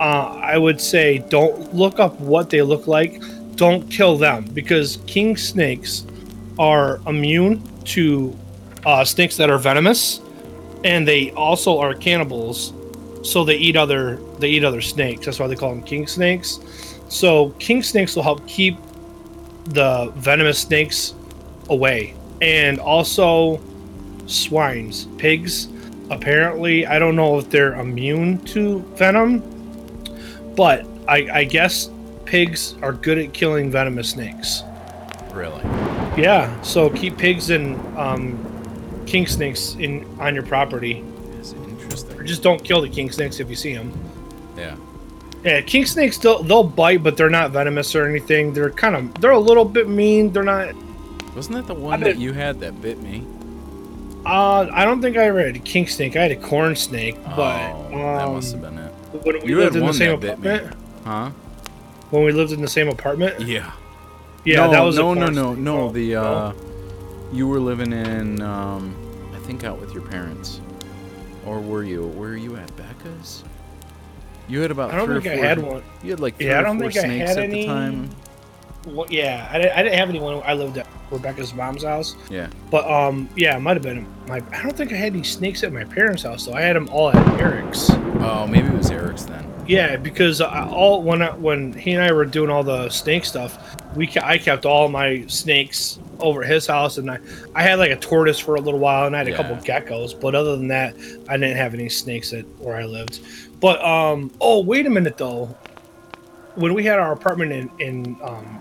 uh, 0.00 0.38
I 0.42 0.58
would 0.58 0.80
say 0.80 1.18
don't 1.28 1.74
look 1.74 1.98
up 1.98 2.18
what 2.20 2.50
they 2.50 2.62
look 2.62 2.86
like. 2.86 3.22
Don't 3.56 3.88
kill 3.90 4.16
them 4.16 4.44
because 4.52 4.98
king 5.06 5.36
snakes 5.36 6.04
are 6.58 7.00
immune 7.06 7.62
to 7.84 8.36
uh, 8.84 9.04
snakes 9.04 9.36
that 9.36 9.50
are 9.50 9.58
venomous 9.58 10.20
and 10.84 11.08
they 11.08 11.30
also 11.32 11.78
are 11.78 11.94
cannibals 11.94 12.72
so 13.22 13.42
they 13.42 13.56
eat 13.56 13.76
other 13.76 14.16
they 14.38 14.48
eat 14.48 14.64
other 14.64 14.80
snakes 14.80 15.24
that's 15.24 15.38
why 15.38 15.46
they 15.46 15.56
call 15.56 15.70
them 15.70 15.82
king 15.82 16.06
snakes 16.06 16.60
so 17.08 17.50
king 17.58 17.82
snakes 17.82 18.14
will 18.14 18.22
help 18.22 18.46
keep 18.46 18.76
the 19.66 20.12
venomous 20.16 20.58
snakes 20.58 21.14
away 21.70 22.14
and 22.42 22.78
also 22.78 23.56
swines 24.26 25.06
pigs 25.18 25.68
apparently 26.10 26.86
i 26.86 26.98
don't 26.98 27.16
know 27.16 27.38
if 27.38 27.48
they're 27.50 27.74
immune 27.74 28.38
to 28.44 28.80
venom 28.96 29.40
but 30.56 30.86
i 31.08 31.28
i 31.32 31.44
guess 31.44 31.90
pigs 32.24 32.74
are 32.82 32.92
good 32.92 33.18
at 33.18 33.32
killing 33.32 33.70
venomous 33.70 34.10
snakes 34.10 34.62
Really? 35.32 35.62
yeah 36.20 36.60
so 36.62 36.88
keep 36.90 37.16
pigs 37.18 37.50
and 37.50 37.76
um, 37.98 38.38
king 39.06 39.26
snakes 39.26 39.74
in 39.74 40.06
on 40.20 40.34
your 40.34 40.44
property 40.44 41.04
That's 41.36 41.52
interesting. 41.52 42.26
just 42.26 42.42
don't 42.42 42.62
kill 42.62 42.80
the 42.80 42.88
king 42.88 43.10
snakes 43.10 43.40
if 43.40 43.50
you 43.50 43.56
see 43.56 43.74
them. 43.74 43.92
Yeah. 44.56 44.76
Yeah, 45.44 45.60
king 45.60 45.84
snakes 45.84 46.16
they'll 46.16 46.42
they'll 46.42 46.62
bite, 46.64 47.02
but 47.02 47.16
they're 47.18 47.28
not 47.28 47.50
venomous 47.50 47.94
or 47.94 48.06
anything. 48.08 48.54
They're 48.54 48.70
kind 48.70 48.96
of 48.96 49.20
they're 49.20 49.32
a 49.32 49.38
little 49.38 49.64
bit 49.66 49.88
mean. 49.88 50.32
They're 50.32 50.42
not. 50.42 50.74
Wasn't 51.36 51.54
that 51.56 51.66
the 51.66 51.74
one 51.74 52.00
bet- 52.00 52.14
that 52.14 52.18
you 52.20 52.32
had 52.32 52.60
that 52.60 52.80
bit 52.80 53.02
me? 53.02 53.26
Uh, 54.26 54.68
I 54.72 54.84
don't 54.84 55.02
think 55.02 55.16
I 55.16 55.24
ever 55.24 55.44
had 55.44 55.56
a 55.56 55.58
king 55.60 55.86
snake. 55.86 56.16
I 56.16 56.22
had 56.22 56.30
a 56.30 56.36
corn 56.36 56.74
snake, 56.76 57.16
but 57.36 57.72
oh, 57.74 57.88
that 57.90 58.24
um, 58.26 58.34
must 58.34 58.52
have 58.52 58.62
been 58.62 58.78
it. 58.78 58.92
when 59.22 59.42
we 59.42 59.48
You 59.48 59.58
lived 59.58 59.74
had 59.74 59.82
in 59.82 59.86
the 59.86 59.92
same 59.92 60.18
bit 60.18 60.38
apartment. 60.38 60.76
Huh? 61.04 61.30
When 62.10 62.24
we 62.24 62.32
lived 62.32 62.52
in 62.52 62.60
the 62.62 62.68
same 62.68 62.88
apartment. 62.88 63.40
Yeah. 63.40 63.72
Yeah, 64.44 64.66
no, 64.66 64.70
that 64.72 64.80
was 64.80 64.96
no, 64.96 65.14
no, 65.14 65.28
no, 65.28 65.54
no. 65.54 65.80
Oh, 65.82 65.90
The 65.90 66.16
uh, 66.16 66.52
you 67.32 67.46
were 67.48 67.58
living 67.60 67.92
in, 67.92 68.40
um, 68.42 68.94
I 69.34 69.38
think, 69.38 69.64
out 69.64 69.80
with 69.80 69.92
your 69.94 70.02
parents, 70.02 70.60
or 71.46 71.60
were 71.60 71.82
you? 71.82 72.06
Where 72.08 72.30
are 72.30 72.36
you 72.36 72.56
at, 72.56 72.74
Becca's? 72.76 73.42
You 74.48 74.60
had 74.60 74.70
about. 74.70 74.92
I 74.92 74.96
don't 74.96 75.06
three 75.06 75.16
or 75.16 75.20
think 75.22 75.34
I 75.34 75.36
four- 75.38 75.46
had 75.46 75.58
one. 75.62 75.82
You 76.02 76.10
had 76.10 76.20
like 76.20 76.36
three 76.36 76.46
Yeah, 76.48 76.58
I 76.60 76.62
don't 76.62 76.78
think 76.78 76.94
I 76.96 77.00
snakes 77.00 77.28
had 77.30 77.38
at 77.38 77.44
any- 77.44 77.62
the 77.62 77.66
time. 77.66 78.10
Well, 78.86 79.06
yeah, 79.08 79.48
I 79.50 79.56
didn't, 79.58 79.78
I 79.78 79.82
didn't 79.82 79.98
have 79.98 80.08
anyone. 80.10 80.42
I 80.44 80.52
lived 80.52 80.76
at 80.76 80.86
Rebecca's 81.14 81.54
mom's 81.54 81.84
house, 81.84 82.16
Yeah. 82.30 82.48
but 82.70 82.88
um, 82.90 83.28
yeah, 83.36 83.56
it 83.56 83.60
might 83.60 83.74
have 83.76 83.82
been 83.82 84.06
my. 84.26 84.42
I 84.52 84.62
don't 84.62 84.76
think 84.76 84.92
I 84.92 84.96
had 84.96 85.12
any 85.14 85.22
snakes 85.22 85.62
at 85.64 85.72
my 85.72 85.84
parents' 85.84 86.22
house 86.24 86.44
though. 86.46 86.52
I 86.54 86.60
had 86.62 86.76
them 86.76 86.88
all 86.90 87.10
at 87.10 87.40
Eric's. 87.40 87.88
Oh, 88.20 88.46
maybe 88.46 88.68
it 88.68 88.74
was 88.74 88.90
Eric's 88.90 89.24
then. 89.24 89.50
Yeah, 89.66 89.96
because 89.96 90.42
I, 90.42 90.68
all 90.68 91.02
when 91.02 91.22
I, 91.22 91.34
when 91.34 91.72
he 91.72 91.92
and 91.92 92.02
I 92.02 92.12
were 92.12 92.26
doing 92.26 92.50
all 92.50 92.62
the 92.62 92.90
snake 92.90 93.24
stuff, 93.24 93.76
we 93.96 94.10
I 94.22 94.36
kept 94.36 94.66
all 94.66 94.88
my 94.90 95.24
snakes 95.26 95.98
over 96.20 96.44
at 96.44 96.50
his 96.50 96.66
house, 96.66 96.98
and 96.98 97.10
I 97.10 97.18
I 97.54 97.62
had 97.62 97.78
like 97.78 97.90
a 97.90 97.96
tortoise 97.96 98.38
for 98.38 98.56
a 98.56 98.60
little 98.60 98.80
while, 98.80 99.06
and 99.06 99.14
I 99.16 99.20
had 99.20 99.28
a 99.28 99.34
couple 99.36 99.56
geckos, 99.56 100.18
but 100.20 100.34
other 100.34 100.56
than 100.56 100.68
that, 100.68 100.94
I 101.28 101.36
didn't 101.38 101.56
have 101.56 101.72
any 101.72 101.88
snakes 101.88 102.32
at 102.34 102.44
where 102.58 102.76
I 102.76 102.84
lived. 102.84 103.20
But 103.60 103.82
um, 103.82 104.30
oh 104.40 104.62
wait 104.62 104.84
a 104.86 104.90
minute 104.90 105.16
though, 105.16 105.46
when 106.56 106.74
we 106.74 106.84
had 106.84 106.98
our 106.98 107.12
apartment 107.12 107.52
in 107.52 107.70
in 107.80 108.16
um, 108.22 108.60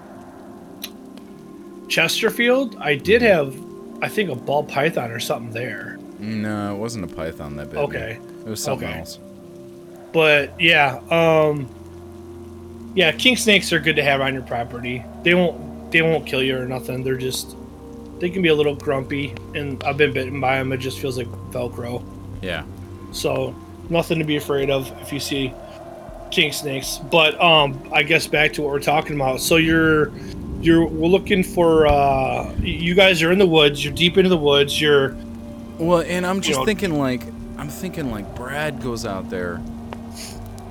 Chesterfield, 1.87 2.75
I 2.79 2.95
did 2.95 3.21
have 3.21 3.55
I 4.01 4.09
think 4.09 4.29
a 4.29 4.35
ball 4.35 4.63
python 4.63 5.11
or 5.11 5.19
something 5.19 5.51
there. 5.53 5.97
No, 6.19 6.75
it 6.75 6.77
wasn't 6.77 7.09
a 7.09 7.15
python 7.15 7.55
that 7.57 7.65
bit. 7.71 7.75
me. 7.75 7.81
Okay. 7.81 8.19
It 8.45 8.49
was 8.49 8.61
something 8.61 8.87
Okay. 8.87 8.99
else. 8.99 9.19
But 10.11 10.59
yeah, 10.59 10.99
um 11.09 11.67
yeah, 12.95 13.11
king 13.11 13.35
snakes 13.35 13.73
are 13.73 13.79
good 13.79 13.95
to 13.95 14.03
have 14.03 14.21
on 14.21 14.33
your 14.33 14.43
property. 14.43 15.03
They 15.23 15.33
won't 15.33 15.91
they 15.91 16.01
won't 16.01 16.25
kill 16.25 16.43
you 16.43 16.57
or 16.57 16.65
nothing. 16.67 17.03
They're 17.03 17.17
just 17.17 17.55
they 18.19 18.29
can 18.29 18.41
be 18.41 18.49
a 18.49 18.55
little 18.55 18.75
grumpy 18.75 19.33
and 19.55 19.83
I've 19.83 19.97
been 19.97 20.13
bitten 20.13 20.39
by 20.39 20.57
them. 20.57 20.71
It 20.71 20.77
just 20.77 20.99
feels 20.99 21.17
like 21.17 21.27
velcro. 21.51 22.03
Yeah. 22.41 22.63
So, 23.11 23.53
nothing 23.89 24.17
to 24.19 24.25
be 24.25 24.37
afraid 24.37 24.69
of 24.69 24.91
if 25.01 25.11
you 25.13 25.19
see 25.19 25.53
king 26.31 26.51
snakes. 26.51 26.97
But 27.11 27.39
um 27.41 27.79
I 27.91 28.03
guess 28.03 28.27
back 28.27 28.53
to 28.53 28.61
what 28.61 28.71
we're 28.71 28.79
talking 28.79 29.15
about. 29.15 29.39
So 29.41 29.55
you're 29.57 30.11
you're 30.63 30.85
we're 30.87 31.07
looking 31.07 31.43
for 31.43 31.85
uh 31.87 32.53
you 32.61 32.93
guys 32.95 33.21
are 33.21 33.31
in 33.31 33.39
the 33.39 33.47
woods, 33.47 33.83
you're 33.83 33.93
deep 33.93 34.17
into 34.17 34.29
the 34.29 34.37
woods, 34.37 34.79
you're 34.79 35.15
Well, 35.77 36.01
and 36.01 36.25
I'm 36.25 36.41
just 36.41 36.59
know- 36.59 36.65
thinking 36.65 36.97
like 36.97 37.23
I'm 37.57 37.69
thinking 37.69 38.11
like 38.11 38.35
Brad 38.35 38.81
goes 38.81 39.05
out 39.05 39.29
there 39.29 39.61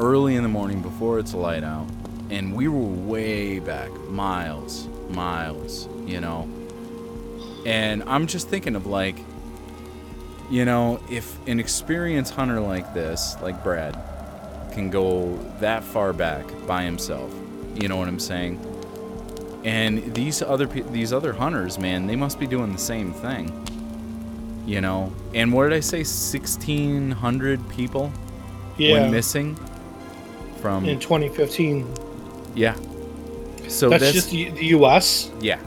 early 0.01 0.35
in 0.37 0.43
the 0.43 0.49
morning 0.49 0.83
before 0.83 1.19
it's 1.19 1.33
light 1.35 1.63
out, 1.63 1.87
and 2.31 2.55
we 2.55 2.67
were 2.69 2.79
way 2.81 3.59
back, 3.61 3.91
miles, 4.09 4.89
miles, 5.11 5.89
you 6.07 6.21
know. 6.21 6.49
And 7.65 8.03
I'm 8.05 8.27
just 8.27 8.49
thinking 8.49 8.75
of 8.75 8.87
like, 8.87 9.17
you 10.51 10.65
know, 10.65 11.01
if 11.09 11.39
an 11.47 11.61
experienced 11.61 12.35
hunter 12.35 12.61
like 12.61 12.93
this, 12.95 13.37
like 13.41 13.63
Brad, 13.63 13.97
can 14.73 14.91
go 14.91 15.37
that 15.61 15.85
far 15.85 16.13
back 16.13 16.45
by 16.67 16.83
himself, 16.83 17.33
you 17.81 17.87
know 17.89 17.97
what 17.97 18.09
I'm 18.09 18.19
saying? 18.19 18.59
And 19.65 20.15
these 20.15 20.43
other 20.43 20.67
these 20.67 21.13
other 21.13 21.33
hunters, 21.33 21.79
man, 21.79 22.07
they 22.07 22.17
must 22.17 22.39
be 22.41 22.47
doing 22.47 22.73
the 22.73 22.79
same 22.79 23.13
thing 23.13 23.51
you 24.67 24.81
know 24.81 25.13
and 25.35 25.53
what 25.53 25.65
did 25.65 25.73
i 25.73 25.81
say 25.81 25.99
1600 25.99 27.69
people 27.69 28.13
yeah 28.77 29.01
went 29.01 29.13
missing 29.13 29.57
from 30.61 30.85
in 30.85 30.99
2015. 30.99 31.93
yeah 32.55 32.75
so 33.69 33.89
that's, 33.89 34.03
that's, 34.03 34.13
just 34.13 34.31
the, 34.31 34.51
the 34.51 34.67
US. 34.67 35.31
yeah 35.41 35.61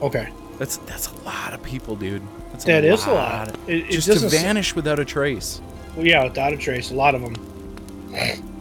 Okay. 0.00 0.28
that's 0.58 0.76
that's 0.78 1.08
a 1.08 1.14
lot 1.22 1.52
of 1.52 1.62
people 1.62 1.96
dude 1.96 2.22
that's 2.52 2.64
That 2.64 2.84
is 2.84 3.04
a 3.06 3.12
lot. 3.12 3.48
It, 3.66 3.86
it 3.86 3.90
just 3.90 4.20
to 4.20 4.28
vanish 4.28 4.74
without 4.74 4.98
a 4.98 5.04
trace 5.04 5.60
well, 5.96 6.06
yeah, 6.06 6.22
without 6.22 6.52
a 6.52 6.56
trace, 6.56 6.92
a 6.92 6.94
lot 6.94 7.16
of 7.16 7.22
them. 7.22 7.34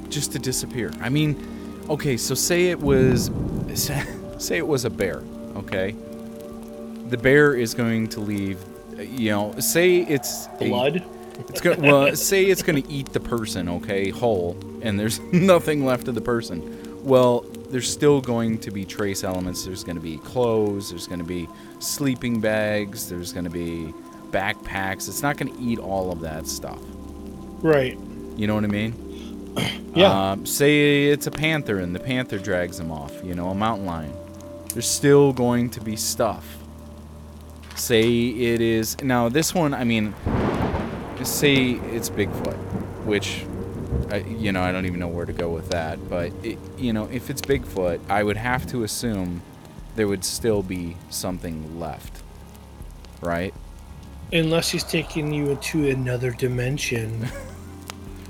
just 0.09 0.31
to 0.31 0.39
disappear 0.39 0.91
i 1.01 1.09
mean 1.09 1.85
okay 1.89 2.17
so 2.17 2.33
say 2.33 2.67
it 2.67 2.79
was 2.79 3.29
say 4.37 4.57
it 4.57 4.67
was 4.67 4.85
a 4.85 4.89
bear 4.89 5.23
okay 5.55 5.95
the 7.09 7.17
bear 7.17 7.55
is 7.55 7.73
going 7.73 8.07
to 8.07 8.19
leave 8.19 8.63
you 8.97 9.31
know 9.31 9.53
say 9.59 9.97
it's 9.97 10.47
a- 10.59 10.69
Blood. 10.69 11.03
It's 11.49 11.61
gonna 11.61 11.79
well, 11.79 12.15
say 12.15 12.45
it's 12.45 12.63
gonna 12.63 12.81
eat 12.89 13.13
the 13.13 13.19
person, 13.19 13.69
okay, 13.69 14.09
whole, 14.09 14.57
and 14.81 14.99
there's 14.99 15.19
nothing 15.31 15.85
left 15.85 16.07
of 16.07 16.15
the 16.15 16.21
person. 16.21 17.03
Well, 17.03 17.41
there's 17.69 17.89
still 17.91 18.21
going 18.21 18.57
to 18.59 18.71
be 18.71 18.85
trace 18.85 19.23
elements. 19.23 19.63
There's 19.63 19.83
gonna 19.83 19.99
be 19.99 20.17
clothes. 20.17 20.89
There's 20.89 21.07
gonna 21.07 21.23
be 21.23 21.47
sleeping 21.79 22.41
bags. 22.41 23.07
There's 23.07 23.31
gonna 23.33 23.49
be 23.51 23.93
backpacks. 24.31 25.07
It's 25.07 25.21
not 25.21 25.37
gonna 25.37 25.53
eat 25.59 25.79
all 25.79 26.11
of 26.11 26.21
that 26.21 26.47
stuff. 26.47 26.79
Right. 27.61 27.97
You 28.35 28.47
know 28.47 28.55
what 28.55 28.63
I 28.63 28.67
mean? 28.67 29.53
Yeah. 29.95 30.31
Um, 30.31 30.45
say 30.45 31.05
it's 31.05 31.27
a 31.27 31.31
panther 31.31 31.79
and 31.79 31.95
the 31.95 31.99
panther 31.99 32.39
drags 32.39 32.77
them 32.77 32.91
off. 32.91 33.13
You 33.23 33.35
know, 33.35 33.49
a 33.49 33.55
mountain 33.55 33.85
lion. 33.85 34.13
There's 34.73 34.87
still 34.87 35.33
going 35.33 35.69
to 35.71 35.81
be 35.81 35.95
stuff. 35.95 36.57
Say 37.75 38.27
it 38.29 38.61
is 38.61 39.01
now 39.01 39.29
this 39.29 39.53
one. 39.53 39.73
I 39.73 39.83
mean, 39.83 40.13
say 41.23 41.71
it's 41.91 42.09
Bigfoot, 42.09 42.55
which, 43.05 43.45
I, 44.11 44.17
you 44.17 44.51
know, 44.51 44.61
I 44.61 44.71
don't 44.71 44.85
even 44.85 44.99
know 44.99 45.07
where 45.07 45.25
to 45.25 45.33
go 45.33 45.49
with 45.49 45.69
that. 45.69 46.09
But 46.09 46.31
it, 46.43 46.57
you 46.77 46.93
know, 46.93 47.07
if 47.11 47.29
it's 47.29 47.41
Bigfoot, 47.41 47.99
I 48.09 48.23
would 48.23 48.37
have 48.37 48.65
to 48.67 48.83
assume 48.83 49.41
there 49.95 50.07
would 50.07 50.23
still 50.23 50.63
be 50.63 50.95
something 51.09 51.79
left, 51.79 52.23
right? 53.21 53.53
Unless 54.31 54.69
he's 54.71 54.83
taking 54.83 55.33
you 55.33 55.51
into 55.51 55.87
another 55.89 56.31
dimension. 56.31 57.27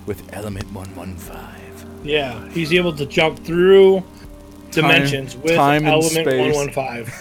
With 0.06 0.34
Element 0.34 0.72
One 0.72 0.96
One 0.96 1.18
Five. 1.18 1.86
yeah, 2.02 2.48
he's 2.52 2.72
able 2.72 2.94
to 2.94 3.06
jump 3.06 3.40
through 3.44 4.02
dimensions 4.72 5.36
with 5.38 5.56
time 5.56 5.86
element 5.86 6.26
115. 6.26 7.14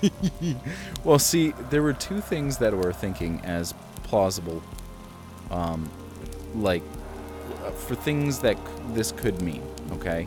Well, 1.04 1.18
see, 1.18 1.54
there 1.70 1.82
were 1.82 1.92
two 1.92 2.20
things 2.20 2.58
that 2.58 2.72
were 2.72 2.92
thinking 2.92 3.40
as 3.44 3.74
plausible, 4.04 4.62
um, 5.50 5.88
like 6.54 6.82
uh, 7.64 7.70
for 7.70 7.94
things 7.96 8.38
that 8.40 8.56
c- 8.56 8.62
this 8.92 9.10
could 9.12 9.40
mean. 9.42 9.62
Okay, 9.92 10.24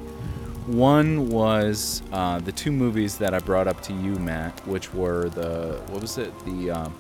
one 0.68 1.30
was 1.30 2.02
uh, 2.12 2.40
the 2.40 2.52
two 2.52 2.72
movies 2.72 3.18
that 3.20 3.34
I 3.34 3.40
brought 3.40 3.68
up 3.68 3.82
to 3.84 3.94
you, 3.94 4.16
Matt, 4.16 4.60
which 4.68 4.94
were 4.94 5.30
the 5.30 5.82
what 5.88 6.02
was 6.02 6.18
it 6.18 6.34
the 6.46 6.72
um, 6.72 6.94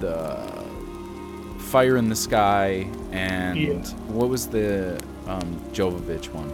the 0.00 0.64
Fire 1.58 1.96
in 1.96 2.08
the 2.08 2.16
Sky 2.16 2.86
and 3.12 3.58
Yeah. 3.58 3.74
what 4.08 4.28
was 4.28 4.46
the 4.46 5.02
um, 5.26 5.60
Jovovich 5.72 6.26
one? 6.32 6.50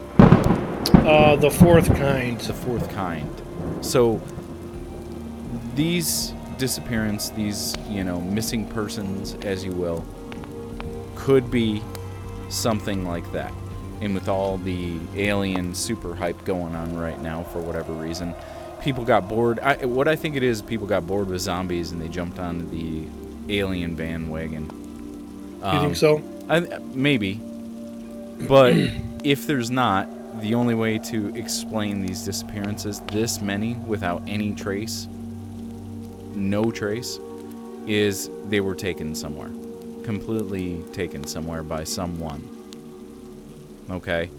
Uh, 0.94 1.36
the 1.36 1.50
fourth 1.50 1.86
kind. 1.96 2.38
the 2.40 2.52
fourth 2.54 2.90
kind. 2.90 3.30
So 3.80 4.20
these 5.74 6.32
disappearance, 6.58 7.30
these 7.30 7.74
you 7.88 8.04
know 8.04 8.20
missing 8.20 8.66
persons, 8.66 9.34
as 9.42 9.64
you 9.64 9.72
will, 9.72 10.04
could 11.16 11.50
be 11.50 11.82
something 12.48 13.06
like 13.06 13.30
that. 13.32 13.52
And 14.00 14.14
with 14.14 14.28
all 14.28 14.56
the 14.58 14.98
alien 15.14 15.74
super 15.74 16.14
hype 16.14 16.44
going 16.44 16.74
on 16.74 16.96
right 16.96 17.20
now, 17.20 17.42
for 17.44 17.60
whatever 17.60 17.92
reason, 17.92 18.34
people 18.80 19.04
got 19.04 19.28
bored. 19.28 19.58
I, 19.60 19.84
what 19.84 20.08
I 20.08 20.16
think 20.16 20.36
it 20.36 20.42
is, 20.42 20.62
people 20.62 20.86
got 20.86 21.06
bored 21.06 21.28
with 21.28 21.42
zombies 21.42 21.92
and 21.92 22.00
they 22.00 22.08
jumped 22.08 22.38
onto 22.38 22.66
the 22.70 23.06
alien 23.52 23.94
bandwagon. 23.96 24.70
you 25.60 25.64
Um, 25.66 25.80
think 25.82 25.96
so? 25.96 26.22
I, 26.48 26.60
maybe. 26.94 27.34
But 28.48 28.74
if 29.24 29.46
there's 29.46 29.70
not, 29.70 30.08
the 30.40 30.54
only 30.54 30.74
way 30.74 30.98
to 30.98 31.34
explain 31.34 32.04
these 32.04 32.24
disappearances, 32.24 33.00
this 33.12 33.40
many 33.40 33.74
without 33.74 34.22
any 34.26 34.54
trace, 34.54 35.06
no 36.34 36.70
trace, 36.70 37.18
is 37.86 38.30
they 38.48 38.60
were 38.60 38.74
taken 38.74 39.14
somewhere. 39.14 39.50
Completely 40.04 40.82
taken 40.92 41.26
somewhere 41.26 41.62
by 41.62 41.84
someone. 41.84 42.48
Okay? 43.90 44.30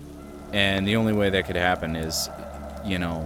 And 0.54 0.88
the 0.88 0.95
only 0.95 1.14
way 1.14 1.30
that 1.30 1.45
could 1.45 1.56
happen 1.56 1.95
is, 1.95 2.30
you 2.86 2.99
know, 2.99 3.22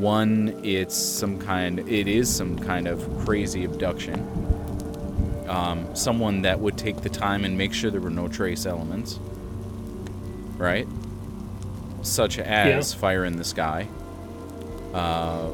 one, 0.00 0.60
it's 0.62 0.96
some 0.96 1.38
kind, 1.38 1.80
it 1.80 2.08
is 2.08 2.34
some 2.34 2.58
kind 2.58 2.88
of 2.88 3.06
crazy 3.24 3.64
abduction 3.64 4.44
um, 5.48 5.94
someone 5.94 6.42
that 6.42 6.58
would 6.58 6.78
take 6.78 7.02
the 7.02 7.08
time 7.08 7.44
and 7.44 7.56
make 7.56 7.72
sure 7.72 7.90
there 7.90 8.00
were 8.00 8.10
no 8.10 8.28
trace 8.28 8.66
elements, 8.66 9.18
right? 10.56 10.86
Such 12.04 12.38
as 12.38 12.94
fire 12.94 13.24
in 13.24 13.36
the 13.36 13.44
sky. 13.44 13.88
Uh, 14.92 15.50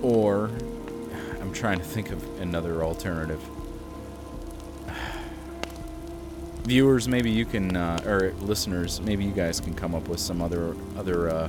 or, 0.00 0.50
I'm 1.40 1.52
trying 1.52 1.78
to 1.78 1.84
think 1.84 2.10
of 2.10 2.40
another 2.40 2.82
alternative. 2.82 3.40
Viewers, 6.62 7.08
maybe 7.08 7.30
you 7.30 7.44
can, 7.44 7.76
uh, 7.76 8.02
or 8.06 8.32
listeners, 8.40 9.00
maybe 9.02 9.24
you 9.24 9.32
guys 9.32 9.60
can 9.60 9.74
come 9.74 9.94
up 9.94 10.08
with 10.08 10.20
some 10.20 10.40
other 10.40 10.74
other 10.96 11.28
uh, 11.28 11.48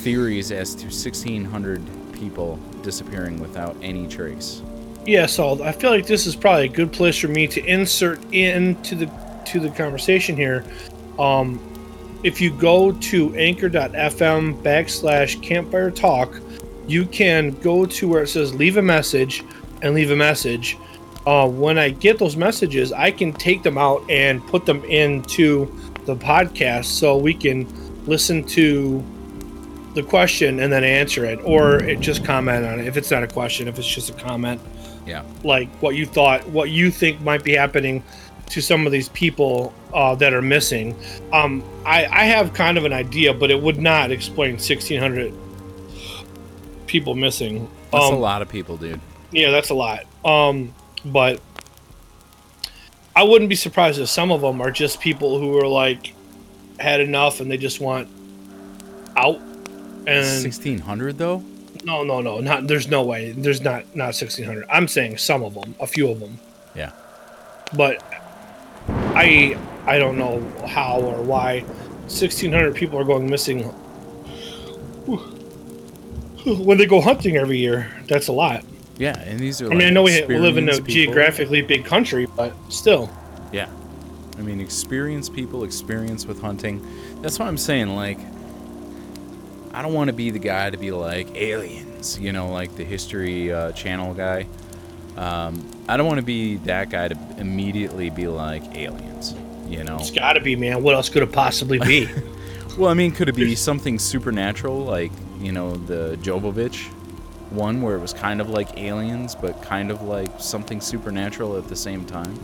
theories 0.00 0.52
as 0.52 0.74
to 0.74 0.84
1,600 0.84 1.82
people 2.12 2.58
disappearing 2.82 3.40
without 3.40 3.76
any 3.82 4.06
trace. 4.06 4.62
Yeah, 5.06 5.26
so 5.26 5.62
I 5.64 5.72
feel 5.72 5.90
like 5.90 6.06
this 6.06 6.26
is 6.26 6.36
probably 6.36 6.66
a 6.66 6.68
good 6.68 6.92
place 6.92 7.16
for 7.16 7.28
me 7.28 7.46
to 7.48 7.64
insert 7.64 8.22
into 8.32 8.94
the 8.94 9.10
to 9.46 9.60
the 9.60 9.70
conversation 9.70 10.36
here. 10.36 10.64
Um, 11.18 11.58
if 12.22 12.40
you 12.40 12.50
go 12.50 12.92
to 12.92 13.34
anchor.fm 13.34 14.62
backslash 14.62 15.42
campfire 15.42 15.90
talk, 15.90 16.38
you 16.86 17.06
can 17.06 17.50
go 17.60 17.86
to 17.86 18.08
where 18.08 18.22
it 18.22 18.28
says 18.28 18.54
leave 18.54 18.76
a 18.76 18.82
message 18.82 19.44
and 19.82 19.94
leave 19.94 20.10
a 20.10 20.16
message. 20.16 20.76
uh, 21.26 21.46
when 21.46 21.78
I 21.78 21.90
get 21.90 22.18
those 22.18 22.34
messages, 22.34 22.92
I 22.92 23.10
can 23.10 23.32
take 23.34 23.62
them 23.62 23.76
out 23.76 24.02
and 24.10 24.44
put 24.46 24.64
them 24.64 24.82
into 24.86 25.66
the 26.06 26.16
podcast 26.16 26.86
so 26.86 27.18
we 27.18 27.34
can 27.34 27.66
listen 28.06 28.42
to 28.44 29.04
the 29.94 30.02
question 30.02 30.60
and 30.60 30.72
then 30.72 30.82
answer 30.82 31.26
it, 31.26 31.38
or 31.44 31.82
it 31.84 32.00
just 32.00 32.24
comment 32.24 32.64
on 32.64 32.80
it 32.80 32.86
if 32.86 32.96
it's 32.96 33.10
not 33.10 33.22
a 33.22 33.26
question, 33.26 33.68
if 33.68 33.78
it's 33.78 33.86
just 33.86 34.08
a 34.08 34.14
comment, 34.14 34.60
Yeah. 35.06 35.22
like 35.44 35.68
what 35.82 35.94
you 35.94 36.06
thought, 36.06 36.48
what 36.48 36.70
you 36.70 36.90
think 36.90 37.20
might 37.20 37.44
be 37.44 37.52
happening 37.54 38.02
to 38.50 38.60
some 38.62 38.86
of 38.86 38.92
these 38.92 39.08
people 39.10 39.72
uh, 39.94 40.14
that 40.16 40.32
are 40.34 40.42
missing. 40.42 40.96
Um, 41.32 41.62
I, 41.86 42.04
I 42.06 42.24
have 42.24 42.52
kind 42.52 42.76
of 42.78 42.84
an 42.84 42.92
idea, 42.92 43.32
but 43.32 43.50
it 43.50 43.60
would 43.62 43.78
not 43.78 44.10
explain 44.10 44.52
1,600 44.54 45.32
people 46.86 47.14
missing. 47.14 47.68
That's 47.92 48.04
Um, 48.06 48.14
a 48.14 48.18
lot 48.18 48.42
of 48.42 48.48
people, 48.48 48.76
dude. 48.76 49.00
yeah, 49.30 49.50
that's 49.50 49.70
a 49.70 49.74
lot. 49.74 50.04
Um, 50.24 50.74
but 51.04 51.40
I 53.16 53.22
wouldn't 53.22 53.48
be 53.50 53.56
surprised 53.56 53.98
if 54.00 54.08
some 54.08 54.30
of 54.30 54.40
them 54.40 54.60
are 54.60 54.70
just 54.70 55.00
people 55.00 55.38
who 55.38 55.56
are 55.58 55.66
like 55.66 56.14
had 56.78 57.00
enough 57.00 57.40
and 57.40 57.50
they 57.50 57.56
just 57.56 57.80
want 57.80 58.08
out. 59.16 59.40
And 60.06 60.26
Sixteen 60.26 60.78
hundred 60.78 61.18
though. 61.18 61.42
no, 61.84 62.02
no, 62.02 62.20
no, 62.20 62.38
not. 62.40 62.66
There's 62.66 62.88
no 62.88 63.02
way. 63.02 63.32
There's 63.32 63.60
not 63.60 63.94
not 63.94 64.14
sixteen 64.14 64.44
hundred. 64.46 64.66
I'm 64.70 64.88
saying 64.88 65.18
some 65.18 65.42
of 65.42 65.54
them, 65.54 65.74
a 65.78 65.86
few 65.86 66.10
of 66.10 66.20
them. 66.20 66.38
Yeah. 66.74 66.92
But 67.76 68.02
I 69.14 69.56
I 69.86 69.98
don't 69.98 70.18
know 70.18 70.40
how 70.66 71.00
or 71.00 71.22
why 71.22 71.64
sixteen 72.06 72.52
hundred 72.52 72.74
people 72.74 72.98
are 72.98 73.04
going 73.04 73.28
missing. 73.28 73.62
When 76.46 76.78
they 76.78 76.86
go 76.86 77.02
hunting 77.02 77.36
every 77.36 77.58
year, 77.58 77.90
that's 78.08 78.28
a 78.28 78.32
lot. 78.32 78.64
Yeah, 78.96 79.18
and 79.20 79.38
these 79.38 79.60
are. 79.60 79.66
I 79.66 79.68
Like 79.68 79.78
mean, 79.78 79.86
I 79.88 79.90
know 79.90 80.02
we, 80.02 80.24
we 80.24 80.38
live 80.38 80.56
in 80.56 80.68
a 80.68 80.72
people. 80.72 80.86
geographically 80.86 81.60
big 81.60 81.84
country, 81.84 82.26
but 82.34 82.54
still. 82.70 83.10
Yeah. 83.52 83.68
I 84.38 84.42
mean, 84.42 84.58
experienced 84.58 85.34
people, 85.34 85.64
experience 85.64 86.24
with 86.24 86.40
hunting. 86.40 86.86
That's 87.20 87.38
what 87.38 87.46
I'm 87.46 87.58
saying. 87.58 87.94
Like, 87.94 88.18
I 89.74 89.82
don't 89.82 89.92
want 89.92 90.08
to 90.08 90.14
be 90.14 90.30
the 90.30 90.38
guy 90.38 90.70
to 90.70 90.78
be 90.78 90.92
like 90.92 91.34
aliens, 91.36 92.18
you 92.18 92.32
know, 92.32 92.50
like 92.50 92.74
the 92.76 92.84
History 92.84 93.52
uh, 93.52 93.72
Channel 93.72 94.14
guy. 94.14 94.46
Um, 95.18 95.70
I 95.90 95.96
don't 95.96 96.06
want 96.06 96.18
to 96.18 96.24
be 96.24 96.56
that 96.58 96.88
guy 96.88 97.08
to 97.08 97.18
immediately 97.38 98.10
be 98.10 98.28
like 98.28 98.62
aliens, 98.76 99.34
you 99.66 99.82
know. 99.82 99.96
It's 99.96 100.12
got 100.12 100.34
to 100.34 100.40
be, 100.40 100.54
man. 100.54 100.84
What 100.84 100.94
else 100.94 101.08
could 101.08 101.24
it 101.24 101.32
possibly 101.32 101.80
be? 101.80 102.08
Well, 102.78 102.88
I 102.88 102.94
mean, 102.94 103.10
could 103.10 103.28
it 103.28 103.34
be 103.34 103.56
something 103.56 103.98
supernatural, 103.98 104.84
like 104.84 105.10
you 105.40 105.50
know 105.50 105.74
the 105.74 106.16
Jovovich 106.22 106.86
one, 107.50 107.82
where 107.82 107.96
it 107.96 108.00
was 108.00 108.12
kind 108.12 108.40
of 108.40 108.48
like 108.48 108.78
aliens, 108.78 109.34
but 109.34 109.60
kind 109.60 109.90
of 109.90 110.02
like 110.02 110.40
something 110.40 110.80
supernatural 110.80 111.58
at 111.58 111.66
the 111.66 111.74
same 111.74 112.06
time? 112.06 112.38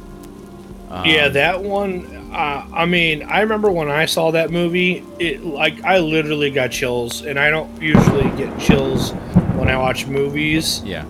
Um, 0.90 1.06
yeah, 1.06 1.28
that 1.28 1.62
one. 1.62 2.32
Uh, 2.34 2.66
I 2.74 2.86
mean, 2.86 3.22
I 3.22 3.40
remember 3.40 3.70
when 3.70 3.88
I 3.88 4.06
saw 4.06 4.32
that 4.32 4.50
movie. 4.50 5.04
It 5.20 5.44
like 5.44 5.82
I 5.84 5.98
literally 6.00 6.50
got 6.50 6.72
chills, 6.72 7.22
and 7.22 7.38
I 7.38 7.48
don't 7.48 7.80
usually 7.80 8.28
get 8.36 8.58
chills 8.58 9.12
when 9.54 9.68
I 9.68 9.78
watch 9.78 10.06
movies. 10.06 10.82
Yeah, 10.84 11.04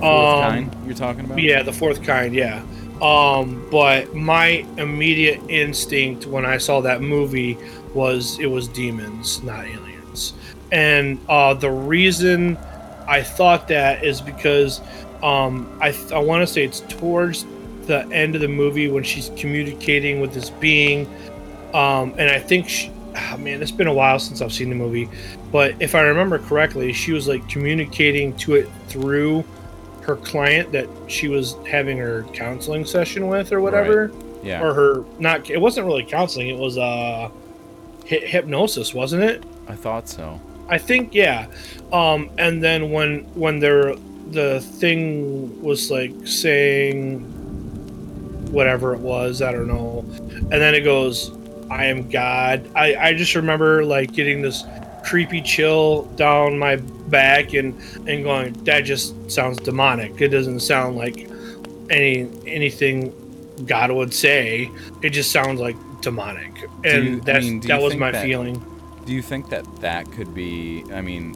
the 0.00 0.06
fourth 0.06 0.44
Um, 0.44 0.50
kind 0.50 0.86
you're 0.86 0.94
talking 0.94 1.24
about. 1.24 1.40
Yeah, 1.40 1.62
the 1.62 1.72
fourth 1.72 2.02
kind. 2.02 2.34
Yeah. 2.34 2.62
Um, 3.00 3.66
but 3.70 4.14
my 4.14 4.66
immediate 4.76 5.40
instinct 5.48 6.26
when 6.26 6.44
I 6.44 6.58
saw 6.58 6.80
that 6.80 7.00
movie 7.00 7.56
was 7.94 8.38
it 8.40 8.46
was 8.46 8.66
demons, 8.68 9.42
not 9.42 9.64
aliens. 9.64 10.34
And 10.72 11.18
uh, 11.28 11.54
the 11.54 11.70
reason 11.70 12.56
I 13.06 13.22
thought 13.22 13.68
that 13.68 14.04
is 14.04 14.20
because 14.20 14.80
um, 15.22 15.68
I 15.80 15.96
I 16.12 16.18
want 16.18 16.42
to 16.42 16.46
say 16.46 16.64
it's 16.64 16.80
towards 16.80 17.46
the 17.86 18.06
end 18.08 18.34
of 18.34 18.40
the 18.40 18.48
movie 18.48 18.88
when 18.88 19.04
she's 19.04 19.30
communicating 19.36 20.20
with 20.20 20.34
this 20.34 20.50
being, 20.50 21.06
um, 21.72 22.14
and 22.18 22.28
I 22.28 22.38
think 22.38 22.68
she, 22.68 22.90
ah, 23.16 23.36
man, 23.38 23.62
it's 23.62 23.70
been 23.70 23.86
a 23.86 23.94
while 23.94 24.18
since 24.18 24.42
I've 24.42 24.52
seen 24.52 24.68
the 24.68 24.74
movie, 24.74 25.08
but 25.50 25.74
if 25.80 25.94
I 25.94 26.00
remember 26.00 26.38
correctly, 26.38 26.92
she 26.92 27.12
was 27.12 27.26
like 27.28 27.48
communicating 27.48 28.36
to 28.38 28.56
it 28.56 28.68
through 28.88 29.42
her 30.08 30.16
client 30.16 30.72
that 30.72 30.88
she 31.06 31.28
was 31.28 31.54
having 31.70 31.98
her 31.98 32.22
counseling 32.32 32.84
session 32.86 33.28
with 33.28 33.52
or 33.52 33.60
whatever. 33.60 34.10
Yeah, 34.42 34.62
or 34.62 34.72
her 34.72 35.04
not 35.18 35.50
it 35.50 35.60
wasn't 35.60 35.86
really 35.86 36.04
counseling 36.04 36.48
it 36.48 36.56
was 36.56 36.78
uh 36.78 37.28
hy- 38.08 38.24
hypnosis 38.24 38.94
wasn't 38.94 39.22
it? 39.24 39.44
I 39.68 39.74
thought 39.74 40.08
so. 40.08 40.40
i 40.68 40.78
think 40.78 41.12
yeah. 41.14 41.46
Um 41.92 42.30
and 42.38 42.62
then 42.62 42.90
when 42.90 43.20
when 43.34 43.58
they're 43.58 43.94
the 44.30 44.60
thing 44.60 45.60
was 45.62 45.90
like 45.90 46.12
saying 46.26 47.20
whatever 48.52 48.94
it 48.94 49.00
was 49.00 49.42
i 49.42 49.52
don't 49.52 49.68
know. 49.68 50.04
And 50.30 50.52
then 50.52 50.74
it 50.74 50.82
goes 50.82 51.32
i 51.70 51.84
am 51.86 52.08
god. 52.08 52.70
I 52.74 52.94
i 53.08 53.12
just 53.12 53.34
remember 53.34 53.84
like 53.84 54.12
getting 54.12 54.40
this 54.40 54.64
creepy 55.04 55.40
chill 55.40 56.02
down 56.16 56.58
my 56.58 56.76
back 56.76 57.54
and 57.54 57.74
and 58.08 58.24
going 58.24 58.52
that 58.64 58.80
just 58.82 59.14
sounds 59.30 59.56
demonic 59.58 60.20
it 60.20 60.28
doesn't 60.28 60.60
sound 60.60 60.96
like 60.96 61.28
any 61.90 62.28
anything 62.46 63.12
god 63.66 63.90
would 63.90 64.12
say 64.12 64.70
it 65.02 65.10
just 65.10 65.30
sounds 65.32 65.60
like 65.60 65.76
demonic 66.02 66.52
and 66.84 67.04
you- 67.04 67.22
I 67.32 67.40
mean, 67.40 67.60
that 67.60 67.80
was 67.80 67.96
my 67.96 68.10
that- 68.12 68.24
feeling 68.24 68.62
Do 69.06 69.12
you 69.14 69.22
think 69.22 69.48
that 69.48 69.64
that 69.80 70.04
could 70.12 70.34
be? 70.34 70.84
I 70.92 71.00
mean, 71.00 71.34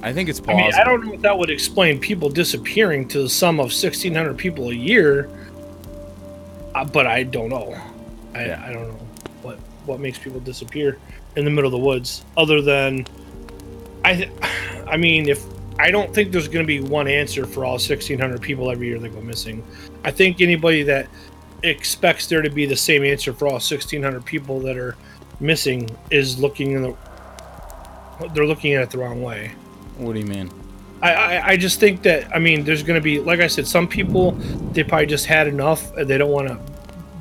I 0.00 0.12
think 0.12 0.28
it's 0.28 0.40
I 0.46 0.54
mean, 0.54 0.72
I 0.74 0.84
don't 0.84 1.04
know 1.04 1.14
if 1.14 1.22
that 1.22 1.36
would 1.36 1.50
explain 1.50 1.98
people 1.98 2.28
disappearing 2.30 3.08
to 3.08 3.22
the 3.22 3.28
sum 3.28 3.58
of 3.58 3.72
1,600 3.72 4.36
people 4.38 4.70
a 4.70 4.74
year, 4.74 5.28
uh, 6.76 6.84
but 6.84 7.06
I 7.08 7.24
don't 7.24 7.48
know. 7.48 7.74
I, 8.32 8.46
Yeah. 8.46 8.64
I 8.64 8.72
don't 8.72 8.88
know 8.88 8.98
what 9.42 9.58
what 9.86 9.98
makes 9.98 10.18
people 10.18 10.38
disappear 10.40 10.98
in 11.36 11.44
the 11.44 11.50
middle 11.50 11.66
of 11.66 11.72
the 11.72 11.86
woods, 11.86 12.24
other 12.36 12.60
than 12.62 13.06
I. 14.04 14.14
th- 14.14 14.30
I 14.88 14.96
mean, 14.96 15.28
if 15.28 15.44
I 15.78 15.90
don't 15.90 16.12
think 16.12 16.32
there's 16.32 16.48
going 16.48 16.64
to 16.64 16.66
be 16.66 16.80
one 16.80 17.06
answer 17.06 17.46
for 17.46 17.64
all 17.64 17.72
1,600 17.72 18.42
people 18.42 18.70
every 18.70 18.88
year 18.88 18.98
that 18.98 19.10
go 19.10 19.20
missing. 19.20 19.62
I 20.02 20.10
think 20.10 20.40
anybody 20.40 20.82
that 20.84 21.08
expects 21.62 22.26
there 22.26 22.42
to 22.42 22.50
be 22.50 22.66
the 22.66 22.76
same 22.76 23.04
answer 23.04 23.32
for 23.32 23.46
all 23.46 23.54
1,600 23.54 24.24
people 24.24 24.60
that 24.60 24.76
are 24.76 24.96
missing 25.40 25.88
is 26.10 26.38
looking 26.38 26.72
in 26.72 26.82
the. 26.82 26.96
They're 28.34 28.46
looking 28.46 28.74
at 28.74 28.82
it 28.82 28.90
the 28.90 28.98
wrong 28.98 29.22
way. 29.22 29.52
What 29.98 30.14
do 30.14 30.18
you 30.18 30.26
mean? 30.26 30.50
I, 31.00 31.12
I, 31.12 31.46
I 31.50 31.56
just 31.56 31.78
think 31.78 32.02
that 32.02 32.34
I 32.34 32.40
mean 32.40 32.64
there's 32.64 32.82
gonna 32.82 33.00
be 33.00 33.20
like 33.20 33.38
I 33.38 33.46
said 33.46 33.68
some 33.68 33.86
people 33.86 34.32
they 34.72 34.82
probably 34.82 35.06
just 35.06 35.26
had 35.26 35.46
enough 35.46 35.96
and 35.96 36.08
they 36.08 36.18
don't 36.18 36.30
want 36.32 36.48
to 36.48 36.58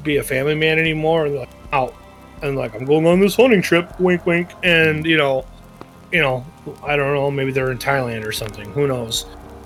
be 0.03 0.17
a 0.17 0.23
family 0.23 0.55
man 0.55 0.79
anymore 0.79 1.25
and 1.25 1.35
they're 1.35 1.41
like 1.41 1.49
out 1.73 1.93
and 2.41 2.55
like 2.55 2.75
I'm 2.75 2.85
going 2.85 3.05
on 3.05 3.19
this 3.19 3.35
hunting 3.35 3.61
trip 3.61 3.99
wink 3.99 4.25
wink 4.25 4.49
and 4.63 5.05
you 5.05 5.17
know 5.17 5.45
you 6.11 6.21
know 6.21 6.45
I 6.83 6.95
don't 6.95 7.13
know 7.13 7.29
maybe 7.31 7.51
they're 7.51 7.71
in 7.71 7.77
Thailand 7.77 8.25
or 8.25 8.31
something 8.31 8.71
who 8.73 8.87
knows? 8.87 9.25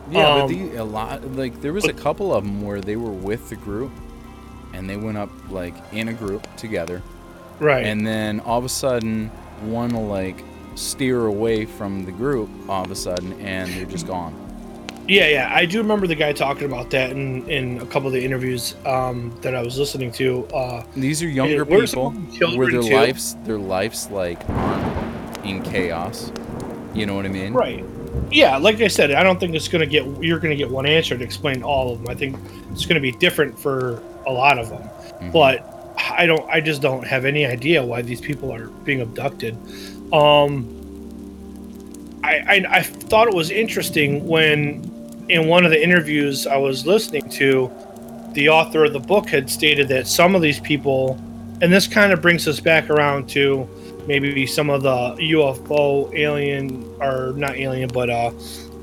Yeah, 0.09 0.27
Um, 0.27 0.41
but 0.41 0.47
the, 0.47 0.75
a 0.75 0.83
lot 0.83 1.23
like 1.33 1.61
there 1.61 1.73
was 1.73 1.85
a 1.85 1.93
couple 1.93 2.33
of 2.33 2.43
them 2.43 2.61
where 2.61 2.81
they 2.81 2.95
were 2.97 3.11
with 3.11 3.49
the 3.49 3.55
group, 3.55 3.91
and 4.73 4.89
they 4.89 4.97
went 4.97 5.17
up 5.17 5.29
like 5.49 5.75
in 5.93 6.09
a 6.09 6.13
group 6.13 6.45
together, 6.57 7.01
right. 7.59 7.85
And 7.85 8.05
then 8.05 8.39
all 8.41 8.59
of 8.59 8.65
a 8.65 8.69
sudden 8.69 9.29
one 9.61 9.93
will 9.93 10.07
like 10.07 10.43
steer 10.75 11.27
away 11.27 11.65
from 11.65 12.05
the 12.05 12.11
group 12.11 12.49
all 12.67 12.83
of 12.83 12.91
a 12.91 12.95
sudden, 12.95 13.39
and 13.39 13.71
they're 13.73 13.85
just 13.85 14.07
gone. 14.07 14.33
Yeah 15.07 15.27
yeah 15.27 15.51
I 15.53 15.65
do 15.65 15.79
remember 15.79 16.07
the 16.07 16.15
guy 16.15 16.31
talking 16.33 16.65
about 16.65 16.89
that 16.91 17.11
in 17.11 17.47
in 17.49 17.79
a 17.81 17.85
couple 17.85 18.07
of 18.07 18.13
the 18.13 18.23
interviews 18.23 18.75
um, 18.85 19.35
that 19.41 19.55
I 19.55 19.61
was 19.61 19.77
listening 19.77 20.11
to 20.13 20.45
uh, 20.47 20.83
These 20.95 21.21
are 21.23 21.29
younger 21.29 21.65
people 21.65 22.11
where 22.11 22.71
their 22.71 22.81
too? 22.81 22.95
lives 22.95 23.35
their 23.43 23.59
lives 23.59 24.09
like 24.09 24.47
aren't 24.49 25.45
in 25.45 25.63
chaos. 25.63 26.31
You 26.93 27.05
know 27.05 27.15
what 27.15 27.25
I 27.25 27.29
mean? 27.29 27.53
Right. 27.53 27.83
Yeah, 28.29 28.57
like 28.57 28.81
I 28.81 28.87
said, 28.87 29.11
I 29.11 29.23
don't 29.23 29.39
think 29.39 29.55
it's 29.55 29.67
gonna 29.67 29.85
get 29.85 30.05
you're 30.21 30.39
gonna 30.39 30.55
get 30.55 30.69
one 30.69 30.85
answer 30.85 31.17
to 31.17 31.23
explain 31.23 31.63
all 31.63 31.93
of 31.93 31.99
them. 32.01 32.09
I 32.09 32.15
think 32.15 32.37
it's 32.71 32.85
gonna 32.85 32.99
be 32.99 33.11
different 33.13 33.57
for 33.57 34.01
a 34.27 34.31
lot 34.31 34.59
of 34.59 34.69
them. 34.69 34.81
Mhm. 35.21 35.31
But 35.31 35.67
I 35.97 36.25
don't. 36.25 36.47
I 36.49 36.59
just 36.61 36.81
don't 36.81 37.05
have 37.07 37.25
any 37.25 37.45
idea 37.45 37.83
why 37.85 38.01
these 38.01 38.19
people 38.21 38.51
are 38.51 38.67
being 38.83 39.01
abducted. 39.01 39.55
Um, 40.11 40.67
I, 42.23 42.37
I 42.37 42.65
I 42.77 42.81
thought 42.81 43.27
it 43.27 43.33
was 43.33 43.49
interesting 43.49 44.27
when 44.27 44.83
in 45.29 45.47
one 45.47 45.65
of 45.65 45.71
the 45.71 45.81
interviews 45.81 46.47
I 46.47 46.57
was 46.57 46.85
listening 46.85 47.29
to, 47.31 47.71
the 48.33 48.49
author 48.49 48.85
of 48.85 48.93
the 48.93 48.99
book 48.99 49.27
had 49.29 49.49
stated 49.49 49.87
that 49.89 50.07
some 50.07 50.35
of 50.35 50.41
these 50.41 50.59
people, 50.59 51.19
and 51.61 51.71
this 51.71 51.87
kind 51.87 52.13
of 52.13 52.21
brings 52.21 52.47
us 52.47 52.59
back 52.59 52.89
around 52.89 53.27
to 53.29 53.67
maybe 54.07 54.45
some 54.47 54.69
of 54.69 54.83
the 54.83 55.15
UFO 55.33 56.13
alien 56.15 56.83
or 56.99 57.33
not 57.35 57.55
alien 57.55 57.89
but 57.89 58.09
uh 58.09 58.31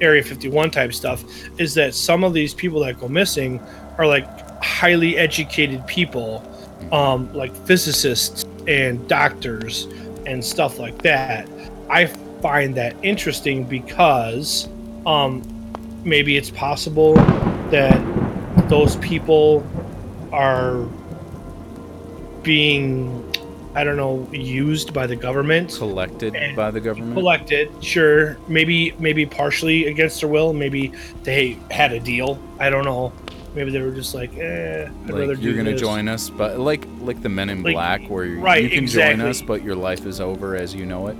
Area 0.01 0.22
51 0.22 0.70
type 0.70 0.95
stuff 0.95 1.24
is 1.59 1.74
that 1.74 1.93
some 1.93 2.22
of 2.22 2.32
these 2.32 2.55
people 2.55 2.80
that 2.80 3.01
go 3.01 3.09
missing 3.09 3.61
are 3.99 4.07
like 4.07 4.26
highly 4.62 5.16
educated 5.16 5.84
people 5.86 6.45
um 6.93 7.32
like 7.34 7.55
physicists 7.66 8.45
and 8.68 9.07
doctors 9.09 9.89
and 10.26 10.45
stuff 10.45 10.78
like 10.78 11.03
that. 11.03 11.49
I 11.91 12.07
find 12.07 12.74
that 12.76 12.95
interesting 13.03 13.64
because 13.64 14.68
um 15.05 15.43
maybe 16.05 16.36
it's 16.36 16.51
possible 16.51 17.14
that 17.70 17.99
those 18.68 18.96
people 18.96 19.66
are 20.32 20.86
being 22.42 23.24
I 23.74 23.84
don't 23.84 23.96
know 23.96 24.26
used 24.32 24.92
by 24.92 25.07
the 25.07 25.14
government 25.16 25.74
Collected 25.76 26.34
by 26.57 26.70
the 26.70 26.80
government. 26.80 27.14
collected 27.14 27.70
sure 27.84 28.36
maybe 28.49 28.92
maybe 28.99 29.26
partially 29.26 29.86
against 29.86 30.20
their 30.20 30.28
will 30.30 30.53
maybe 30.53 30.92
they 31.22 31.59
had 31.70 31.92
a 31.92 32.01
deal 32.01 32.40
i 32.59 32.70
don't 32.70 32.84
know 32.84 33.12
maybe 33.55 33.70
they 33.70 33.80
were 33.80 33.90
just 33.92 34.14
like 34.14 34.36
eh 34.36 34.86
I'd 35.05 35.11
rather 35.11 35.26
like 35.28 35.36
do 35.38 35.42
you're 35.44 35.57
gonna 35.57 35.72
this. 35.72 35.80
join 35.80 36.09
us, 36.09 36.28
but 36.30 36.59
like 36.59 36.86
like 37.01 37.22
the 37.22 37.28
Men 37.28 37.51
in 37.51 37.62
Like, 37.62 37.74
Black, 37.74 38.03
where 38.09 38.26
right, 38.36 38.62
you 38.62 38.68
can 38.70 38.86
join 38.86 39.20
us, 39.20 39.42
but 39.42 39.62
your 39.62 39.74
life 39.76 40.07
is 40.07 40.20
over 40.20 40.55
as 40.57 40.74
you 40.74 40.84
know 40.86 41.07
it. 41.09 41.16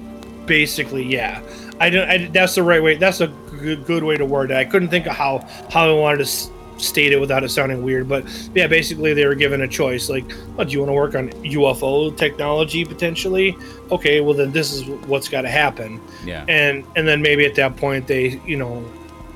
Basically 0.49 1.05
yeah. 1.05 1.41
I 1.81 1.91
don't 1.91 2.09
I, 2.11 2.27
that's 2.27 2.55
the 2.57 2.63
right 2.63 2.83
way 2.83 2.97
that's 2.97 3.21
a 3.21 3.29
good, 3.29 3.85
good 3.85 4.03
way 4.03 4.17
to 4.17 4.25
word 4.25 4.51
it. 4.51 4.57
I 4.57 4.65
couldn't 4.65 4.89
think 4.89 5.07
of 5.07 5.13
how 5.13 5.47
how 5.71 5.89
i 5.89 5.93
wanted 5.93 6.19
to 6.19 6.23
s- 6.25 6.51
state 6.77 7.13
it 7.13 7.21
without 7.21 7.43
it 7.45 7.49
sounding 7.51 7.83
weird 7.83 8.09
but 8.09 8.25
yeah 8.55 8.67
basically 8.67 9.13
they 9.13 9.27
were 9.27 9.35
given 9.35 9.63
a 9.63 9.69
choice 9.69 10.09
like 10.09 10.25
oh, 10.59 10.65
do 10.65 10.73
you 10.73 10.79
want 10.79 10.89
to 10.89 10.93
work 10.93 11.15
on 11.15 11.29
ufo 11.43 12.17
technology 12.17 12.85
potentially? 12.85 13.57
Okay 13.91 14.21
well 14.21 14.35
then 14.35 14.51
this 14.53 14.73
is 14.73 14.85
what's 15.07 15.29
got 15.29 15.43
to 15.43 15.49
happen. 15.49 16.01
Yeah. 16.25 16.45
and 16.49 16.85
and 16.97 17.07
then 17.07 17.21
maybe 17.23 17.45
at 17.47 17.55
that 17.57 17.77
point 17.77 18.07
they 18.07 18.41
you 18.47 18.57
know 18.57 18.85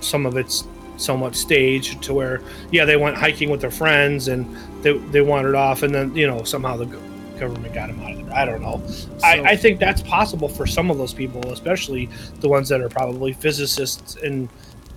some 0.01 0.27
of 0.27 0.37
it's 0.37 0.65
somewhat 0.99 1.35
staged 1.35 2.03
to 2.03 2.15
where 2.15 2.43
yeah 2.71 2.85
they 2.85 2.97
went 2.97 3.17
hiking 3.17 3.51
with 3.51 3.61
their 3.61 3.71
friends 3.71 4.29
and 4.29 4.47
they, 4.83 4.93
they 5.11 5.21
wandered 5.21 5.55
off 5.57 5.83
and 5.83 5.93
then 5.95 6.15
you 6.15 6.27
know 6.27 6.45
somehow 6.45 6.77
the 6.77 6.87
government 7.43 7.75
got 7.75 7.91
him 7.91 8.01
out 8.03 8.13
of 8.13 8.27
there. 8.27 8.35
I 8.37 8.45
don't 8.45 8.63
know. 8.63 8.81
I, 9.23 9.37
So- 9.39 9.45
I 9.45 9.57
think 9.57 9.81
that's 9.81 10.01
possible 10.03 10.49
for 10.49 10.67
some 10.67 10.91
of 10.91 10.99
those 10.99 11.13
people 11.13 11.51
especially 11.53 12.09
the 12.41 12.49
ones 12.49 12.69
that 12.69 12.81
are 12.81 12.89
probably 12.89 13.33
physicists 13.33 14.17
and 14.17 14.49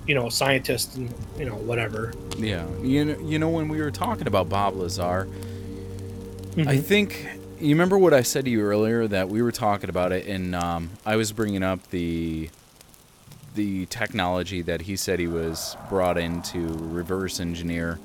you 0.07 0.13
know 0.13 0.29
scientists 0.29 0.95
and 0.95 1.11
you 1.39 1.45
know 1.45 1.55
whatever. 1.55 2.13
Yeah, 2.37 2.65
you 2.83 3.05
know, 3.05 3.19
you 3.19 3.39
know 3.39 3.49
when 3.49 3.67
we 3.67 3.81
were 3.81 3.89
talking 3.91 4.27
about 4.27 4.47
Bob 4.49 4.75
Lazar, 4.75 5.27
I 6.57 6.77
Mhm. 6.77 6.83
think 6.83 7.25
you 7.59 7.69
remember 7.69 7.97
what 7.97 8.13
I 8.13 8.21
said 8.21 8.45
to 8.45 8.51
you 8.51 8.61
earlier 8.61 9.07
that 9.07 9.29
we 9.29 9.41
were 9.41 9.51
talking 9.51 9.89
about 9.89 10.11
it, 10.11 10.27
and 10.27 10.53
um, 10.55 10.91
I 11.05 11.15
was 11.15 11.31
bringing 11.31 11.63
up 11.63 11.79
the 11.89 12.49
the 13.55 13.85
technology 13.87 14.61
that 14.61 14.81
he 14.81 14.95
said 14.97 15.17
he 15.17 15.27
was 15.27 15.75
brought 15.89 16.17
in 16.17 16.41
to 16.43 16.59
reverse 16.91 17.39
engineer, 17.39 17.97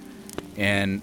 and 0.57 1.03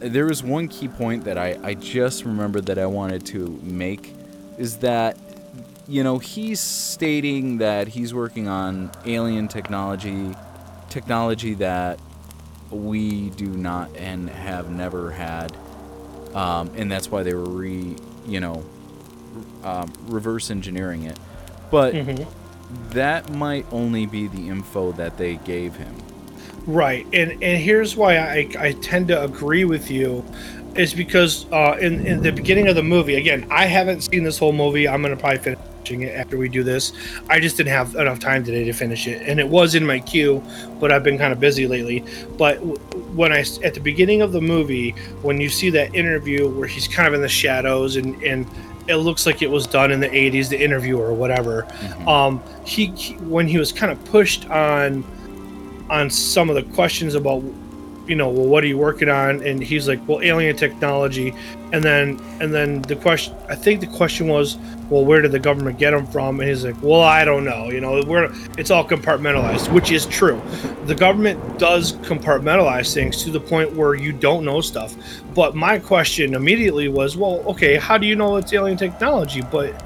there 0.00 0.26
was 0.26 0.42
one 0.42 0.68
key 0.68 0.88
point 0.88 1.24
that 1.24 1.36
I, 1.38 1.58
I 1.62 1.74
just 1.74 2.24
remembered 2.24 2.66
that 2.66 2.78
I 2.78 2.86
wanted 2.86 3.26
to 3.26 3.48
make 3.62 4.14
is 4.56 4.78
that 4.78 5.16
you 5.88 6.02
know 6.04 6.18
he's 6.18 6.60
stating 6.60 7.58
that 7.58 7.88
he's 7.88 8.12
working 8.14 8.46
on 8.48 8.90
alien 9.06 9.48
technology 9.48 10.34
technology 10.90 11.54
that 11.54 11.98
we 12.70 13.30
do 13.30 13.46
not 13.46 13.94
and 13.96 14.28
have 14.28 14.70
never 14.70 15.10
had 15.10 15.56
um, 16.34 16.70
and 16.76 16.90
that's 16.92 17.10
why 17.10 17.22
they 17.22 17.34
were 17.34 17.48
re 17.48 17.96
you 18.26 18.40
know 18.40 18.62
um, 19.64 19.92
reverse 20.06 20.50
engineering 20.50 21.04
it 21.04 21.18
but 21.70 21.94
Mhm. 21.94 22.26
that 22.90 23.30
might 23.32 23.64
only 23.72 24.04
be 24.06 24.26
the 24.28 24.48
info 24.48 24.92
that 24.92 25.16
they 25.16 25.36
gave 25.36 25.74
him 25.76 25.94
Right, 26.68 27.06
and 27.14 27.32
and 27.42 27.58
here's 27.58 27.96
why 27.96 28.18
I 28.18 28.46
I 28.58 28.72
tend 28.72 29.08
to 29.08 29.24
agree 29.24 29.64
with 29.64 29.90
you, 29.90 30.22
is 30.76 30.92
because 30.92 31.50
uh, 31.50 31.78
in 31.80 32.06
in 32.06 32.20
the 32.22 32.30
beginning 32.30 32.68
of 32.68 32.76
the 32.76 32.82
movie, 32.82 33.14
again, 33.14 33.46
I 33.50 33.64
haven't 33.64 34.02
seen 34.02 34.22
this 34.22 34.36
whole 34.36 34.52
movie. 34.52 34.86
I'm 34.86 35.00
gonna 35.00 35.16
probably 35.16 35.38
finishing 35.38 36.02
it 36.02 36.14
after 36.14 36.36
we 36.36 36.50
do 36.50 36.62
this. 36.62 36.92
I 37.30 37.40
just 37.40 37.56
didn't 37.56 37.72
have 37.72 37.94
enough 37.94 38.18
time 38.18 38.44
today 38.44 38.64
to 38.64 38.74
finish 38.74 39.06
it, 39.06 39.26
and 39.26 39.40
it 39.40 39.48
was 39.48 39.74
in 39.74 39.86
my 39.86 39.98
queue, 39.98 40.44
but 40.78 40.92
I've 40.92 41.02
been 41.02 41.16
kind 41.16 41.32
of 41.32 41.40
busy 41.40 41.66
lately. 41.66 42.04
But 42.36 42.58
when 43.14 43.32
I 43.32 43.46
at 43.64 43.72
the 43.72 43.80
beginning 43.80 44.20
of 44.20 44.32
the 44.32 44.42
movie, 44.42 44.90
when 45.22 45.40
you 45.40 45.48
see 45.48 45.70
that 45.70 45.94
interview 45.94 46.50
where 46.50 46.68
he's 46.68 46.86
kind 46.86 47.08
of 47.08 47.14
in 47.14 47.22
the 47.22 47.30
shadows 47.30 47.96
and 47.96 48.22
and 48.22 48.46
it 48.88 48.96
looks 48.96 49.24
like 49.24 49.40
it 49.40 49.50
was 49.50 49.66
done 49.66 49.90
in 49.90 50.00
the 50.00 50.08
80s, 50.08 50.50
the 50.50 50.62
interview 50.62 50.98
or 50.98 51.14
whatever. 51.14 51.66
Um, 52.06 52.42
he, 52.66 52.86
he 52.88 53.14
when 53.14 53.48
he 53.48 53.56
was 53.56 53.72
kind 53.72 53.90
of 53.90 54.04
pushed 54.04 54.48
on 54.50 55.02
on 55.90 56.10
some 56.10 56.50
of 56.50 56.56
the 56.56 56.62
questions 56.74 57.14
about 57.14 57.42
you 58.08 58.16
know 58.16 58.28
well 58.30 58.46
what 58.46 58.64
are 58.64 58.66
you 58.66 58.78
working 58.78 59.08
on? 59.08 59.42
And 59.42 59.62
he's 59.62 59.86
like 59.86 60.06
well 60.08 60.20
alien 60.22 60.56
technology. 60.56 61.34
And 61.72 61.84
then 61.84 62.18
and 62.40 62.52
then 62.52 62.80
the 62.82 62.96
question 62.96 63.34
i 63.48 63.54
think 63.54 63.80
the 63.80 63.86
question 63.86 64.26
was 64.28 64.56
well 64.88 65.04
where 65.04 65.20
did 65.20 65.32
the 65.32 65.38
government 65.38 65.78
get 65.78 65.90
them 65.90 66.06
from? 66.06 66.40
And 66.40 66.48
he's 66.48 66.64
like 66.64 66.82
well 66.82 67.02
i 67.02 67.24
don't 67.24 67.44
know. 67.44 67.70
You 67.70 67.80
know 67.80 68.02
we're 68.06 68.32
it's 68.56 68.70
all 68.70 68.86
compartmentalized 68.86 69.70
which 69.72 69.90
is 69.92 70.06
true. 70.06 70.40
The 70.86 70.94
government 70.94 71.58
does 71.58 71.92
compartmentalize 71.92 72.94
things 72.94 73.22
to 73.24 73.30
the 73.30 73.40
point 73.40 73.74
where 73.74 73.94
you 73.94 74.12
don't 74.12 74.44
know 74.44 74.60
stuff. 74.62 74.96
But 75.34 75.54
my 75.54 75.78
question 75.78 76.34
immediately 76.34 76.88
was 76.88 77.16
well 77.16 77.40
okay 77.40 77.76
how 77.76 77.98
do 77.98 78.06
you 78.06 78.16
know 78.16 78.36
it's 78.36 78.52
alien 78.52 78.78
technology? 78.78 79.42
But 79.42 79.84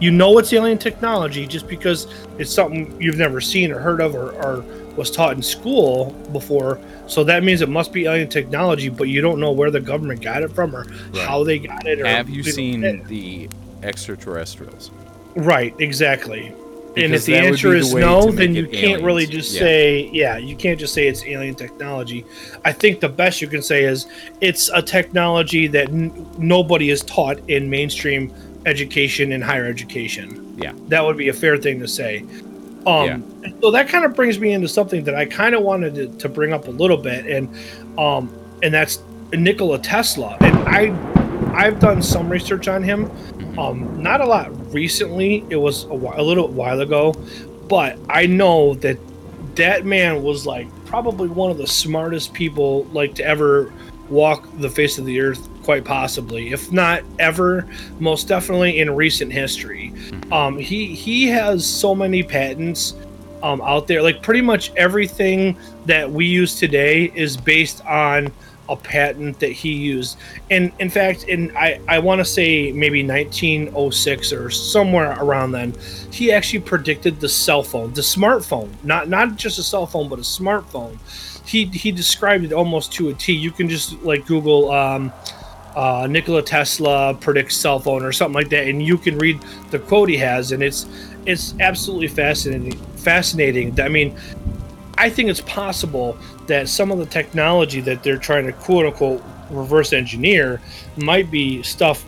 you 0.00 0.10
know 0.10 0.36
it's 0.38 0.52
alien 0.52 0.76
technology 0.76 1.46
just 1.46 1.66
because 1.68 2.08
it's 2.38 2.52
something 2.52 3.00
you've 3.00 3.16
never 3.16 3.40
seen 3.40 3.70
or 3.70 3.78
heard 3.78 4.00
of 4.00 4.14
or, 4.14 4.32
or 4.32 4.64
was 4.96 5.10
taught 5.10 5.34
in 5.36 5.42
school 5.42 6.10
before. 6.32 6.78
So 7.06 7.24
that 7.24 7.42
means 7.44 7.60
it 7.60 7.68
must 7.68 7.92
be 7.92 8.06
alien 8.06 8.28
technology, 8.28 8.88
but 8.88 9.08
you 9.08 9.20
don't 9.20 9.40
know 9.40 9.52
where 9.52 9.70
the 9.70 9.80
government 9.80 10.22
got 10.22 10.42
it 10.42 10.52
from 10.52 10.74
or 10.74 10.86
how 11.26 11.44
they 11.44 11.58
got 11.58 11.86
it. 11.86 12.00
Or, 12.00 12.06
have 12.06 12.28
you 12.30 12.42
seen 12.42 12.84
eh, 12.84 12.98
the 13.06 13.48
extraterrestrials 13.82 14.90
Right, 15.36 15.74
exactly. 15.80 16.52
and 16.96 17.12
if 17.12 17.24
the 17.26 17.36
answer 17.36 17.70
be 17.72 17.80
the 17.80 17.86
is 17.86 17.94
no, 17.94 18.30
then 18.30 18.54
you 18.54 18.66
can't 18.68 19.02
really 19.02 19.26
just 19.26 19.52
Yeah. 19.52 19.60
say, 19.60 20.10
yeah, 20.12 20.36
you 20.38 20.54
can't 20.54 20.78
just 20.78 20.94
say 20.94 21.08
it's 21.08 21.24
alien 21.24 21.56
technology. 21.56 22.24
I 22.64 22.72
think 22.72 23.00
the 23.00 23.08
best 23.08 23.42
you 23.42 23.48
can 23.48 23.62
say 23.62 23.84
is 23.84 24.06
it's 24.40 24.70
a 24.72 24.80
technology 24.80 25.66
that 25.68 25.88
n- 25.88 26.12
nobody 26.38 26.90
is 26.90 27.02
taught 27.02 27.38
in 27.48 27.68
mainstream 27.68 28.32
education 28.64 29.32
and 29.32 29.42
higher 29.42 29.66
education. 29.66 30.54
Yeah. 30.56 30.72
That 30.88 31.04
would 31.04 31.16
be 31.16 31.28
a 31.28 31.32
fair 31.32 31.56
thing 31.56 31.80
to 31.80 31.88
say. 31.88 32.24
Um, 32.86 33.06
So 33.60 33.70
that 33.70 33.88
kind 33.88 34.04
of 34.04 34.14
brings 34.14 34.38
me 34.38 34.52
into 34.52 34.68
something 34.68 35.04
that 35.04 35.14
I 35.14 35.26
kind 35.26 35.54
of 35.54 35.62
wanted 35.62 35.94
to, 35.94 36.08
to 36.18 36.28
bring 36.28 36.52
up 36.52 36.66
a 36.68 36.70
little 36.70 36.96
bit, 36.96 37.26
and 37.26 37.48
um, 37.98 38.32
and 38.62 38.74
that's 38.74 39.00
Nikola 39.32 39.78
Tesla. 39.78 40.36
And 40.40 40.56
I 40.68 41.54
I've 41.54 41.78
done 41.78 42.02
some 42.02 42.28
research 42.28 42.68
on 42.68 42.82
him. 42.82 43.10
Um, 43.58 44.02
not 44.02 44.20
a 44.20 44.26
lot 44.26 44.50
recently. 44.74 45.44
It 45.48 45.56
was 45.56 45.84
a, 45.84 45.94
while, 45.94 46.20
a 46.20 46.22
little 46.22 46.48
while 46.48 46.80
ago, 46.80 47.12
but 47.68 47.98
I 48.08 48.26
know 48.26 48.74
that 48.76 48.98
that 49.54 49.86
man 49.86 50.22
was 50.22 50.46
like 50.46 50.68
probably 50.84 51.28
one 51.28 51.50
of 51.50 51.58
the 51.58 51.66
smartest 51.66 52.32
people 52.32 52.84
like 52.86 53.14
to 53.14 53.24
ever 53.24 53.72
walk 54.08 54.46
the 54.58 54.68
face 54.68 54.98
of 54.98 55.06
the 55.06 55.20
earth 55.20 55.48
quite 55.64 55.84
possibly 55.84 56.52
if 56.52 56.70
not 56.70 57.02
ever 57.18 57.66
most 57.98 58.28
definitely 58.28 58.78
in 58.80 58.94
recent 58.94 59.32
history. 59.32 59.92
Um 60.30 60.58
he 60.58 60.94
he 60.94 61.26
has 61.28 61.66
so 61.66 61.94
many 61.94 62.22
patents 62.22 62.94
um 63.42 63.60
out 63.62 63.86
there. 63.86 64.02
Like 64.02 64.22
pretty 64.22 64.42
much 64.42 64.72
everything 64.76 65.56
that 65.86 66.10
we 66.10 66.26
use 66.26 66.56
today 66.56 67.10
is 67.14 67.36
based 67.36 67.84
on 67.86 68.32
a 68.68 68.76
patent 68.76 69.38
that 69.40 69.52
he 69.52 69.72
used. 69.72 70.16
And 70.50 70.72
in 70.78 70.90
fact 70.90 71.24
in 71.24 71.54
i 71.56 71.80
i 71.88 71.98
want 71.98 72.20
to 72.20 72.24
say 72.24 72.72
maybe 72.72 73.06
1906 73.06 74.32
or 74.32 74.50
somewhere 74.50 75.16
around 75.20 75.52
then 75.52 75.74
he 76.10 76.32
actually 76.32 76.60
predicted 76.60 77.20
the 77.20 77.28
cell 77.28 77.62
phone 77.62 77.92
the 77.92 78.00
smartphone. 78.00 78.70
Not 78.82 79.08
not 79.08 79.36
just 79.36 79.58
a 79.58 79.62
cell 79.62 79.86
phone 79.86 80.08
but 80.08 80.18
a 80.18 80.22
smartphone. 80.22 80.98
He 81.46 81.66
he 81.66 81.92
described 81.92 82.44
it 82.44 82.52
almost 82.52 82.92
to 82.94 83.10
a 83.10 83.14
t. 83.14 83.34
You 83.34 83.50
can 83.50 83.68
just 83.68 84.02
like 84.02 84.26
google 84.26 84.70
um 84.70 85.12
uh, 85.76 86.06
Nikola 86.08 86.42
Tesla 86.42 87.14
predicts 87.14 87.56
cell 87.56 87.78
phone 87.78 88.04
or 88.04 88.12
something 88.12 88.34
like 88.34 88.50
that, 88.50 88.68
and 88.68 88.82
you 88.82 88.96
can 88.98 89.18
read 89.18 89.40
the 89.70 89.78
quote 89.78 90.08
he 90.08 90.16
has, 90.18 90.52
and 90.52 90.62
it's 90.62 90.86
it's 91.26 91.54
absolutely 91.60 92.08
fascinating. 92.08 92.76
Fascinating. 92.96 93.78
I 93.80 93.88
mean, 93.88 94.16
I 94.98 95.10
think 95.10 95.28
it's 95.28 95.40
possible 95.42 96.16
that 96.46 96.68
some 96.68 96.90
of 96.90 96.98
the 96.98 97.06
technology 97.06 97.80
that 97.80 98.02
they're 98.02 98.18
trying 98.18 98.46
to 98.46 98.52
quote 98.52 98.86
unquote 98.86 99.22
reverse 99.50 99.92
engineer 99.92 100.60
might 100.96 101.30
be 101.30 101.62
stuff 101.62 102.04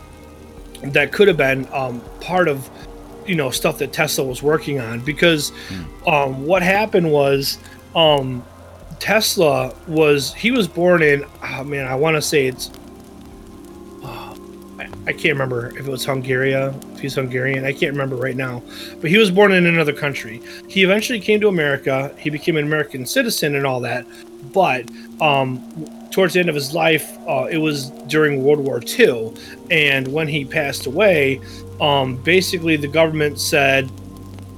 that 0.83 1.13
could 1.13 1.29
have 1.29 1.37
been 1.37 1.67
um, 1.73 2.01
part 2.21 2.49
of 2.49 2.69
you 3.27 3.35
know 3.35 3.51
stuff 3.51 3.79
that 3.79 3.93
Tesla 3.93 4.25
was 4.25 4.43
working 4.43 4.81
on 4.81 5.01
because 5.01 5.53
um, 6.07 6.47
what 6.47 6.63
happened 6.63 7.11
was 7.11 7.59
um, 7.95 8.45
Tesla 8.99 9.75
was 9.89 10.33
he 10.35 10.51
was 10.51 10.69
born 10.69 11.03
in 11.03 11.25
oh 11.43 11.65
man 11.65 11.87
I 11.87 11.95
want 11.95 12.17
to 12.17 12.23
say 12.23 12.47
it's 12.47 12.71
I, 15.07 15.13
can't 15.13 15.35
remember 15.35 15.69
if 15.79 15.87
it 15.87 15.91
was 15.91 16.05
Hungary 16.05 16.53
if 16.53 17.01
he's 17.01 17.15
Hungarian 17.15 17.65
I 17.65 17.73
can't 17.73 17.93
remember 17.93 18.17
right 18.17 18.37
now. 18.37 18.63
But 19.01 19.11
he 19.11 19.19
was 19.19 19.31
born 19.31 19.53
in 19.53 19.67
another 19.67 19.93
country. 19.93 20.43
He 20.69 20.83
eventually 20.83 21.21
came 21.21 21.41
to 21.41 21.49
America. 21.49 22.15
He 22.19 22.31
became 22.31 22.57
an 22.57 22.65
American 22.65 23.07
citizen 23.07 23.55
and 23.55 23.67
all 23.67 23.81
that. 23.81 24.07
But 24.53 24.91
um, 25.21 25.61
towards 26.11 26.35
the 26.35 26.41
end 26.41 26.49
of 26.49 26.55
his 26.55 26.73
life 26.75 27.17
uh, 27.29 27.47
it 27.51 27.59
was 27.59 27.91
during 28.09 28.43
World 28.43 28.61
War 28.61 28.81
II 28.81 29.35
and 29.71 30.09
when 30.09 30.29
he 30.29 30.45
passed 30.45 30.87
away 30.87 31.41
um, 31.81 32.17
basically 32.23 32.77
the 32.77 32.89
government 32.89 33.39
said 33.39 33.91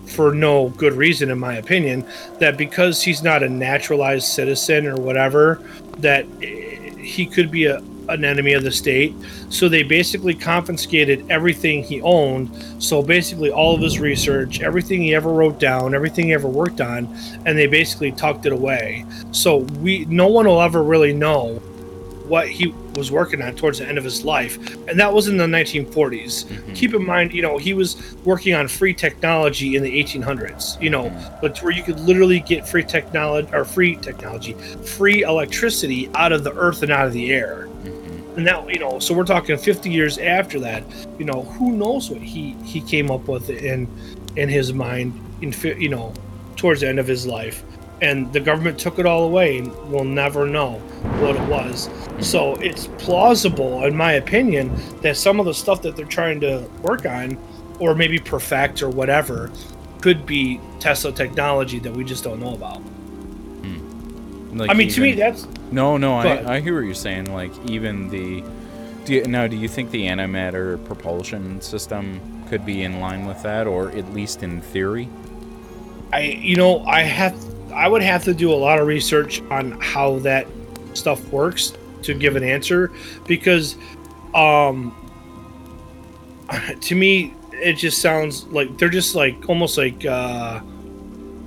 for 0.07 0.32
no 0.32 0.68
good 0.70 0.92
reason 0.92 1.30
in 1.30 1.38
my 1.38 1.55
opinion 1.57 2.07
that 2.38 2.57
because 2.57 3.03
he's 3.03 3.22
not 3.22 3.42
a 3.42 3.49
naturalized 3.49 4.26
citizen 4.26 4.86
or 4.86 4.96
whatever 4.96 5.62
that 5.99 6.24
he 6.40 7.26
could 7.26 7.51
be 7.51 7.66
a, 7.66 7.82
an 8.09 8.24
enemy 8.24 8.52
of 8.54 8.62
the 8.62 8.70
state. 8.70 9.14
So 9.48 9.68
they 9.68 9.82
basically 9.82 10.34
confiscated 10.34 11.24
everything 11.30 11.82
he 11.82 12.00
owned. 12.02 12.50
So 12.78 13.02
basically, 13.02 13.50
all 13.50 13.74
of 13.74 13.80
his 13.80 13.98
research, 13.98 14.61
everything 14.61 15.02
he 15.02 15.14
ever 15.14 15.32
wrote 15.32 15.59
down, 15.59 15.94
everything 15.94 16.26
he 16.26 16.34
ever 16.34 16.48
worked 16.48 16.80
on, 16.80 17.09
and 17.44 17.59
they 17.59 17.66
basically 17.66 18.12
tucked 18.12 18.46
it 18.46 18.52
away. 18.52 19.04
So 19.32 19.59
we, 19.80 20.04
no 20.06 20.28
one 20.28 20.46
will 20.46 20.62
ever 20.62 20.82
really 20.82 21.12
know 21.12 21.61
what 22.26 22.46
he 22.46 22.74
was 22.94 23.11
working 23.11 23.40
on 23.40 23.54
towards 23.54 23.78
the 23.78 23.88
end 23.88 23.96
of 23.96 24.04
his 24.04 24.22
life, 24.22 24.59
and 24.86 25.00
that 25.00 25.12
was 25.12 25.28
in 25.28 25.38
the 25.38 25.46
1940s. 25.46 26.44
Mhm. 26.44 26.74
Keep 26.74 26.94
in 26.94 27.06
mind, 27.06 27.32
you 27.32 27.40
know, 27.40 27.56
he 27.56 27.72
was 27.72 27.96
working 28.24 28.54
on 28.54 28.68
free 28.68 28.92
technology 28.92 29.76
in 29.76 29.82
the 29.82 29.98
1800s. 29.98 30.76
You 30.80 30.90
know, 30.90 31.11
but 31.40 31.59
where 31.62 31.72
you 31.72 31.82
could 31.82 31.98
literally 32.00 32.40
get 32.40 32.68
free 32.68 32.82
technology 32.84 33.48
or 33.52 33.64
free 33.64 33.96
technology, 33.96 34.54
free 34.84 35.22
electricity 35.22 36.11
out 36.14 36.32
of 36.32 36.44
the 36.44 36.52
earth 36.54 36.82
and 36.82 36.92
out 36.92 37.06
of 37.06 37.14
the 37.14 37.30
air. 37.32 37.66
And 38.39 38.45
now, 38.45 38.68
you 38.68 38.78
know, 38.78 39.01
so 39.01 39.14
we're 39.14 39.24
talking 39.24 39.59
50 39.59 39.91
years 39.91 40.16
after 40.16 40.61
that. 40.61 40.84
You 41.18 41.24
know, 41.24 41.43
who 41.43 41.72
knows 41.72 42.09
what 42.09 42.22
he 42.22 42.53
he 42.62 42.80
came 42.80 43.11
up 43.11 43.26
with 43.26 43.51
in 43.51 43.89
in 44.36 44.49
his 44.49 44.72
mind 44.72 45.20
in 45.43 45.53
you 45.76 45.89
know 45.89 46.14
towards 46.55 46.82
the 46.82 46.89
end 46.89 47.01
of 47.01 47.09
his 47.09 47.26
life. 47.26 47.64
And 48.01 48.32
the 48.32 48.39
government 48.39 48.78
took 48.78 49.01
it 49.01 49.07
all 49.07 49.24
away, 49.24 49.59
and 49.59 49.74
we'll 49.91 50.05
never 50.05 50.47
know 50.47 50.74
what 51.18 51.34
it 51.34 51.49
was. 51.49 51.91
So 52.20 52.55
it's 52.61 52.86
plausible, 52.99 53.82
in 53.82 53.97
my 53.97 54.12
opinion, 54.12 54.70
that 55.01 55.16
some 55.16 55.41
of 55.41 55.47
the 55.47 55.53
stuff 55.53 55.82
that 55.82 55.97
they're 55.97 56.07
trying 56.07 56.39
to 56.43 56.70
work 56.80 57.07
on, 57.07 57.36
or 57.80 57.97
maybe 57.97 58.20
perfect 58.20 58.84
or 58.84 58.89
whatever, 58.89 59.51
could 60.01 60.26
be 60.26 60.61
Tesla 60.78 61.11
technology 61.11 61.80
that 61.80 61.93
we 61.93 62.05
just 62.05 62.22
don't 62.22 62.39
know 62.39 62.55
about. 62.55 62.80
Like 64.53 64.70
I 64.70 64.74
mean, 64.74 64.88
to 64.90 65.01
me, 65.01 65.12
that's 65.12 65.46
No, 65.70 65.96
no, 65.96 66.16
I, 66.16 66.57
I 66.57 66.61
hear 66.61 66.74
what 66.76 66.86
you're 66.86 66.94
saying. 66.94 67.32
Like 67.32 67.53
even 67.68 68.09
the, 68.09 68.42
do 69.05 69.14
you, 69.14 69.24
now 69.24 69.46
do 69.46 69.57
you 69.57 69.68
think 69.68 69.90
the 69.90 70.07
antimatter 70.07 70.82
propulsion 70.86 71.61
system 71.61 72.44
could 72.49 72.64
be 72.64 72.82
in 72.82 73.01
line 73.01 73.26
with 73.26 73.42
that, 73.42 73.66
or 73.66 73.90
at 73.90 74.12
least 74.12 74.42
in 74.42 74.61
theory? 74.61 75.09
I 76.12 76.20
you 76.22 76.57
know 76.57 76.80
I 76.84 77.03
have 77.03 77.36
I 77.72 77.88
would 77.88 78.03
have 78.03 78.24
to 78.24 78.34
do 78.34 78.53
a 78.53 78.57
lot 78.57 78.78
of 78.78 78.86
research 78.86 79.42
on 79.51 79.78
how 79.80 80.18
that 80.20 80.46
stuff 80.94 81.30
works 81.30 81.74
to 82.03 82.14
give 82.14 82.36
an 82.36 82.42
answer 82.42 82.90
because 83.26 83.76
um 84.34 84.94
to 86.80 86.94
me 86.94 87.34
it 87.53 87.74
just 87.74 88.01
sounds 88.01 88.46
like 88.46 88.78
they're 88.78 88.88
just 88.88 89.14
like 89.14 89.49
almost 89.49 89.76
like 89.76 90.05
uh 90.07 90.61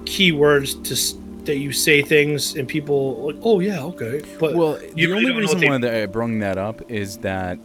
keywords 0.04 0.84
to 0.84 1.21
that 1.46 1.58
you 1.58 1.72
say 1.72 2.02
things 2.02 2.56
and 2.56 2.68
people 2.68 3.26
like 3.26 3.36
oh 3.44 3.60
yeah 3.60 3.82
okay 3.84 4.22
but 4.40 4.54
Well, 4.56 4.74
the 4.94 5.08
really 5.08 5.26
only 5.26 5.32
reason 5.42 5.60
they- 5.60 5.68
why 5.70 5.78
that 5.80 5.94
I 6.04 6.06
brung 6.06 6.40
that 6.40 6.58
up 6.58 6.90
is 6.92 7.18
that, 7.20 7.58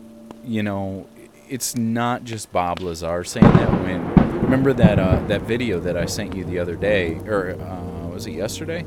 you 0.45 0.63
know, 0.63 1.07
it's 1.49 1.77
not 1.77 2.25
just 2.25 2.51
Bob 2.53 2.81
Lazar 2.81 3.23
saying 3.25 3.45
that. 3.47 3.71
When 3.83 4.15
remember 4.43 4.73
that 4.73 4.99
uh, 4.99 5.21
that 5.29 5.43
video 5.43 5.79
that 5.81 5.97
I 5.97 6.07
sent 6.07 6.35
you 6.35 6.45
the 6.45 6.59
other 6.59 6.75
day, 6.77 7.15
or 7.27 7.51
uh, 7.61 8.09
was 8.09 8.27
it 8.27 8.33
yesterday? 8.33 8.85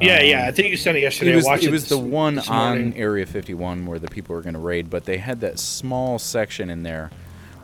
yeah 0.00 0.18
Um, 0.18 0.26
yeah 0.26 0.44
I 0.46 0.52
think 0.52 0.68
you 0.70 0.76
sent 0.76 0.96
it 0.96 1.00
yesterday 1.00 1.32
It 1.32 1.36
was, 1.36 1.46
I 1.46 1.50
watched 1.50 1.64
it 1.64 1.70
was 1.70 1.88
the 1.88 1.98
one 1.98 2.38
on. 2.40 2.92
Area 2.94 3.26
51 3.26 3.86
where 3.86 3.98
the 3.98 4.08
people 4.08 4.34
were 4.34 4.42
going 4.42 4.54
to 4.54 4.60
raid, 4.60 4.90
but 4.90 5.04
they 5.04 5.18
had 5.18 5.40
that 5.40 5.58
small 5.58 6.18
section 6.18 6.68
in 6.70 6.82
there 6.82 7.10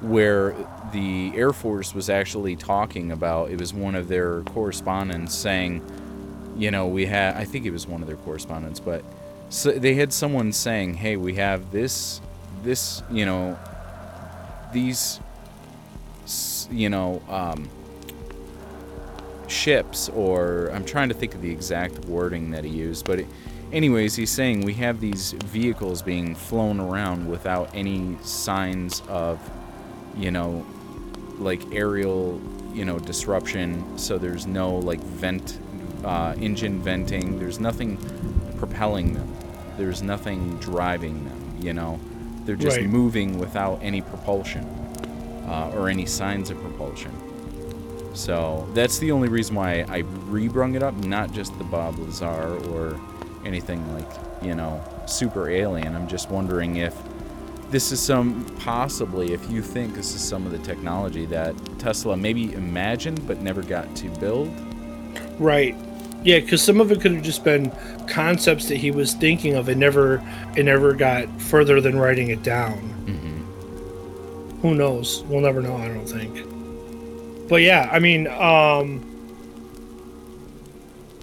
where 0.00 0.54
the 0.92 1.32
Air 1.34 1.52
Force 1.52 1.94
was 1.94 2.10
actually 2.10 2.56
talking 2.56 3.12
about. 3.12 3.50
It 3.50 3.60
was 3.60 3.72
one 3.72 3.94
of 3.94 4.08
their 4.08 4.42
correspondents 4.42 5.34
saying, 5.34 5.82
you 6.56 6.70
know, 6.70 6.86
we 6.86 7.06
had. 7.06 7.36
I 7.36 7.44
think 7.44 7.66
it 7.66 7.70
was 7.70 7.86
one 7.86 8.00
of 8.00 8.06
their 8.06 8.16
correspondents, 8.16 8.80
but 8.80 9.04
so 9.48 9.72
they 9.72 9.94
had 9.94 10.12
someone 10.12 10.52
saying, 10.52 10.94
"Hey, 10.94 11.16
we 11.16 11.34
have 11.34 11.70
this, 11.72 12.20
this, 12.62 13.02
you 13.10 13.26
know, 13.26 13.58
these, 14.72 15.20
you 16.70 16.88
know." 16.88 17.22
Um, 17.28 17.68
ships 19.46 20.08
or 20.10 20.70
I'm 20.72 20.84
trying 20.84 21.08
to 21.08 21.14
think 21.14 21.34
of 21.34 21.42
the 21.42 21.50
exact 21.50 22.04
wording 22.06 22.50
that 22.52 22.64
he 22.64 22.70
used, 22.70 23.04
but 23.06 23.20
it, 23.20 23.26
anyways, 23.72 24.16
he's 24.16 24.30
saying 24.30 24.62
we 24.62 24.74
have 24.74 25.00
these 25.00 25.32
vehicles 25.32 26.02
being 26.02 26.34
flown 26.34 26.80
around 26.80 27.28
without 27.28 27.70
any 27.74 28.16
signs 28.22 29.02
of, 29.08 29.38
you 30.16 30.30
know, 30.30 30.64
like 31.38 31.62
aerial, 31.72 32.40
you 32.72 32.84
know, 32.84 32.98
disruption. 32.98 33.98
So 33.98 34.18
there's 34.18 34.46
no 34.46 34.76
like 34.76 35.00
vent, 35.00 35.58
uh, 36.04 36.34
engine 36.40 36.80
venting. 36.80 37.38
There's 37.38 37.58
nothing 37.60 37.98
propelling 38.58 39.14
them. 39.14 39.28
There's 39.76 40.02
nothing 40.02 40.56
driving 40.58 41.24
them. 41.24 41.40
You 41.60 41.72
know, 41.72 41.98
they're 42.44 42.56
just 42.56 42.76
Right. 42.78 42.88
moving 42.88 43.38
without 43.38 43.78
any 43.82 44.00
propulsion 44.00 44.64
uh, 45.48 45.72
or 45.74 45.88
any 45.88 46.06
signs 46.06 46.50
of 46.50 46.60
propulsion. 46.60 47.10
So 48.12 48.68
that's 48.74 48.98
the 48.98 49.10
only 49.10 49.28
reason 49.28 49.56
why 49.56 49.84
I 49.88 50.02
rebrung 50.30 50.76
it 50.76 50.82
up, 50.82 50.94
not 51.04 51.32
just 51.32 51.56
the 51.58 51.64
Bob 51.64 51.98
Lazar 51.98 52.56
or 52.70 52.98
anything 53.44 53.92
like, 53.92 54.08
you 54.40 54.54
know, 54.54 54.80
super 55.06 55.48
alien. 55.48 55.96
I'm 55.96 56.06
just 56.06 56.30
wondering 56.30 56.76
if 56.76 56.94
this 57.70 57.92
is 57.92 58.00
some, 58.00 58.44
possibly, 58.60 59.32
if 59.32 59.50
you 59.50 59.62
think 59.62 59.94
this 59.94 60.14
is 60.14 60.22
some 60.22 60.46
of 60.46 60.52
the 60.52 60.58
technology 60.58 61.26
that 61.26 61.54
Tesla 61.78 62.16
maybe 62.16 62.52
imagined 62.54 63.26
but 63.26 63.40
never 63.42 63.62
got 63.62 63.94
to 63.96 64.08
build. 64.20 64.52
Right. 65.38 65.76
Yeah, 66.22 66.40
because 66.40 66.62
some 66.62 66.80
of 66.80 66.90
it 66.90 67.00
could 67.00 67.12
have 67.12 67.22
just 67.22 67.44
been 67.44 67.70
concepts 68.08 68.68
that 68.68 68.76
he 68.76 68.90
was 68.90 69.12
thinking 69.12 69.56
of 69.56 69.68
and 69.68 69.78
never 69.78 70.22
it 70.56 70.64
never 70.64 70.94
got 70.94 71.28
further 71.40 71.80
than 71.80 71.98
writing 71.98 72.30
it 72.30 72.42
down. 72.42 72.78
Mm-hmm. 73.06 74.60
Who 74.60 74.74
knows? 74.74 75.22
We'll 75.24 75.42
never 75.42 75.60
know, 75.60 75.76
I 75.76 75.88
don't 75.88 76.06
think. 76.06 77.48
But 77.48 77.56
yeah, 77.56 77.90
I 77.92 77.98
mean, 77.98 78.26
um 78.28 79.13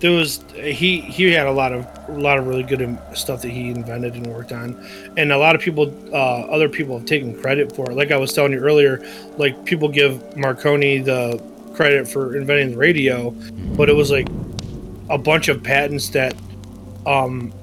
there 0.01 0.11
was 0.11 0.43
he 0.55 0.99
he 0.99 1.31
had 1.31 1.45
a 1.45 1.51
lot 1.51 1.71
of 1.71 1.87
a 2.09 2.19
lot 2.19 2.39
of 2.39 2.47
really 2.47 2.63
good 2.63 2.99
stuff 3.13 3.43
that 3.43 3.49
he 3.49 3.69
invented 3.69 4.15
and 4.15 4.27
worked 4.27 4.51
on. 4.51 4.75
And 5.15 5.31
a 5.31 5.37
lot 5.37 5.55
of 5.55 5.61
people 5.61 5.93
uh, 6.11 6.41
other 6.47 6.67
people 6.67 6.97
have 6.97 7.07
taken 7.07 7.39
credit 7.39 7.73
for 7.75 7.89
it. 7.89 7.93
Like 7.95 8.11
i 8.11 8.17
was 8.17 8.33
telling 8.33 8.51
you 8.51 8.59
earlier 8.59 9.07
like 9.37 9.63
people 9.63 9.87
give 9.87 10.35
marconi 10.35 10.97
the 10.99 11.41
credit 11.73 12.07
for 12.07 12.35
inventing 12.35 12.71
the 12.71 12.77
radio 12.77 13.31
but 13.77 13.89
it 13.89 13.95
was 13.95 14.11
like 14.11 14.27
a 15.09 15.17
bunch 15.17 15.47
of 15.47 15.63
patents 15.63 16.09
that 16.09 16.35
um 17.05 17.53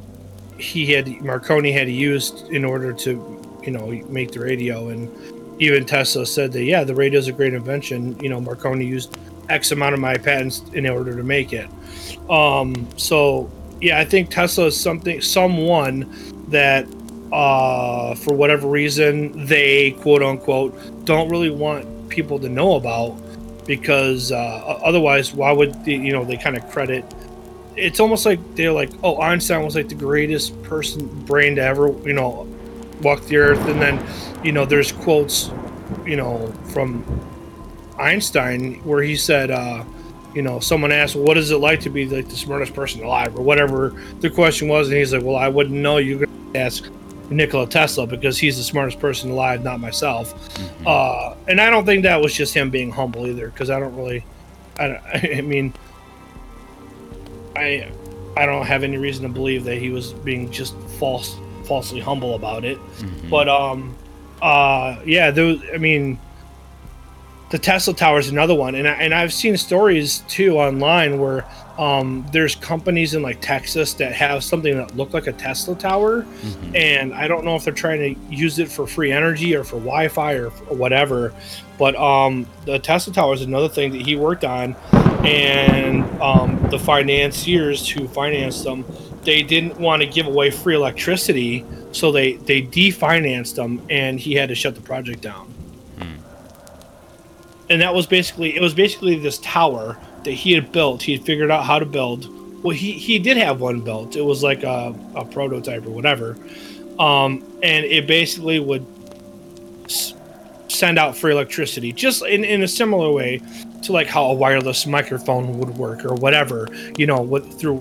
he 0.58 0.86
had 0.92 1.08
marconi 1.20 1.72
had 1.72 1.90
used 1.90 2.48
in 2.48 2.64
order 2.64 2.92
to 2.92 3.10
you 3.64 3.72
know 3.72 3.90
make 4.08 4.30
the 4.30 4.40
radio. 4.40 4.90
And 4.90 5.10
even 5.60 5.84
tesla 5.84 6.24
said 6.24 6.52
that 6.52 6.62
yeah 6.62 6.84
the 6.84 6.94
radio 6.94 7.18
is 7.18 7.26
a 7.26 7.32
great 7.32 7.52
invention. 7.52 8.18
You 8.20 8.28
know 8.28 8.40
marconi 8.40 8.86
used 8.86 9.18
x 9.48 9.72
amount 9.72 9.94
of 9.94 10.00
my 10.00 10.16
patents 10.16 10.62
in 10.72 10.86
order 10.88 11.16
to 11.16 11.24
make 11.24 11.52
it 11.52 11.68
um 12.30 12.88
so 12.96 13.50
yeah 13.80 13.98
i 13.98 14.04
think 14.04 14.30
tesla 14.30 14.66
is 14.66 14.78
something 14.78 15.20
someone 15.20 16.06
that 16.48 16.86
uh 17.32 18.14
for 18.14 18.34
whatever 18.34 18.68
reason 18.68 19.46
they 19.46 19.92
quote 19.92 20.22
unquote 20.22 20.74
don't 21.04 21.28
really 21.28 21.50
want 21.50 21.86
people 22.08 22.38
to 22.38 22.48
know 22.48 22.76
about 22.76 23.10
because 23.66 24.32
uh 24.32 24.80
otherwise 24.82 25.34
why 25.34 25.52
would 25.52 25.84
they, 25.84 25.92
you 25.92 26.12
know 26.12 26.24
they 26.24 26.36
kind 26.36 26.56
of 26.56 26.68
credit 26.70 27.04
it's 27.76 28.00
almost 28.00 28.24
like 28.26 28.40
they're 28.54 28.72
like 28.72 28.90
oh 29.02 29.20
einstein 29.20 29.64
was 29.64 29.74
like 29.74 29.88
the 29.88 29.94
greatest 29.94 30.60
person 30.62 31.06
brain 31.24 31.54
to 31.56 31.62
ever 31.62 31.88
you 32.06 32.14
know 32.14 32.48
walk 33.02 33.22
the 33.26 33.36
earth 33.36 33.60
and 33.68 33.80
then 33.80 34.04
you 34.42 34.52
know 34.52 34.64
there's 34.64 34.90
quotes 34.90 35.50
you 36.04 36.16
know 36.16 36.50
from 36.72 37.04
einstein 37.98 38.74
where 38.84 39.02
he 39.02 39.14
said 39.14 39.50
uh 39.50 39.84
you 40.34 40.42
know 40.42 40.60
someone 40.60 40.92
asked 40.92 41.14
well, 41.14 41.24
what 41.24 41.38
is 41.38 41.50
it 41.50 41.56
like 41.56 41.80
to 41.80 41.90
be 41.90 42.06
like 42.06 42.28
the 42.28 42.36
smartest 42.36 42.74
person 42.74 43.02
alive 43.02 43.34
or 43.36 43.42
whatever 43.42 43.90
the 44.20 44.28
question 44.30 44.68
was 44.68 44.88
and 44.88 44.96
he's 44.98 45.12
like 45.12 45.22
well 45.22 45.36
i 45.36 45.48
wouldn't 45.48 45.74
know 45.74 45.96
you're 45.96 46.26
gonna 46.26 46.58
ask 46.58 46.84
nikola 47.30 47.66
tesla 47.66 48.06
because 48.06 48.38
he's 48.38 48.56
the 48.56 48.62
smartest 48.62 48.98
person 49.00 49.30
alive 49.30 49.62
not 49.64 49.80
myself 49.80 50.34
Mm-hmm. 50.58 50.84
uh 50.86 51.34
and 51.48 51.60
i 51.60 51.70
don't 51.70 51.84
think 51.86 52.02
that 52.02 52.20
was 52.20 52.32
just 52.34 52.52
him 52.54 52.68
being 52.70 52.90
humble 52.90 53.26
either 53.26 53.48
because 53.48 53.70
i 53.70 53.78
don't 53.80 53.94
really 53.96 54.24
i 54.78 54.88
don't, 54.88 55.00
i 55.38 55.40
mean 55.40 55.72
i 57.56 57.90
i 58.36 58.46
don't 58.46 58.66
have 58.66 58.84
any 58.84 58.96
reason 58.96 59.22
to 59.24 59.28
believe 59.28 59.64
that 59.64 59.76
he 59.78 59.90
was 59.90 60.12
being 60.12 60.50
just 60.50 60.76
false 60.98 61.36
falsely 61.64 62.00
humble 62.00 62.34
about 62.34 62.64
it 62.64 62.78
Mhm. 62.98 63.30
but 63.30 63.48
um 63.48 63.94
uh 64.42 65.00
yeah 65.04 65.30
there 65.30 65.46
was, 65.46 65.60
i 65.74 65.78
mean 65.78 66.18
the 67.50 67.58
tesla 67.58 67.94
tower 67.94 68.18
is 68.18 68.28
another 68.28 68.54
one 68.54 68.74
and, 68.74 68.86
I, 68.86 68.92
and 68.92 69.14
i've 69.14 69.32
seen 69.32 69.56
stories 69.56 70.18
too 70.28 70.58
online 70.58 71.18
where 71.18 71.44
um 71.78 72.26
there's 72.32 72.54
companies 72.56 73.14
in 73.14 73.22
like 73.22 73.40
texas 73.40 73.94
that 73.94 74.12
have 74.12 74.42
something 74.44 74.76
that 74.76 74.96
look 74.96 75.14
like 75.14 75.26
a 75.28 75.32
tesla 75.32 75.74
tower 75.76 76.22
Mhm. 76.22 76.76
and 76.76 77.14
I 77.14 77.26
don't 77.28 77.44
know 77.44 77.54
if 77.56 77.64
they're 77.64 77.72
trying 77.72 78.14
to 78.14 78.20
use 78.34 78.58
it 78.58 78.68
for 78.70 78.86
free 78.86 79.12
energy 79.12 79.54
or 79.56 79.64
for 79.64 79.76
Wi-Fi 79.76 80.32
or, 80.34 80.46
or 80.68 80.76
whatever. 80.76 81.32
But 81.78 81.94
um, 81.96 82.46
the 82.64 82.78
Tesla 82.78 83.12
Tower 83.12 83.34
is 83.34 83.42
another 83.42 83.68
thing 83.68 83.92
that 83.92 84.02
he 84.02 84.16
worked 84.16 84.44
on, 84.44 84.74
and 85.24 86.04
um, 86.20 86.58
the 86.70 86.78
financiers 86.78 87.88
who 87.88 88.08
financed 88.08 88.64
them, 88.64 88.84
they 89.22 89.42
didn't 89.42 89.78
want 89.78 90.02
to 90.02 90.08
give 90.08 90.26
away 90.26 90.50
free 90.50 90.74
electricity, 90.74 91.64
so 91.92 92.10
they 92.12 92.32
they 92.34 92.62
definanced 92.62 93.54
them, 93.54 93.80
and 93.90 94.18
he 94.18 94.34
had 94.34 94.48
to 94.48 94.54
shut 94.54 94.74
the 94.74 94.80
project 94.80 95.20
down. 95.20 95.52
And 97.70 97.80
that 97.82 97.94
was 97.94 98.06
basically 98.06 98.56
it 98.56 98.62
was 98.62 98.74
basically 98.74 99.18
this 99.18 99.38
tower 99.38 99.98
that 100.24 100.32
he 100.32 100.52
had 100.52 100.72
built. 100.72 101.02
He 101.02 101.12
had 101.12 101.24
figured 101.24 101.50
out 101.50 101.64
how 101.64 101.78
to 101.78 101.86
build. 101.86 102.28
Well, 102.62 102.74
he 102.74 102.92
he 102.92 103.18
did 103.18 103.36
have 103.36 103.60
one 103.60 103.80
built. 103.80 104.16
It 104.16 104.22
was 104.22 104.42
like 104.42 104.62
a, 104.64 104.94
a 105.14 105.24
prototype 105.24 105.86
or 105.86 105.90
whatever, 105.90 106.36
um, 106.98 107.44
and 107.62 107.84
it 107.84 108.06
basically 108.06 108.58
would 108.58 108.84
s- 109.84 110.14
send 110.68 110.98
out 110.98 111.16
free 111.16 111.32
electricity, 111.32 111.92
just 111.92 112.24
in, 112.24 112.44
in 112.44 112.62
a 112.62 112.68
similar 112.68 113.12
way 113.12 113.40
to 113.82 113.92
like 113.92 114.08
how 114.08 114.24
a 114.24 114.34
wireless 114.34 114.86
microphone 114.86 115.58
would 115.58 115.70
work 115.76 116.04
or 116.04 116.14
whatever. 116.14 116.68
You 116.96 117.06
know, 117.06 117.22
with 117.22 117.60
through 117.60 117.80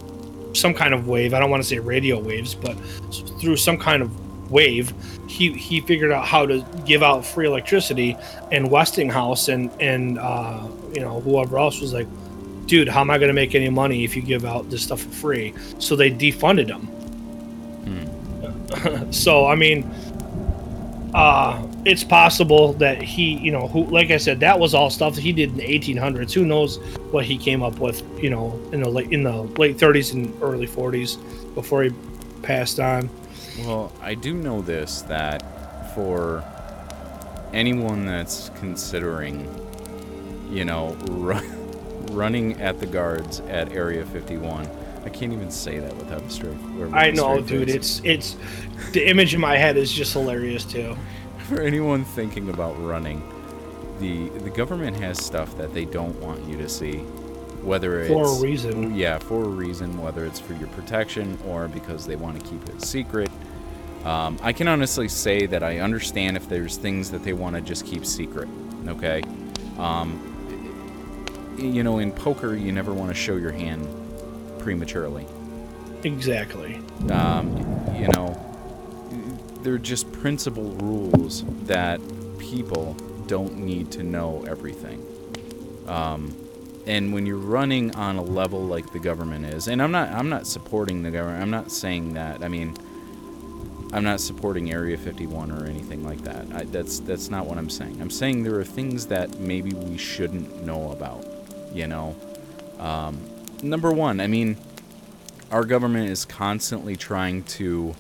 some 0.54 0.74
kind 0.74 0.94
of 0.94 1.08
wave. 1.08 1.34
I 1.34 1.40
don't 1.40 1.50
want 1.50 1.64
to 1.64 1.68
say 1.68 1.80
radio 1.80 2.20
waves, 2.20 2.54
but 2.54 2.74
through 3.40 3.58
some 3.58 3.78
kind 3.78 4.04
of 4.04 4.12
wave, 4.50 4.94
he 5.28 5.54
he 5.54 5.82
figured 5.82 6.12
out 6.12 6.26
how 6.26 6.46
to 6.46 6.66
give 6.86 7.04
out 7.04 7.26
free 7.26 7.48
electricity. 7.48 8.18
And 8.52 8.70
Westinghouse 8.70 9.48
and 9.50 9.72
and 9.80 10.18
uh, 10.20 10.68
you 10.94 11.02
know 11.02 11.20
whoever 11.22 11.58
else 11.58 11.82
was 11.82 11.94
like, 11.94 12.08
dude, 12.66 12.88
how 12.88 13.02
am 13.02 13.10
I 13.10 13.18
going 13.18 13.30
to 13.30 13.34
make 13.34 13.56
any 13.56 13.70
money 13.70 14.04
if 14.04 14.16
you 14.16 14.22
give 14.22 14.46
out 14.46 14.70
this 14.70 14.84
stuff 14.84 15.02
for 15.02 15.10
free? 15.10 15.54
So 15.80 15.96
they 15.96 16.12
defunded 16.12 16.68
him. 16.68 16.94
so 19.12 19.48
I 19.48 19.56
mean, 19.56 19.84
uh, 21.14 21.66
it's 21.86 22.04
possible 22.04 22.74
that 22.74 23.02
he, 23.02 23.38
you 23.38 23.52
know, 23.52 23.68
who, 23.68 23.86
like 23.86 24.12
I 24.12 24.18
said, 24.18 24.40
that 24.42 24.60
was 24.60 24.74
all 24.74 24.90
stuff 24.90 25.16
that 25.16 25.22
he 25.22 25.32
did 25.32 25.50
in 25.52 25.58
the 25.58 25.64
1800s. 25.64 26.34
Who 26.34 26.46
knows 26.46 26.78
what 27.12 27.26
he 27.26 27.38
came 27.38 27.64
up 27.64 27.80
with, 27.80 28.04
you 28.22 28.30
know, 28.30 28.60
in 28.72 28.82
the 28.82 28.90
late 28.90 29.12
in 29.12 29.24
the 29.24 29.44
late 29.58 29.78
30s 29.78 30.14
and 30.14 30.34
early 30.42 30.68
40s 30.68 31.18
before 31.56 31.84
he 31.84 31.92
passed 32.44 32.80
on. 32.80 33.10
Well, 33.60 33.92
I 34.02 34.14
do 34.14 34.34
know 34.34 34.62
this 34.62 35.02
that 35.04 35.96
for 35.96 36.44
anyone 37.54 38.06
that's 38.06 38.52
considering, 38.60 39.48
you 40.52 40.66
know, 40.66 40.96
run, 41.10 41.72
running 42.12 42.62
at 42.62 42.80
the 42.80 42.86
guards 42.86 43.40
at 43.42 43.72
Area 43.74 44.06
51, 44.06 44.70
I 45.06 45.10
can't 45.10 45.34
even 45.34 45.50
say 45.50 45.80
that 45.80 45.96
without 45.96 46.22
a 46.22 46.30
straight. 46.30 46.58
I 46.94 47.12
know, 47.12 47.42
dude. 47.42 47.68
face. 47.68 48.02
It's 48.02 48.02
it's 48.04 48.92
the 48.92 49.08
image 49.10 49.34
in 49.34 49.40
my 49.40 49.58
head 49.58 49.78
is 49.78 49.92
just 49.92 50.14
hilarious 50.14 50.66
too. 50.66 50.96
for 51.48 51.62
anyone 51.62 52.04
thinking 52.04 52.50
about 52.50 52.74
running, 52.84 53.24
the 54.00 54.30
the 54.40 54.50
government 54.50 54.98
has 54.98 55.24
stuff 55.24 55.58
that 55.58 55.74
they 55.74 55.86
don't 55.86 56.20
want 56.20 56.44
you 56.46 56.58
to 56.58 56.68
see, 56.68 56.98
whether 57.64 58.02
it's 58.02 58.10
For 58.10 58.26
a 58.26 58.42
reason. 58.42 58.96
Yeah, 58.96 59.18
for 59.18 59.44
a 59.46 59.48
reason, 59.48 59.98
whether 60.02 60.26
it's 60.26 60.40
for 60.40 60.54
your 60.56 60.68
protection 60.70 61.40
or 61.48 61.68
because 61.68 62.06
they 62.06 62.18
want 62.18 62.40
to 62.40 62.46
keep 62.46 62.68
it 62.68 62.82
secret. 62.82 63.30
Um, 64.06 64.38
I 64.42 64.54
can 64.54 64.68
honestly 64.68 65.08
say 65.08 65.46
that 65.48 65.64
I 65.64 65.80
understand 65.80 66.38
if 66.38 66.48
there's 66.48 66.78
things 66.78 67.12
that 67.12 67.24
they 67.24 67.34
want 67.34 67.56
to 67.56 67.62
just 67.62 67.86
keep 67.86 68.06
secret. 68.06 68.48
Okay, 68.88 69.22
um, 69.78 71.54
you 71.58 71.84
know, 71.84 72.00
in 72.00 72.12
poker, 72.12 72.56
you 72.56 72.72
never 72.72 72.94
want 72.94 73.10
to 73.10 73.16
show 73.16 73.36
your 73.36 73.52
hand 73.52 73.86
prematurely 74.60 75.26
Exactly. 76.04 76.80
um, 77.12 77.58
you 77.96 78.08
know, 78.10 78.36
they're 79.62 79.78
just 79.78 80.12
principle 80.12 80.72
rules 80.76 81.44
that 81.66 82.00
people 82.38 82.94
don't 83.28 83.58
need 83.58 83.92
to 83.92 84.04
know 84.04 84.46
everything. 84.48 85.04
Um, 85.88 86.36
and 86.86 87.14
when 87.14 87.26
you're 87.26 87.38
running 87.38 87.94
on 87.96 88.16
a 88.16 88.22
level 88.22 88.62
like 88.66 88.94
the 88.94 89.00
government 89.00 89.46
is, 89.46 89.68
and 89.68 89.82
I'm 89.82 89.92
not, 89.92 90.10
I'm 90.10 90.30
not 90.30 90.48
supporting 90.48 91.04
the 91.04 91.12
government. 91.12 91.42
I'm 91.42 91.50
not 91.50 91.72
saying 91.72 92.14
that. 92.14 92.44
I 92.44 92.48
mean, 92.48 92.78
I'm 93.94 94.04
not 94.04 94.20
supporting 94.20 94.72
Area 94.72 94.98
51 94.98 95.52
or 95.52 95.66
anything 95.66 96.04
like 96.04 96.22
that. 96.24 96.46
I, 96.54 96.64
that's 96.66 97.00
that's 97.00 97.30
not 97.30 97.46
what 97.46 97.58
I'm 97.58 97.70
saying. 97.70 98.02
I'm 98.02 98.10
saying 98.10 98.44
there 98.44 98.60
are 98.60 98.66
things 98.66 99.08
that 99.08 99.40
maybe 99.40 99.74
we 99.74 99.98
shouldn't 99.98 100.66
know 100.66 100.92
about. 100.92 101.26
You 101.74 101.88
know, 101.88 102.16
um, 102.80 103.20
number 103.64 103.92
one, 103.92 104.20
I 104.20 104.28
mean, 104.28 104.58
our 105.52 105.64
government 105.64 106.10
is 106.10 106.26
constantly 106.26 106.96
trying 106.96 107.44
to 107.44 107.96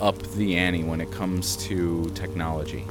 up 0.00 0.20
the 0.34 0.56
ante 0.56 0.82
when 0.82 1.00
it 1.00 1.10
comes 1.12 1.56
to 1.68 2.10
technology. 2.14 2.84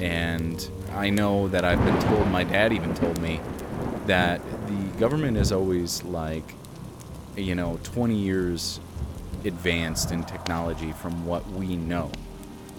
And 0.00 0.66
I 0.92 1.10
know 1.10 1.48
that 1.48 1.64
I've 1.64 1.84
been 1.84 2.00
told, 2.02 2.28
my 2.28 2.44
dad 2.44 2.72
even 2.72 2.94
told 2.94 3.20
me, 3.20 3.40
that 4.06 4.40
the 4.66 4.98
government 4.98 5.36
is 5.36 5.52
always 5.52 6.02
like, 6.04 6.54
you 7.36 7.54
know, 7.54 7.78
20 7.82 8.14
years 8.14 8.80
advanced 9.44 10.12
in 10.12 10.24
technology 10.24 10.92
from 10.92 11.26
what 11.26 11.48
we 11.50 11.76
know. 11.76 12.10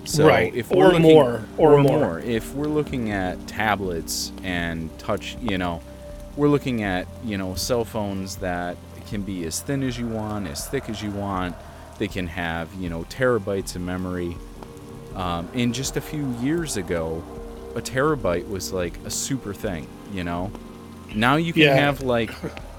So 0.05 0.28
Right, 0.28 0.53
if 0.55 0.72
or 0.72 0.78
we're 0.78 0.88
looking, 0.93 1.01
more, 1.03 1.45
or 1.57 1.74
or 1.74 1.84
more. 1.84 1.99
more, 1.99 2.20
if 2.20 2.53
we're 2.55 2.68
looking 2.68 3.12
at 3.12 3.47
tablets 3.47 4.32
and 4.43 4.89
touch, 4.97 5.38
you 5.41 5.57
know, 5.57 5.82
we're 6.36 6.47
looking 6.47 6.84
at 6.84 7.07
you 7.24 7.38
know 7.38 7.53
cell 7.55 7.86
phones 7.86 8.38
that 8.38 8.78
can 9.07 9.22
be 9.22 9.45
as 9.45 9.60
thin 9.62 9.84
as 9.84 9.97
you 9.99 10.07
want, 10.07 10.47
as 10.47 10.68
thick 10.68 10.89
as 10.89 11.01
you 11.03 11.12
want. 11.12 11.55
They 11.99 12.07
can 12.07 12.28
have 12.28 12.74
you 12.76 12.89
know 12.89 13.03
terabytes 13.03 13.76
of 13.76 13.82
memory. 13.82 14.36
Um, 15.16 15.49
and 15.53 15.74
just 15.74 15.97
a 15.97 16.01
few 16.01 16.26
years 16.41 16.78
ago, 16.78 17.22
a 17.76 17.82
terabyte 17.82 18.47
was 18.49 18.72
like 18.72 18.93
a 19.05 19.10
super 19.10 19.53
thing. 19.53 19.86
You 20.14 20.24
know, 20.24 20.51
now 21.14 21.36
you 21.36 21.51
can 21.53 21.64
Yeah. 21.64 21.76
have 21.76 22.01
like 22.01 22.32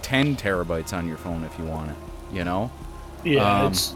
10 0.02 0.36
terabytes 0.36 0.92
on 0.92 1.06
your 1.06 1.18
phone 1.18 1.44
if 1.44 1.56
you 1.58 1.64
want 1.66 1.90
it. 1.90 1.96
You 2.32 2.44
know, 2.44 2.70
Yeah, 3.24 3.60
Um, 3.64 3.72
it's 3.72 3.94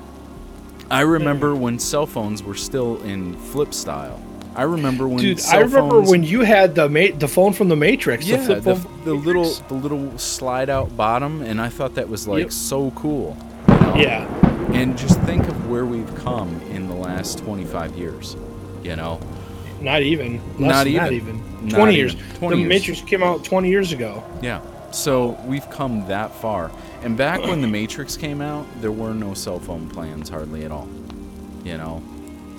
I 0.90 1.00
remember 1.00 1.54
when 1.54 1.78
cell 1.78 2.06
phones 2.06 2.42
were 2.42 2.54
still 2.54 3.00
in 3.02 3.34
flip 3.34 3.72
style. 3.74 4.20
I 4.56 4.62
remember 4.62 5.08
when 5.08 5.18
dude. 5.18 5.40
I 5.46 5.56
remember 5.60 5.96
phones- 5.96 6.10
when 6.10 6.22
you 6.22 6.42
had 6.42 6.74
the 6.76 6.88
ma- 6.88 7.16
the 7.18 7.26
phone 7.26 7.52
from 7.52 7.68
the 7.68 7.76
Matrix. 7.76 8.26
yeah, 8.26 8.36
the, 8.36 8.44
flip 8.44 8.62
the, 8.62 8.74
the 8.74 8.78
from 9.16 9.24
little 9.24 9.50
the 9.68 9.74
little 9.74 10.18
slide 10.18 10.70
out 10.70 10.96
bottom, 10.96 11.42
and 11.42 11.60
I 11.60 11.68
thought 11.70 11.94
that 11.96 12.08
was 12.08 12.28
like 12.28 12.42
Yep. 12.42 12.52
so 12.52 12.90
cool. 12.92 13.36
you 13.68 13.74
know? 13.74 13.94
Yeah, 13.96 14.70
And 14.72 14.96
just 14.96 15.18
think 15.22 15.46
of 15.48 15.68
where 15.70 15.84
we've 15.84 16.14
come 16.16 16.60
in 16.70 16.86
the 16.88 16.94
last 16.94 17.38
25 17.38 17.96
years. 17.96 18.36
You 18.84 18.94
know, 18.96 19.18
not 19.80 20.02
even. 20.02 20.34
Not 20.58 20.58
than 20.58 20.68
Not 20.68 20.86
even. 20.86 21.12
even. 21.14 21.68
Not 21.68 21.76
Twenty 21.78 21.96
even. 21.96 22.16
years. 22.16 22.38
20 22.38 22.54
the 22.56 22.60
years. 22.60 22.68
Matrix 22.68 23.00
came 23.00 23.22
out 23.22 23.42
twenty 23.42 23.70
years 23.70 23.90
ago. 23.92 24.22
yeah. 24.42 24.60
So 24.94 25.38
we've 25.46 25.68
come 25.70 26.06
that 26.08 26.32
far. 26.34 26.70
And 27.02 27.16
back 27.16 27.40
when 27.42 27.60
the 27.60 27.66
Matrix 27.68 28.16
came 28.16 28.40
out, 28.40 28.64
there 28.80 28.92
were 28.92 29.12
no 29.12 29.34
cell 29.34 29.58
phone 29.58 29.88
plans 29.90 30.28
hardly 30.28 30.64
at 30.64 30.70
all. 30.70 30.88
You 31.64 31.76
know, 31.76 32.02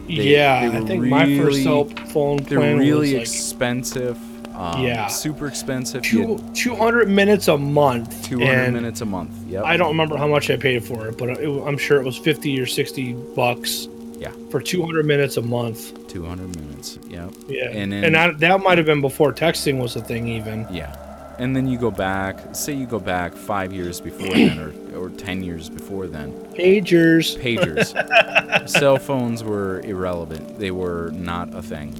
They- 0.07 0.13
yeah, 0.33 0.69
they 0.69 0.77
I 0.77 0.81
think 0.81 1.03
my 1.05 1.37
first 1.37 1.63
cell 1.63 1.85
phone 2.09 2.37
they're 2.43 2.59
plan 2.59 2.77
really 2.77 3.13
was 3.13 3.13
like 3.13 3.21
expensive. 3.21 4.17
Um, 4.55 4.83
Yeah. 4.83 5.07
super 5.07 5.47
expensive. 5.47 6.01
Two 6.03 6.39
two 6.53 6.75
hundred 6.75 7.09
minutes 7.09 7.47
a 7.47 7.57
month. 7.57 8.23
200 8.27 8.71
minutes 8.71 9.01
a 9.01 9.05
month. 9.05 9.31
Yep. 9.49 9.63
I 9.65 9.75
don't 9.77 9.89
remember 9.89 10.15
how 10.17 10.27
much 10.27 10.49
I 10.49 10.55
paid 10.57 10.83
for 10.83 11.07
it, 11.07 11.17
but 11.17 11.29
it, 11.29 11.47
I'm 11.67 11.77
sure 11.77 11.99
it 11.99 12.05
was 12.05 12.17
fifty 12.17 12.59
or 12.59 12.65
sixty 12.65 13.13
bucks 13.35 13.87
Yeah, 14.19 14.31
for 14.49 14.61
two 14.61 14.81
hundred 14.83 15.05
minutes 15.07 15.35
a 15.37 15.41
month. 15.41 16.07
200 16.07 16.55
minutes. 16.55 16.97
Yep. 17.09 17.31
Yeah, 17.49 17.69
And 17.71 17.93
and, 17.93 18.15
I, 18.15 18.31
that 18.31 18.61
might 18.63 18.77
have 18.77 18.87
been 18.87 19.01
before 19.01 19.33
texting 19.33 19.77
was 19.79 19.97
a 19.97 20.01
thing, 20.01 20.29
even. 20.29 20.65
Yeah. 20.71 20.95
And 21.37 21.55
then 21.55 21.67
you 21.67 21.77
go 21.77 21.91
back, 21.91 22.55
say 22.55 22.73
you 22.73 22.85
go 22.85 22.99
back 22.99 23.33
five 23.33 23.73
years 23.73 23.99
before 23.99 24.29
then, 24.33 24.57
or, 24.93 24.97
or 24.97 25.09
10 25.09 25.43
years 25.43 25.69
before 25.69 26.07
then. 26.07 26.31
Pagers. 26.53 27.37
Pagers. 27.39 28.69
Cell 28.69 28.97
phones 28.97 29.43
were 29.43 29.81
irrelevant. 29.81 30.57
They 30.59 30.71
were 30.71 31.11
not 31.13 31.53
a 31.53 31.61
thing. 31.61 31.93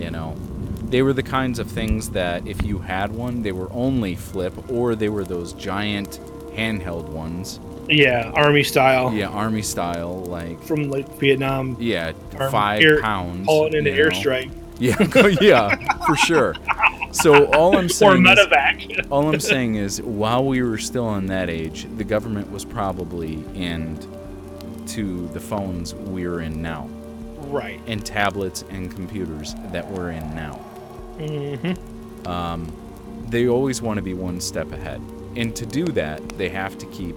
You 0.00 0.10
know, 0.10 0.34
they 0.84 1.02
were 1.02 1.12
the 1.12 1.22
kinds 1.22 1.58
of 1.58 1.70
things 1.70 2.10
that 2.10 2.46
if 2.46 2.62
you 2.64 2.78
had 2.78 3.12
one, 3.12 3.42
they 3.42 3.52
were 3.52 3.70
only 3.72 4.14
flip, 4.14 4.54
or 4.70 4.94
they 4.94 5.08
were 5.10 5.24
those 5.24 5.52
giant 5.52 6.18
handheld 6.54 7.08
ones. 7.10 7.60
Yeah, 7.88 8.30
army 8.34 8.62
style. 8.62 9.12
Yeah, 9.12 9.28
army 9.28 9.62
style, 9.62 10.24
like, 10.24 10.62
From 10.62 10.90
like 10.90 11.08
Vietnam, 11.18 11.76
yeah, 11.80 12.12
Army 12.38 12.50
five 12.52 12.82
air- 12.82 13.00
pounds. 13.02 13.46
calling 13.46 13.74
into 13.74 13.90
airstrike 13.90 14.50
Yeah, 14.80 14.96
yeah, 15.40 15.76
for 16.06 16.16
sure. 16.16 16.54
So 17.12 17.46
all 17.52 17.76
I'm 17.76 17.86
or 17.86 17.88
saying 17.88 18.26
is. 18.26 19.06
All 19.10 19.28
I'm 19.28 19.40
saying 19.40 19.74
is, 19.74 20.00
while 20.00 20.44
we 20.44 20.62
were 20.62 20.78
still 20.78 21.14
in 21.16 21.26
that 21.26 21.50
age, 21.50 21.86
the 21.96 22.04
government 22.04 22.50
was 22.50 22.64
probably 22.64 23.44
in 23.54 23.98
to 24.86 25.28
the 25.28 25.40
phones 25.40 25.94
we're 25.94 26.40
in 26.40 26.62
now, 26.62 26.88
right. 27.48 27.80
and 27.86 28.04
tablets 28.04 28.64
and 28.70 28.90
computers 28.90 29.54
that 29.70 29.88
we're 29.90 30.10
in 30.10 30.34
now. 30.34 30.58
Mm-hmm. 31.18 32.26
Um, 32.26 32.72
they 33.28 33.48
always 33.48 33.82
want 33.82 33.98
to 33.98 34.02
be 34.02 34.14
one 34.14 34.40
step 34.40 34.72
ahead, 34.72 35.00
and 35.36 35.54
to 35.56 35.66
do 35.66 35.84
that, 35.86 36.26
they 36.30 36.48
have 36.48 36.78
to 36.78 36.86
keep 36.86 37.16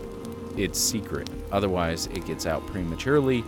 it 0.57 0.75
secret. 0.75 1.29
Otherwise, 1.51 2.07
it 2.07 2.25
gets 2.25 2.45
out 2.45 2.65
prematurely, 2.67 3.43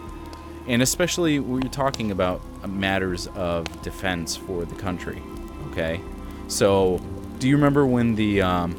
and 0.67 0.81
especially 0.81 1.39
when 1.39 1.61
you're 1.61 1.71
talking 1.71 2.11
about 2.11 2.41
matters 2.67 3.27
of 3.35 3.65
defense 3.81 4.35
for 4.35 4.65
the 4.65 4.75
country. 4.75 5.21
Okay, 5.71 6.01
so 6.47 6.99
do 7.39 7.47
you 7.47 7.55
remember 7.55 7.85
when 7.85 8.15
the 8.15 8.41
um, 8.41 8.75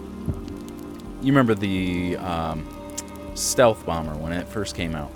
you 1.22 1.32
remember 1.32 1.54
the 1.54 2.16
um, 2.16 2.66
stealth 3.34 3.84
bomber 3.86 4.14
when 4.16 4.32
it 4.32 4.46
first 4.48 4.74
came 4.74 4.94
out? 4.94 5.10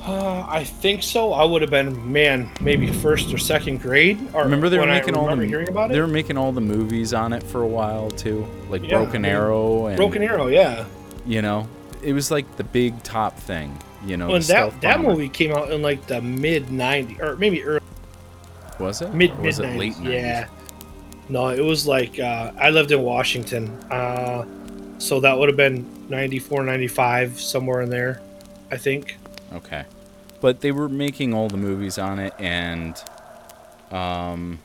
Uh, 0.00 0.46
I 0.48 0.64
think 0.64 1.02
so. 1.02 1.34
I 1.34 1.44
would 1.44 1.60
have 1.60 1.70
been 1.70 2.10
man, 2.10 2.50
maybe 2.62 2.90
first 2.90 3.32
or 3.34 3.36
second 3.36 3.82
grade. 3.82 4.18
Or 4.32 4.44
Remember 4.44 4.70
they 4.70 4.78
were 4.78 4.82
when 4.84 4.90
I 4.90 5.00
making 5.00 5.16
all 5.16 5.24
the 5.24 5.30
remember 5.30 5.44
hearing 5.48 5.68
about 5.68 5.90
it? 5.90 5.94
they 5.94 6.00
were 6.00 6.06
making 6.06 6.38
all 6.38 6.50
the 6.50 6.62
movies 6.62 7.12
on 7.12 7.34
it 7.34 7.42
for 7.42 7.60
a 7.62 7.66
while 7.66 8.10
too, 8.10 8.46
like 8.70 8.82
Yeah, 8.82 8.90
Broken 8.90 9.24
I 9.24 9.28
mean, 9.28 9.36
Arrow 9.36 9.86
and 9.86 9.96
Broken 9.98 10.22
Arrow, 10.22 10.46
yeah. 10.46 10.86
you 11.26 11.42
know, 11.42 11.68
it 12.02 12.14
was 12.14 12.30
like 12.30 12.56
the 12.56 12.64
big 12.64 13.02
top 13.02 13.36
thing. 13.38 13.76
You 14.04 14.16
know, 14.16 14.38
the 14.38 14.46
that 14.46 14.80
that 14.80 14.96
bomber. 14.98 15.10
movie 15.10 15.28
came 15.28 15.52
out 15.52 15.70
in 15.70 15.82
like 15.82 16.06
the 16.06 16.20
mid 16.22 16.66
'90s 16.66 17.20
or 17.20 17.36
maybe 17.36 17.62
early 17.64 17.80
was 18.78 19.02
it 19.02 19.12
mid 19.12 19.34
mid 19.36 19.46
was 19.46 19.58
it 19.58 19.76
late 19.76 19.94
90s? 19.94 20.12
Yeah. 20.12 20.48
No, 21.28 21.48
it 21.48 21.60
was 21.60 21.86
like 21.86 22.18
uh, 22.18 22.52
I 22.58 22.70
lived 22.70 22.90
in 22.90 23.02
Washington, 23.02 23.68
uh, 23.90 24.46
so 24.98 25.20
that 25.20 25.38
would 25.38 25.48
have 25.48 25.56
been 25.56 25.84
'94, 26.08 26.62
'95, 26.62 27.38
somewhere 27.40 27.82
in 27.82 27.90
there, 27.90 28.22
I 28.70 28.78
think. 28.78 29.18
Okay. 29.52 29.84
But 30.40 30.60
they 30.60 30.72
were 30.72 30.88
making 30.88 31.34
all 31.34 31.48
the 31.48 31.56
movies 31.56 31.98
on 31.98 32.18
it 32.18 32.32
and 32.38 33.02
um 33.90 34.58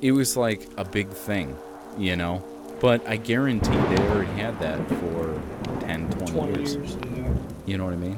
it 0.00 0.12
was 0.12 0.36
like 0.36 0.68
a 0.76 0.84
big 0.84 1.08
thing, 1.08 1.56
you 1.96 2.16
know. 2.16 2.44
But 2.80 3.06
I 3.08 3.16
guarantee 3.16 3.70
they 3.70 3.98
already 4.08 4.30
had 4.32 4.58
that 4.60 4.86
for 4.88 5.42
10, 5.80 6.10
20, 6.10 6.32
20 6.32 6.52
years. 6.52 6.74
years. 6.76 6.96
You 7.68 7.76
know 7.76 7.84
what 7.84 7.92
I 7.92 7.96
mean? 7.96 8.16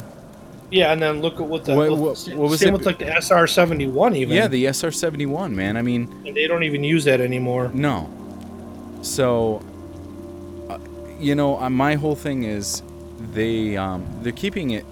Yeah, 0.70 0.92
and 0.92 1.02
then 1.02 1.20
look 1.20 1.40
at 1.40 1.46
what 1.46 1.64
the 1.64 1.74
What- 1.74 1.90
what, 1.90 1.98
what- 1.98 2.36
was 2.50 2.60
same 2.60 2.68
it? 2.68 2.78
with 2.78 2.86
like 2.86 3.00
the 3.00 3.06
SR 3.20 3.46
seventy 3.48 3.88
one 3.88 4.14
even. 4.14 4.36
Yeah, 4.36 4.46
the 4.46 4.66
SR-71, 4.68 5.52
man. 5.52 5.76
I 5.76 5.82
mean, 5.82 6.02
and 6.24 6.36
they 6.36 6.46
don't 6.46 6.62
even 6.62 6.84
use 6.84 7.04
that 7.04 7.20
anymore. 7.20 7.70
no. 7.74 8.08
So 9.02 9.60
uh, 10.68 10.78
you 11.18 11.34
know, 11.34 11.58
uh, 11.60 11.68
my 11.70 11.94
whole 11.96 12.14
thing 12.14 12.44
is 12.44 12.82
they 13.32 13.76
um 13.76 14.06
they're 14.22 14.30
keeping 14.32 14.70
it 14.70 14.84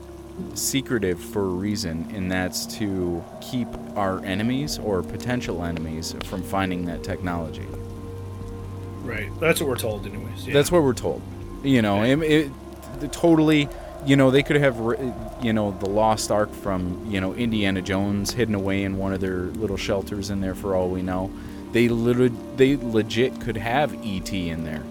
secretive 0.54 1.20
for 1.20 1.42
a 1.44 1.48
reason, 1.48 2.10
and 2.14 2.30
that's 2.30 2.66
to 2.78 3.22
keep 3.40 3.68
our 3.96 4.24
enemies 4.24 4.78
or 4.80 5.02
potential 5.02 5.62
enemies 5.64 6.14
from 6.24 6.42
finding 6.42 6.86
that 6.86 7.04
technology. 7.04 7.66
Right. 9.02 9.30
That's 9.40 9.60
what 9.60 9.68
we're 9.68 9.76
told, 9.76 10.06
anyways. 10.06 10.46
Yeah. 10.46 10.54
That's 10.54 10.70
what 10.72 10.82
we're 10.82 10.92
told. 10.92 11.22
You 11.62 11.82
know, 11.82 12.02
it, 12.02 12.18
it, 12.22 12.50
it 13.02 13.12
totally. 13.12 13.68
You 14.06 14.16
know, 14.16 14.30
they 14.30 14.42
could 14.42 14.56
have, 14.56 14.76
you 15.42 15.52
know, 15.52 15.72
the 15.72 15.88
lost 15.88 16.30
ark 16.30 16.52
from 16.52 17.06
you 17.10 17.20
know 17.20 17.34
Indiana 17.34 17.82
Jones 17.82 18.32
hidden 18.32 18.54
away 18.54 18.84
in 18.84 18.96
one 18.96 19.12
of 19.12 19.20
their 19.20 19.42
little 19.42 19.76
shelters 19.76 20.30
in 20.30 20.40
there 20.40 20.54
for 20.54 20.74
all 20.74 20.88
we 20.88 21.02
know. 21.02 21.30
They 21.72 21.88
literally, 21.88 22.34
they 22.56 22.76
legit 22.76 23.40
could 23.40 23.56
have 23.56 23.94
ET 24.04 24.32
in 24.32 24.64
there, 24.64 24.84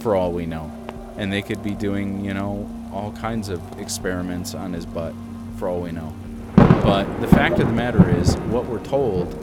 for 0.00 0.14
all 0.16 0.32
we 0.32 0.46
know, 0.46 0.72
and 1.16 1.32
they 1.32 1.42
could 1.42 1.62
be 1.62 1.74
doing 1.74 2.24
you 2.24 2.32
know 2.32 2.70
all 2.92 3.12
kinds 3.12 3.48
of 3.48 3.60
experiments 3.80 4.54
on 4.54 4.72
his 4.72 4.86
butt, 4.86 5.14
for 5.58 5.68
all 5.68 5.80
we 5.80 5.92
know. 5.92 6.14
But 6.56 7.20
the 7.20 7.28
fact 7.28 7.58
of 7.58 7.66
the 7.66 7.74
matter 7.74 8.08
is, 8.08 8.36
what 8.36 8.66
we're 8.66 8.84
told 8.84 9.34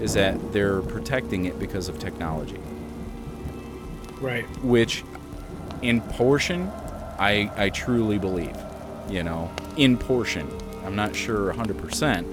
is 0.00 0.14
that 0.14 0.52
they're 0.52 0.80
protecting 0.82 1.44
it 1.44 1.58
because 1.58 1.88
of 1.88 1.98
technology 1.98 2.58
right. 4.24 4.44
which 4.64 5.04
in 5.82 6.00
portion 6.00 6.70
I 7.18 7.50
I 7.56 7.70
truly 7.70 8.18
believe, 8.18 8.56
you 9.08 9.22
know, 9.22 9.50
in 9.76 9.96
portion. 9.96 10.48
I'm 10.84 10.96
not 10.96 11.14
sure 11.16 11.52
100%. 11.52 12.24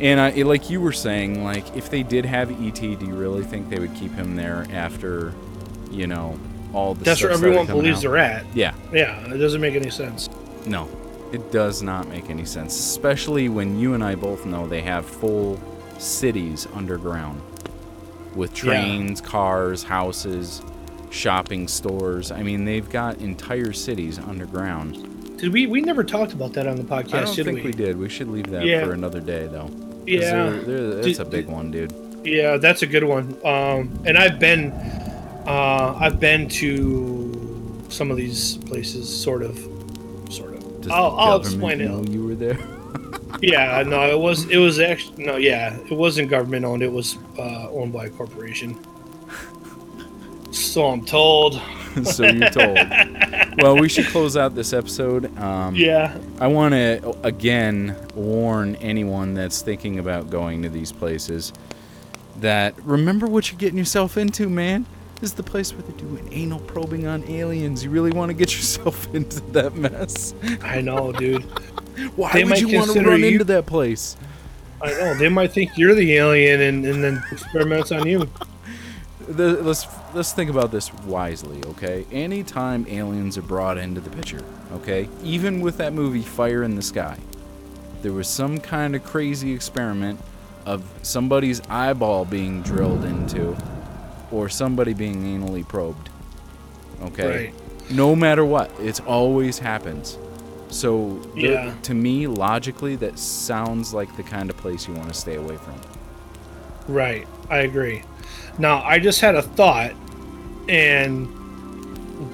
And 0.00 0.20
I 0.20 0.30
like 0.42 0.70
you 0.70 0.80
were 0.80 0.92
saying 0.92 1.44
like 1.44 1.76
if 1.76 1.90
they 1.90 2.02
did 2.02 2.24
have 2.24 2.50
ET, 2.50 2.74
do 2.74 3.06
you 3.06 3.14
really 3.14 3.44
think 3.44 3.68
they 3.70 3.78
would 3.78 3.94
keep 3.94 4.12
him 4.12 4.34
there 4.36 4.66
after, 4.72 5.32
you 5.90 6.06
know, 6.06 6.38
all 6.72 6.94
the 6.94 7.04
That's 7.04 7.22
where 7.22 7.30
everyone 7.32 7.66
believes 7.66 7.98
out? 7.98 8.02
they're 8.02 8.18
at. 8.18 8.44
Yeah. 8.54 8.74
Yeah, 8.92 9.32
it 9.32 9.38
doesn't 9.38 9.60
make 9.60 9.74
any 9.74 9.90
sense. 9.90 10.28
No. 10.66 10.88
It 11.32 11.50
does 11.50 11.82
not 11.82 12.08
make 12.08 12.30
any 12.30 12.44
sense, 12.44 12.78
especially 12.78 13.48
when 13.48 13.78
you 13.78 13.94
and 13.94 14.04
I 14.04 14.14
both 14.14 14.46
know 14.46 14.68
they 14.68 14.82
have 14.82 15.04
full 15.06 15.60
cities 15.98 16.66
underground 16.74 17.40
with 18.36 18.50
Yeah. 18.56 18.72
trains, 18.72 19.20
cars, 19.20 19.82
houses, 19.84 20.60
shopping 21.14 21.68
stores. 21.68 22.30
I 22.30 22.42
mean, 22.42 22.64
they've 22.64 22.88
got 22.88 23.18
entire 23.18 23.72
cities 23.72 24.18
underground. 24.18 25.38
Did 25.38 25.52
we? 25.52 25.66
We 25.66 25.80
never 25.80 26.04
talked 26.04 26.32
about 26.32 26.52
that 26.54 26.66
on 26.66 26.76
the 26.76 26.82
podcast, 26.82 27.14
I 27.14 27.20
don't 27.24 27.34
think 27.44 27.58
we? 27.58 27.62
we 27.64 27.72
did. 27.72 27.98
We 27.98 28.08
should 28.08 28.28
leave 28.28 28.50
that 28.50 28.64
Yeah. 28.64 28.84
for 28.84 28.92
another 28.92 29.20
day, 29.20 29.46
though. 29.46 29.70
Yeah. 30.06 30.20
they're- 30.50 30.60
they're- 30.62 30.94
that's 30.96 31.06
Did- 31.06 31.20
a 31.20 31.24
big 31.24 31.46
one, 31.46 31.70
dude. 31.70 31.92
Yeah, 32.24 32.56
that's 32.56 32.82
a 32.82 32.86
good 32.86 33.04
one. 33.04 33.36
Um, 33.44 33.90
and 34.06 34.16
I've 34.16 34.38
been, 34.38 34.72
uh, 35.46 35.94
I've 36.00 36.18
been 36.20 36.48
to 36.48 37.84
some 37.90 38.10
of 38.10 38.16
these 38.16 38.56
places, 38.58 39.08
sort 39.08 39.42
of, 39.42 39.58
sort 40.30 40.54
of. 40.54 40.80
Does 40.80 40.90
I'll, 40.92 41.14
I'll 41.18 41.36
explain 41.40 41.80
it. 41.80 42.08
you 42.10 42.24
were 42.24 42.34
there. 42.34 42.58
Yeah, 43.42 43.82
no, 43.84 44.08
it 44.08 44.18
was, 44.18 44.48
it 44.48 44.56
was 44.58 44.78
actually, 44.78 45.24
no, 45.24 45.36
yeah, 45.36 45.76
it 45.90 45.92
wasn't 45.92 46.30
government 46.30 46.64
owned. 46.64 46.82
It 46.84 46.90
was 46.92 47.18
uh, 47.36 47.68
owned 47.70 47.92
by 47.92 48.06
a 48.06 48.08
corporation. 48.10 48.76
So 50.74 50.88
I'm 50.88 51.04
told. 51.04 51.62
so 52.02 52.24
you're 52.26 52.50
told. 52.50 52.76
well, 53.58 53.78
we 53.78 53.88
should 53.88 54.06
close 54.06 54.36
out 54.36 54.56
this 54.56 54.72
episode. 54.72 55.26
Um, 55.38 55.76
Yeah, 55.76 56.18
I 56.40 56.48
want 56.48 56.74
to 56.74 57.16
again 57.22 57.96
warn 58.16 58.74
anyone 58.76 59.34
that's 59.34 59.62
thinking 59.62 60.00
about 60.00 60.30
going 60.30 60.62
to 60.62 60.68
these 60.68 60.90
places 60.90 61.52
that 62.40 62.74
remember 62.84 63.28
what 63.28 63.52
you're 63.52 63.58
getting 63.60 63.78
yourself 63.78 64.16
into, 64.16 64.48
man. 64.48 64.84
This 65.20 65.30
is 65.30 65.34
the 65.34 65.44
place 65.44 65.72
where 65.72 65.82
they're 65.82 65.96
doing 65.96 66.28
anal 66.32 66.58
probing 66.58 67.06
on 67.06 67.22
aliens. 67.30 67.84
You 67.84 67.90
really 67.90 68.10
want 68.10 68.30
to 68.30 68.34
get 68.34 68.52
yourself 68.56 69.14
into 69.14 69.40
that 69.52 69.76
mess. 69.76 70.34
I 70.60 70.80
know, 70.80 71.12
dude. 71.12 71.42
Why 72.16 72.32
They 72.32 72.42
would 72.42 72.60
you 72.60 72.76
want 72.76 72.90
to 72.90 73.00
run 73.00 73.20
you- 73.20 73.26
into 73.28 73.44
that 73.44 73.66
place? 73.66 74.16
I 74.82 74.90
know. 74.90 75.14
They 75.18 75.28
might 75.28 75.52
think 75.52 75.78
you're 75.78 75.94
the 75.94 76.16
alien 76.16 76.60
and, 76.60 76.84
and 76.84 77.04
then 77.04 77.22
experiments 77.30 77.92
on 77.92 78.08
you. 78.08 78.28
The, 79.28 79.62
let's 79.62 79.86
let's 80.14 80.32
think 80.32 80.50
about 80.50 80.70
this 80.70 80.92
wisely, 81.04 81.62
okay? 81.64 82.06
Anytime 82.12 82.86
aliens 82.88 83.38
are 83.38 83.42
brought 83.42 83.78
into 83.78 84.00
the 84.00 84.10
picture, 84.10 84.42
okay? 84.72 85.08
Even 85.22 85.60
with 85.60 85.78
that 85.78 85.92
movie 85.94 86.22
Fire 86.22 86.62
in 86.62 86.74
the 86.76 86.82
Sky, 86.82 87.18
there 88.02 88.12
was 88.12 88.28
some 88.28 88.58
kind 88.58 88.94
of 88.94 89.02
crazy 89.04 89.52
experiment 89.52 90.20
of 90.66 90.84
somebody's 91.02 91.60
eyeball 91.68 92.24
being 92.26 92.62
drilled 92.62 93.04
into 93.04 93.56
or 94.30 94.48
somebody 94.48 94.92
being 94.94 95.22
anally 95.24 95.66
probed. 95.66 96.10
Okay? 97.02 97.46
Right. 97.46 97.90
No 97.90 98.14
matter 98.16 98.44
what, 98.44 98.70
it 98.80 99.00
always 99.06 99.58
happens. 99.58 100.18
So 100.68 101.18
the- 101.34 101.40
Yeah. 101.42 101.74
to 101.82 101.94
me 101.94 102.26
logically 102.26 102.96
that 102.96 103.18
sounds 103.18 103.94
like 103.94 104.14
the 104.16 104.22
kind 104.22 104.50
of 104.50 104.56
place 104.56 104.88
you 104.88 104.94
want 104.94 105.08
to 105.08 105.14
stay 105.14 105.36
away 105.36 105.56
from. 105.56 105.74
Right. 106.88 107.26
I 107.50 107.58
agree. 107.58 108.02
Now, 108.58 108.82
I 108.84 108.98
just 108.98 109.20
had 109.20 109.34
a 109.34 109.42
thought, 109.42 109.92
and 110.68 111.26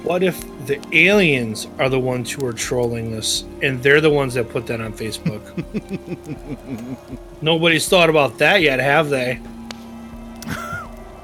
what 0.03 0.21
if 0.23 0.39
the 0.67 0.79
aliens 0.95 1.67
are 1.79 1.89
the 1.89 1.99
ones 1.99 2.31
who 2.31 2.45
are 2.45 2.53
trolling 2.53 3.11
this, 3.11 3.43
and 3.61 3.81
they're 3.81 4.01
the 4.01 4.09
ones 4.11 4.35
that 4.35 4.49
put 4.49 4.67
that 4.67 4.79
on 4.81 4.93
Facebook? 4.93 5.41
Nobody's 7.41 7.87
thought 7.89 8.09
about 8.09 8.37
that 8.37 8.61
yet, 8.61 8.79
have 8.79 9.09
they? 9.09 9.39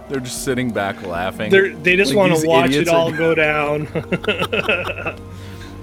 They're 0.09 0.21
just 0.21 0.43
sitting 0.45 0.71
back 0.71 1.03
laughing. 1.05 1.51
They're, 1.51 1.75
they 1.75 1.97
just 1.97 2.13
Like 2.13 2.29
want 2.29 2.41
to 2.41 2.47
watch 2.47 2.69
it 2.71 2.87
idiots 2.87 2.89
are- 2.89 2.95
all 2.95 3.11
go 3.11 3.35
down. 3.35 3.85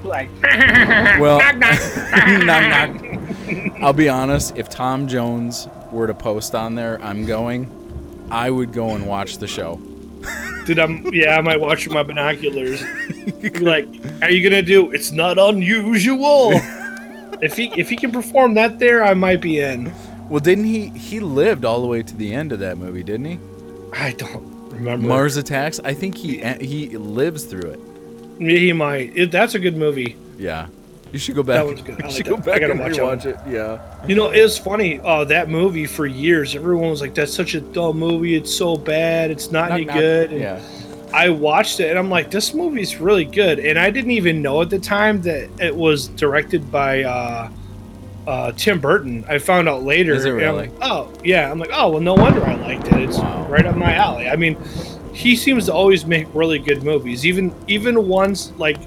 like, 0.02 0.30
Well, 1.20 1.38
knock, 1.58 2.44
knock. 2.44 3.80
I'll 3.82 3.92
be 3.92 4.08
honest. 4.08 4.56
If 4.56 4.70
Tom 4.70 5.06
Jones 5.06 5.68
were 5.92 6.06
to 6.06 6.14
post 6.14 6.54
on 6.54 6.74
there, 6.74 6.98
I'm 7.02 7.26
going. 7.26 7.70
I 8.30 8.50
would 8.50 8.72
go 8.72 8.90
and 8.90 9.06
watch 9.06 9.38
the 9.38 9.46
show. 9.46 9.80
dude, 10.66 10.78
I'm 10.78 11.12
yeah, 11.12 11.36
I 11.36 11.40
might 11.40 11.60
watch 11.60 11.86
with 11.86 11.94
my 11.94 12.02
binoculars. 12.02 12.82
Like, 13.60 13.86
are 14.22 14.30
you 14.30 14.42
gonna 14.42 14.62
do? 14.62 14.90
It's 14.92 15.12
not 15.12 15.38
unusual. 15.38 16.52
if 17.42 17.56
he 17.56 17.66
if 17.78 17.90
he 17.90 17.96
can 17.96 18.10
perform 18.10 18.54
that 18.54 18.78
there, 18.78 19.04
I 19.04 19.12
might 19.12 19.40
be 19.42 19.60
in. 19.60 19.92
Well, 20.28 20.40
didn't 20.40 20.64
he? 20.64 20.88
He 20.88 21.20
lived 21.20 21.64
all 21.64 21.82
the 21.82 21.86
way 21.86 22.02
to 22.02 22.16
the 22.16 22.32
end 22.32 22.52
of 22.52 22.58
that 22.60 22.78
movie, 22.78 23.02
didn't 23.02 23.26
he? 23.26 23.38
I 23.92 24.12
don't 24.12 24.70
remember. 24.70 25.06
Mars 25.06 25.36
Attacks. 25.36 25.78
I 25.84 25.92
think 25.92 26.16
he 26.16 26.38
he 26.60 26.96
lives 26.96 27.44
through 27.44 27.70
it. 27.70 27.80
Yeah, 28.38 28.58
he 28.58 28.72
might. 28.72 29.16
It, 29.16 29.30
that's 29.30 29.54
a 29.54 29.58
good 29.58 29.76
movie. 29.76 30.16
Yeah. 30.38 30.68
You 31.14 31.20
should 31.20 31.36
go 31.36 31.44
back. 31.44 31.64
one's 31.64 31.80
good. 31.80 32.02
I 32.02 32.08
You 32.08 32.12
should 32.12 32.26
that. 32.26 32.30
go 32.30 32.36
back 32.38 32.62
and 32.62 32.80
watch 32.80 32.96
that 32.96 33.24
it. 33.26 33.36
Yeah. 33.48 33.78
You 34.04 34.16
know, 34.16 34.30
it's 34.30 34.58
funny. 34.58 34.98
Uh, 34.98 35.22
that 35.26 35.48
movie 35.48 35.86
for 35.86 36.06
years, 36.06 36.56
everyone 36.56 36.90
was 36.90 37.00
like, 37.00 37.14
"That's 37.14 37.32
such 37.32 37.54
a 37.54 37.60
dumb 37.60 37.98
movie. 38.00 38.34
It's 38.34 38.52
so 38.52 38.76
bad. 38.76 39.30
It's 39.30 39.52
not 39.52 39.70
any 39.70 39.84
Knock, 39.84 39.94
knock. 39.94 40.02
good." 40.02 40.32
And 40.32 40.40
Yeah. 40.40 40.60
I 41.12 41.28
watched 41.28 41.78
it 41.78 41.90
and 41.90 41.98
I'm 42.00 42.10
like, 42.10 42.32
"This 42.32 42.52
movie's 42.52 42.96
really 43.00 43.24
good." 43.24 43.60
And 43.60 43.78
I 43.78 43.90
didn't 43.90 44.10
even 44.10 44.42
know 44.42 44.60
at 44.62 44.70
the 44.70 44.80
time 44.80 45.22
that 45.22 45.48
it 45.60 45.76
was 45.76 46.08
directed 46.08 46.72
by 46.72 47.04
uh, 47.04 47.48
uh, 48.26 48.50
Tim 48.56 48.80
Burton. 48.80 49.24
I 49.28 49.38
found 49.38 49.68
out 49.68 49.84
later. 49.84 50.14
Is 50.14 50.24
it 50.24 50.30
really? 50.30 50.66
like, 50.66 50.72
oh, 50.82 51.12
yeah. 51.22 51.48
I'm 51.48 51.60
like, 51.60 51.70
oh, 51.72 51.90
well, 51.90 52.00
no 52.00 52.14
wonder 52.14 52.44
I 52.44 52.54
liked 52.56 52.88
it. 52.88 52.94
It's 53.08 53.18
Wow. 53.18 53.46
right 53.48 53.64
up 53.64 53.76
my 53.76 53.94
alley. 53.94 54.28
I 54.28 54.34
mean, 54.34 54.56
he 55.12 55.36
seems 55.36 55.66
to 55.66 55.72
always 55.72 56.04
make 56.06 56.26
really 56.34 56.58
good 56.58 56.82
movies. 56.82 57.24
Even 57.24 57.54
even 57.68 58.08
ones 58.08 58.50
like 58.58 58.78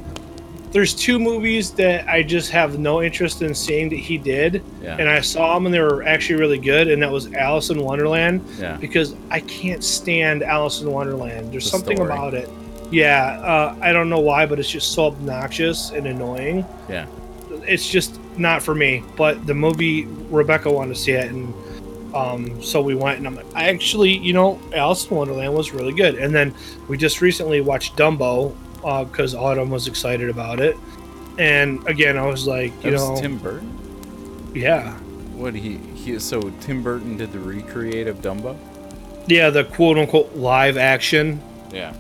there's 0.78 0.94
two 0.94 1.18
movies 1.18 1.72
that 1.72 2.08
I 2.08 2.22
just 2.22 2.52
have 2.52 2.78
no 2.78 3.02
interest 3.02 3.42
in 3.42 3.56
seeing 3.56 3.90
that 3.90 3.96
he 3.96 4.16
did, 4.16 4.62
Yeah. 4.80 4.96
and 5.00 5.10
I 5.10 5.22
saw 5.22 5.56
them 5.56 5.66
and 5.66 5.74
they 5.74 5.80
were 5.80 6.04
actually 6.04 6.40
really 6.40 6.60
good. 6.60 6.88
And 6.88 7.02
that 7.02 7.12
was 7.12 7.34
Alice 7.34 7.72
in 7.72 7.82
Wonderland 7.82 8.46
yeah. 8.60 8.78
because 8.78 9.16
I 9.32 9.40
can't 9.40 9.84
stand 9.84 10.44
Alice 10.44 10.82
in 10.82 10.92
Wonderland. 10.92 11.52
There's 11.52 11.64
The 11.64 11.72
something 11.72 11.98
story. 11.98 12.12
about 12.12 12.36
it. 12.36 12.48
Yeah, 12.92 13.40
uh, 13.42 13.76
I 13.82 13.92
don't 13.92 14.08
know 14.08 14.20
why, 14.20 14.46
but 14.46 14.60
it's 14.60 14.70
just 14.70 14.94
so 14.94 15.06
obnoxious 15.06 15.90
and 15.90 16.06
annoying. 16.06 16.64
Yeah. 16.88 17.08
It's 17.66 17.90
just 17.90 18.20
not 18.38 18.62
for 18.62 18.76
me. 18.76 19.02
But 19.16 19.48
the 19.48 19.56
movie, 19.56 20.06
Rebecca 20.30 20.72
wanted 20.72 20.94
to 20.94 21.02
see 21.02 21.14
it, 21.14 21.32
and 21.32 21.56
um, 22.14 22.62
so 22.62 22.84
we 22.84 22.94
went. 22.94 23.18
And 23.18 23.26
I'm 23.26 23.34
like, 23.34 23.48
I 23.56 23.70
actually, 23.70 24.16
you 24.20 24.32
know, 24.32 24.62
Alice 24.76 25.10
in 25.10 25.18
Wonderland 25.18 25.56
was 25.56 25.72
really 25.72 25.94
good. 25.94 26.20
And 26.20 26.36
then 26.36 26.54
we 26.88 26.98
just 26.98 27.20
recently 27.20 27.62
watched 27.62 27.96
Dumbo 27.96 28.54
because 28.88 29.36
Autumn 29.36 29.70
was 29.70 29.88
excited 29.88 30.30
about 30.30 30.60
it. 30.60 30.78
And 31.38 31.86
again, 31.88 32.18
I 32.18 32.26
was 32.26 32.48
like, 32.48 32.72
you 32.84 32.92
That 32.92 32.98
know, 32.98 33.18
Tim 33.20 33.38
Burton. 33.38 34.52
yeah, 34.56 34.94
What 35.36 35.54
he 35.54 35.78
he 35.78 36.18
so 36.20 36.42
Tim 36.62 36.82
Burton 36.84 37.18
did 37.18 37.32
the 37.32 37.40
recreate 37.40 38.08
of 38.08 38.22
Dumbo. 38.22 38.58
yeah, 39.28 39.50
the 39.50 39.64
quote 39.66 39.98
unquote 39.98 40.36
live 40.36 40.78
action 40.78 41.42
Yeah. 41.72 41.94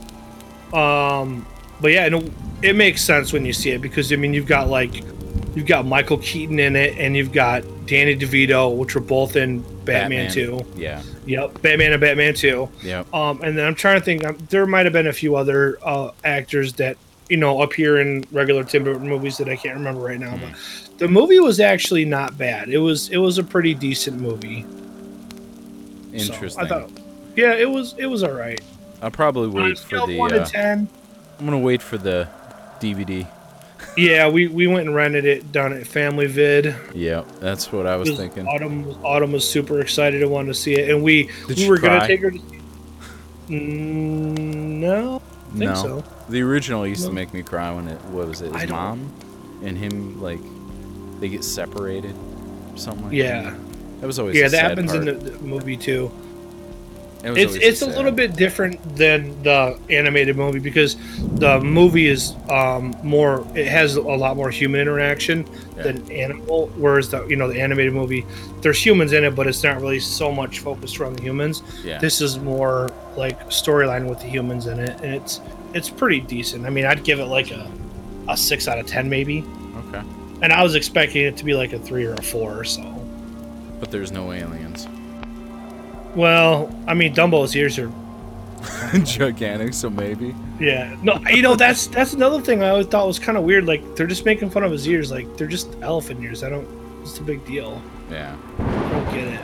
Um, 0.73 1.45
but 1.81 1.91
yeah, 1.91 2.09
no, 2.09 2.23
it 2.61 2.75
makes 2.75 3.01
sense 3.01 3.31
when 3.31 3.45
you 3.45 3.53
see 3.53 3.71
it 3.71 3.81
because 3.81 4.11
I 4.11 4.15
mean 4.15 4.33
you've 4.33 4.47
got 4.47 4.69
like 4.69 5.03
you've 5.57 5.65
got 5.65 5.85
Michael 5.87 6.19
Keaton 6.19 6.59
in 6.59 6.75
it, 6.75 6.97
and 6.99 7.17
you've 7.17 7.31
got 7.31 7.63
Danny 7.87 8.15
DeVito, 8.15 8.75
which 8.77 8.93
were 8.93 9.01
both 9.01 9.35
in 9.35 9.61
Batman, 9.85 10.27
Batman. 10.27 10.31
2. 10.31 10.65
Yeah. 10.75 11.01
Yep, 11.25 11.61
Batman 11.63 11.93
and 11.93 11.99
Batman 12.01 12.35
2. 12.35 12.69
Yep. 12.83 13.13
Um, 13.13 13.41
and 13.41 13.57
then 13.57 13.65
I'm 13.65 13.73
trying 13.75 13.99
to 13.99 14.05
think. 14.05 14.23
Um, 14.23 14.37
there 14.49 14.65
might 14.67 14.85
have 14.85 14.93
been 14.93 15.07
a 15.07 15.13
few 15.13 15.35
other 15.35 15.77
uh, 15.81 16.11
actors 16.23 16.73
that 16.73 16.95
you 17.27 17.37
know 17.37 17.61
appear 17.63 17.99
in 17.99 18.23
regular 18.31 18.63
Tim 18.63 18.83
Burton 18.83 19.09
movies 19.09 19.37
that 19.39 19.49
I 19.49 19.55
can't 19.55 19.75
remember 19.75 20.01
right 20.01 20.19
now. 20.19 20.37
But 20.37 20.99
the 20.99 21.07
movie 21.07 21.39
was 21.39 21.59
actually 21.59 22.05
not 22.05 22.37
bad. 22.37 22.69
It 22.69 22.77
was 22.77 23.09
it 23.09 23.17
was 23.17 23.37
a 23.39 23.43
pretty 23.43 23.73
decent 23.73 24.21
movie. 24.21 24.63
So, 26.17 26.33
Interesting. 26.33 26.63
I 26.63 26.67
thought, 26.67 26.89
yeah, 27.35 27.53
it 27.53 27.69
was 27.69 27.95
it 27.97 28.05
was 28.05 28.23
all 28.23 28.31
right. 28.31 28.61
I'll 29.01 29.11
probably 29.11 29.49
wait 29.49 29.77
for 29.79 30.05
the. 30.07 30.17
one 30.17 30.31
to 30.31 30.41
Uh, 30.41 30.45
ten. 30.45 30.87
I'm 31.39 31.45
gonna 31.45 31.59
wait 31.59 31.81
for 31.81 31.97
the 31.97 32.27
DVD. 32.79 33.27
Yeah, 33.95 34.29
we, 34.29 34.47
we 34.47 34.67
went 34.67 34.87
and 34.87 34.95
rented 34.95 35.25
it 35.25 35.51
down 35.51 35.73
at 35.73 35.85
Family 35.87 36.27
Vid. 36.27 36.75
Yeah, 36.93 37.23
that's 37.39 37.71
what 37.71 37.85
I 37.87 37.95
was 37.95 38.15
thinking. 38.15 38.47
Autumn 38.47 38.87
Autumn 39.03 39.31
was 39.31 39.47
super 39.49 39.79
excited 39.81 40.21
and 40.21 40.31
wanted 40.31 40.47
to 40.49 40.53
see 40.53 40.75
it, 40.75 40.89
and 40.89 41.03
we 41.03 41.29
Did 41.47 41.57
we 41.57 41.69
were 41.69 41.77
cry? 41.79 41.89
gonna 41.97 42.07
take 42.07 42.21
her. 42.21 42.31
to 42.31 42.39
Mm, 43.49 44.37
no, 44.79 45.21
I 45.21 45.49
think 45.57 45.71
no, 45.71 45.75
so. 45.75 46.03
the 46.29 46.41
original 46.41 46.85
used 46.85 47.03
No. 47.03 47.09
to 47.09 47.13
make 47.15 47.33
me 47.33 47.41
cry 47.43 47.71
when 47.73 47.87
it. 47.87 47.99
What 48.05 48.27
was 48.27 48.41
it? 48.41 48.53
His 48.53 48.69
mom 48.69 49.09
and 49.63 49.77
him 49.77 50.21
like 50.21 50.39
they 51.19 51.29
get 51.29 51.43
separated, 51.43 52.13
or 52.73 52.77
something 52.77 53.05
like 53.05 53.13
Yeah, 53.13 53.43
that. 53.43 53.57
That 54.01 54.07
was 54.07 54.19
always 54.19 54.35
yeah, 54.35 54.49
that 54.49 54.61
happens 54.69 54.91
part. 54.91 55.07
in 55.07 55.19
the, 55.23 55.29
the 55.31 55.39
movie 55.39 55.77
too. 55.77 56.11
It's 57.35 57.55
it's 57.55 57.81
a 57.81 57.87
little 57.87 58.11
bit 58.11 58.35
different 58.35 58.81
than 58.95 59.41
the 59.43 59.77
animated 59.89 60.37
movie 60.37 60.59
because 60.59 60.95
the 61.35 61.59
movie 61.59 62.07
is 62.07 62.33
um, 62.49 62.95
more. 63.03 63.45
It 63.55 63.67
has 63.67 63.95
a 63.95 64.01
lot 64.01 64.37
more 64.37 64.49
human 64.49 64.79
interaction 64.81 65.47
Yeah. 65.75 65.83
than 65.83 66.11
animal. 66.11 66.67
Whereas 66.77 67.09
the 67.09 67.25
you 67.27 67.35
know 67.35 67.47
the 67.51 67.59
animated 67.59 67.93
movie, 67.93 68.25
there's 68.61 68.83
humans 68.83 69.13
in 69.13 69.23
it, 69.23 69.35
but 69.35 69.47
it's 69.47 69.63
not 69.63 69.81
really 69.81 69.99
so 69.99 70.31
much 70.31 70.59
focused 70.59 70.99
around 70.99 71.15
the 71.17 71.23
humans. 71.23 71.63
Yeah. 71.83 71.97
This 71.99 72.21
is 72.21 72.39
more 72.39 72.89
like 73.15 73.39
storyline 73.49 74.07
with 74.07 74.19
the 74.19 74.27
humans 74.27 74.67
in 74.67 74.79
it, 74.79 74.99
and 75.01 75.13
it's 75.15 75.41
it's 75.73 75.89
pretty 75.89 76.19
decent. 76.21 76.65
I 76.65 76.69
mean, 76.69 76.85
I'd 76.85 77.03
give 77.03 77.19
it 77.19 77.25
like 77.25 77.51
a 77.51 77.69
a 78.29 78.35
six 78.37 78.67
out 78.67 78.77
of 78.77 78.85
ten 78.85 79.09
maybe, 79.09 79.43
okay, 79.87 80.01
and 80.41 80.51
I 80.51 80.61
was 80.61 80.75
expecting 80.75 81.25
it 81.25 81.37
to 81.37 81.45
be 81.45 81.53
like 81.53 81.73
a 81.73 81.79
three 81.79 82.05
or 82.05 82.13
a 82.13 82.21
four. 82.21 82.59
or 82.59 82.63
So, 82.63 82.83
but 83.79 83.89
there's 83.91 84.11
no 84.11 84.31
aliens. 84.31 84.87
Well, 86.15 86.73
I 86.87 86.93
mean, 86.93 87.13
Dumbo's 87.13 87.55
ears 87.55 87.77
are 87.79 87.91
Gigantic, 89.03 89.73
so 89.73 89.89
maybe. 89.89 90.35
yeah. 90.59 90.95
No, 91.03 91.19
you 91.29 91.41
know 91.41 91.55
that's 91.55 91.87
that's 91.87 92.13
another 92.13 92.41
thing 92.41 92.63
I 92.63 92.69
always 92.69 92.87
thought 92.87 93.05
was 93.07 93.19
kind 93.19 93.37
of 93.37 93.43
weird. 93.43 93.65
Like 93.65 93.95
they're 93.95 94.07
just 94.07 94.25
making 94.25 94.49
fun 94.49 94.63
of 94.63 94.71
his 94.71 94.87
ears, 94.87 95.11
like 95.11 95.37
they're 95.37 95.47
just 95.47 95.75
elephant 95.81 96.21
ears. 96.23 96.43
I 96.43 96.49
don't. 96.49 96.67
It's 97.01 97.17
a 97.19 97.23
big 97.23 97.45
deal. 97.45 97.81
Yeah. 98.11 98.35
I 98.59 98.89
don't 98.89 99.05
get 99.13 99.27
it. 99.27 99.39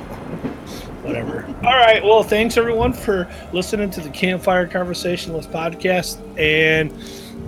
Whatever. 1.03 1.45
All 1.63 1.75
right. 1.75 2.03
Well, 2.03 2.23
thanks 2.23 2.57
everyone 2.57 2.93
for 2.93 3.29
listening 3.53 3.89
to 3.91 4.01
the 4.01 4.09
Campfire 4.09 4.67
Conversationalist 4.67 5.51
podcast, 5.51 6.17
and 6.39 6.91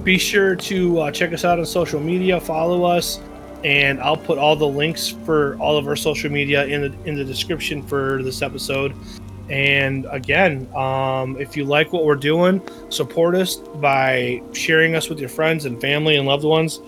be 0.04 0.18
sure 0.18 0.56
to 0.56 1.00
uh, 1.00 1.12
check 1.12 1.34
us 1.34 1.44
out 1.46 1.58
on 1.60 1.66
social 1.66 2.00
media. 2.00 2.40
Follow 2.40 2.84
us, 2.84 3.20
and 3.66 4.00
I'll 4.00 4.16
put 4.16 4.38
all 4.38 4.56
the 4.56 4.68
links 4.68 5.10
for 5.10 5.58
all 5.58 5.76
of 5.76 5.88
our 5.88 5.96
social 5.96 6.32
media 6.32 6.68
in 6.68 6.82
the 6.82 7.10
in 7.10 7.16
the 7.16 7.26
description 7.26 7.82
for 7.82 8.22
this 8.22 8.44
episode. 8.44 8.94
And 9.50 10.06
again, 10.12 10.68
um, 10.76 11.36
if 11.40 11.58
you 11.58 11.66
like 11.66 11.92
what 11.92 12.06
we're 12.06 12.16
doing, 12.16 12.62
support 12.90 13.34
us 13.34 13.56
by 13.56 14.42
sharing 14.54 14.96
us 14.96 15.10
with 15.10 15.20
your 15.20 15.30
friends 15.30 15.66
and 15.66 15.82
family 15.82 16.16
and 16.16 16.28
loved 16.28 16.44
ones. 16.44 16.80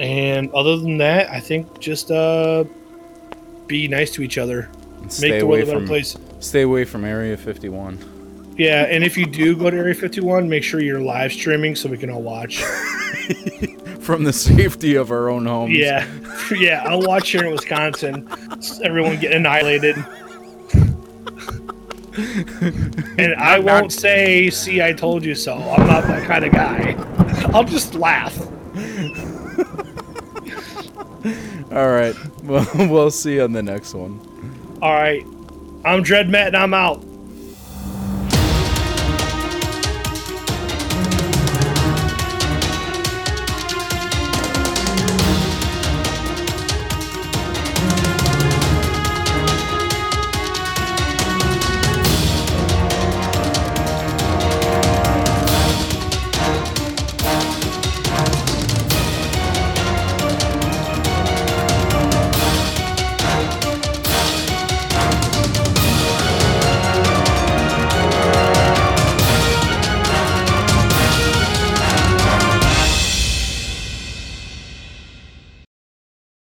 And 0.00 0.52
other 0.52 0.76
than 0.76 0.98
that, 0.98 1.30
I 1.30 1.38
think 1.40 1.78
just 1.78 2.10
uh, 2.10 2.64
be 3.68 3.86
nice 3.86 4.10
to 4.12 4.22
each 4.22 4.36
other. 4.36 4.68
Stay 5.08 5.30
Make 5.30 5.40
the 5.40 5.44
away 5.46 5.58
world 5.58 5.62
a 5.62 5.66
better 5.66 5.78
from 5.78 5.86
place. 5.86 6.16
stay 6.40 6.62
away 6.62 6.84
from 6.84 7.04
Area 7.04 7.36
51. 7.36 8.54
Yeah, 8.58 8.82
and 8.82 9.04
if 9.04 9.16
you 9.16 9.26
do 9.26 9.56
go 9.56 9.70
to 9.70 9.76
Area 9.76 9.94
51, 9.94 10.48
make 10.48 10.64
sure 10.64 10.80
you're 10.80 11.00
live 11.00 11.32
streaming 11.32 11.76
so 11.76 11.88
we 11.88 11.98
can 11.98 12.10
all 12.10 12.22
watch. 12.22 12.64
From 14.06 14.22
the 14.22 14.32
safety 14.32 14.94
of 14.94 15.10
our 15.10 15.28
own 15.28 15.46
homes. 15.46 15.76
Yeah, 15.76 16.06
yeah, 16.52 16.84
I'll 16.86 17.02
watch 17.02 17.30
here 17.30 17.44
in 17.44 17.50
Wisconsin. 17.50 18.28
Everyone 18.84 19.18
get 19.18 19.32
annihilated. 19.32 19.96
And 23.18 23.34
I 23.34 23.58
won't 23.58 23.92
say, 23.92 24.48
"See, 24.48 24.80
I 24.80 24.92
told 24.92 25.24
you 25.24 25.34
so." 25.34 25.54
I'm 25.54 25.88
not 25.88 26.04
that 26.04 26.24
kind 26.24 26.44
of 26.44 26.52
guy. 26.52 26.94
I'll 27.52 27.64
just 27.64 27.96
laugh. 27.96 28.38
All 31.72 31.90
right. 31.90 32.14
Well, 32.46 32.64
we'll 32.76 33.10
see 33.10 33.34
you 33.34 33.42
on 33.42 33.50
the 33.50 33.62
next 33.62 33.92
one. 33.92 34.20
All 34.80 34.92
right, 34.92 35.26
I'm 35.84 36.04
Dread 36.04 36.28
Matt, 36.28 36.48
and 36.48 36.56
I'm 36.56 36.72
out. 36.72 37.02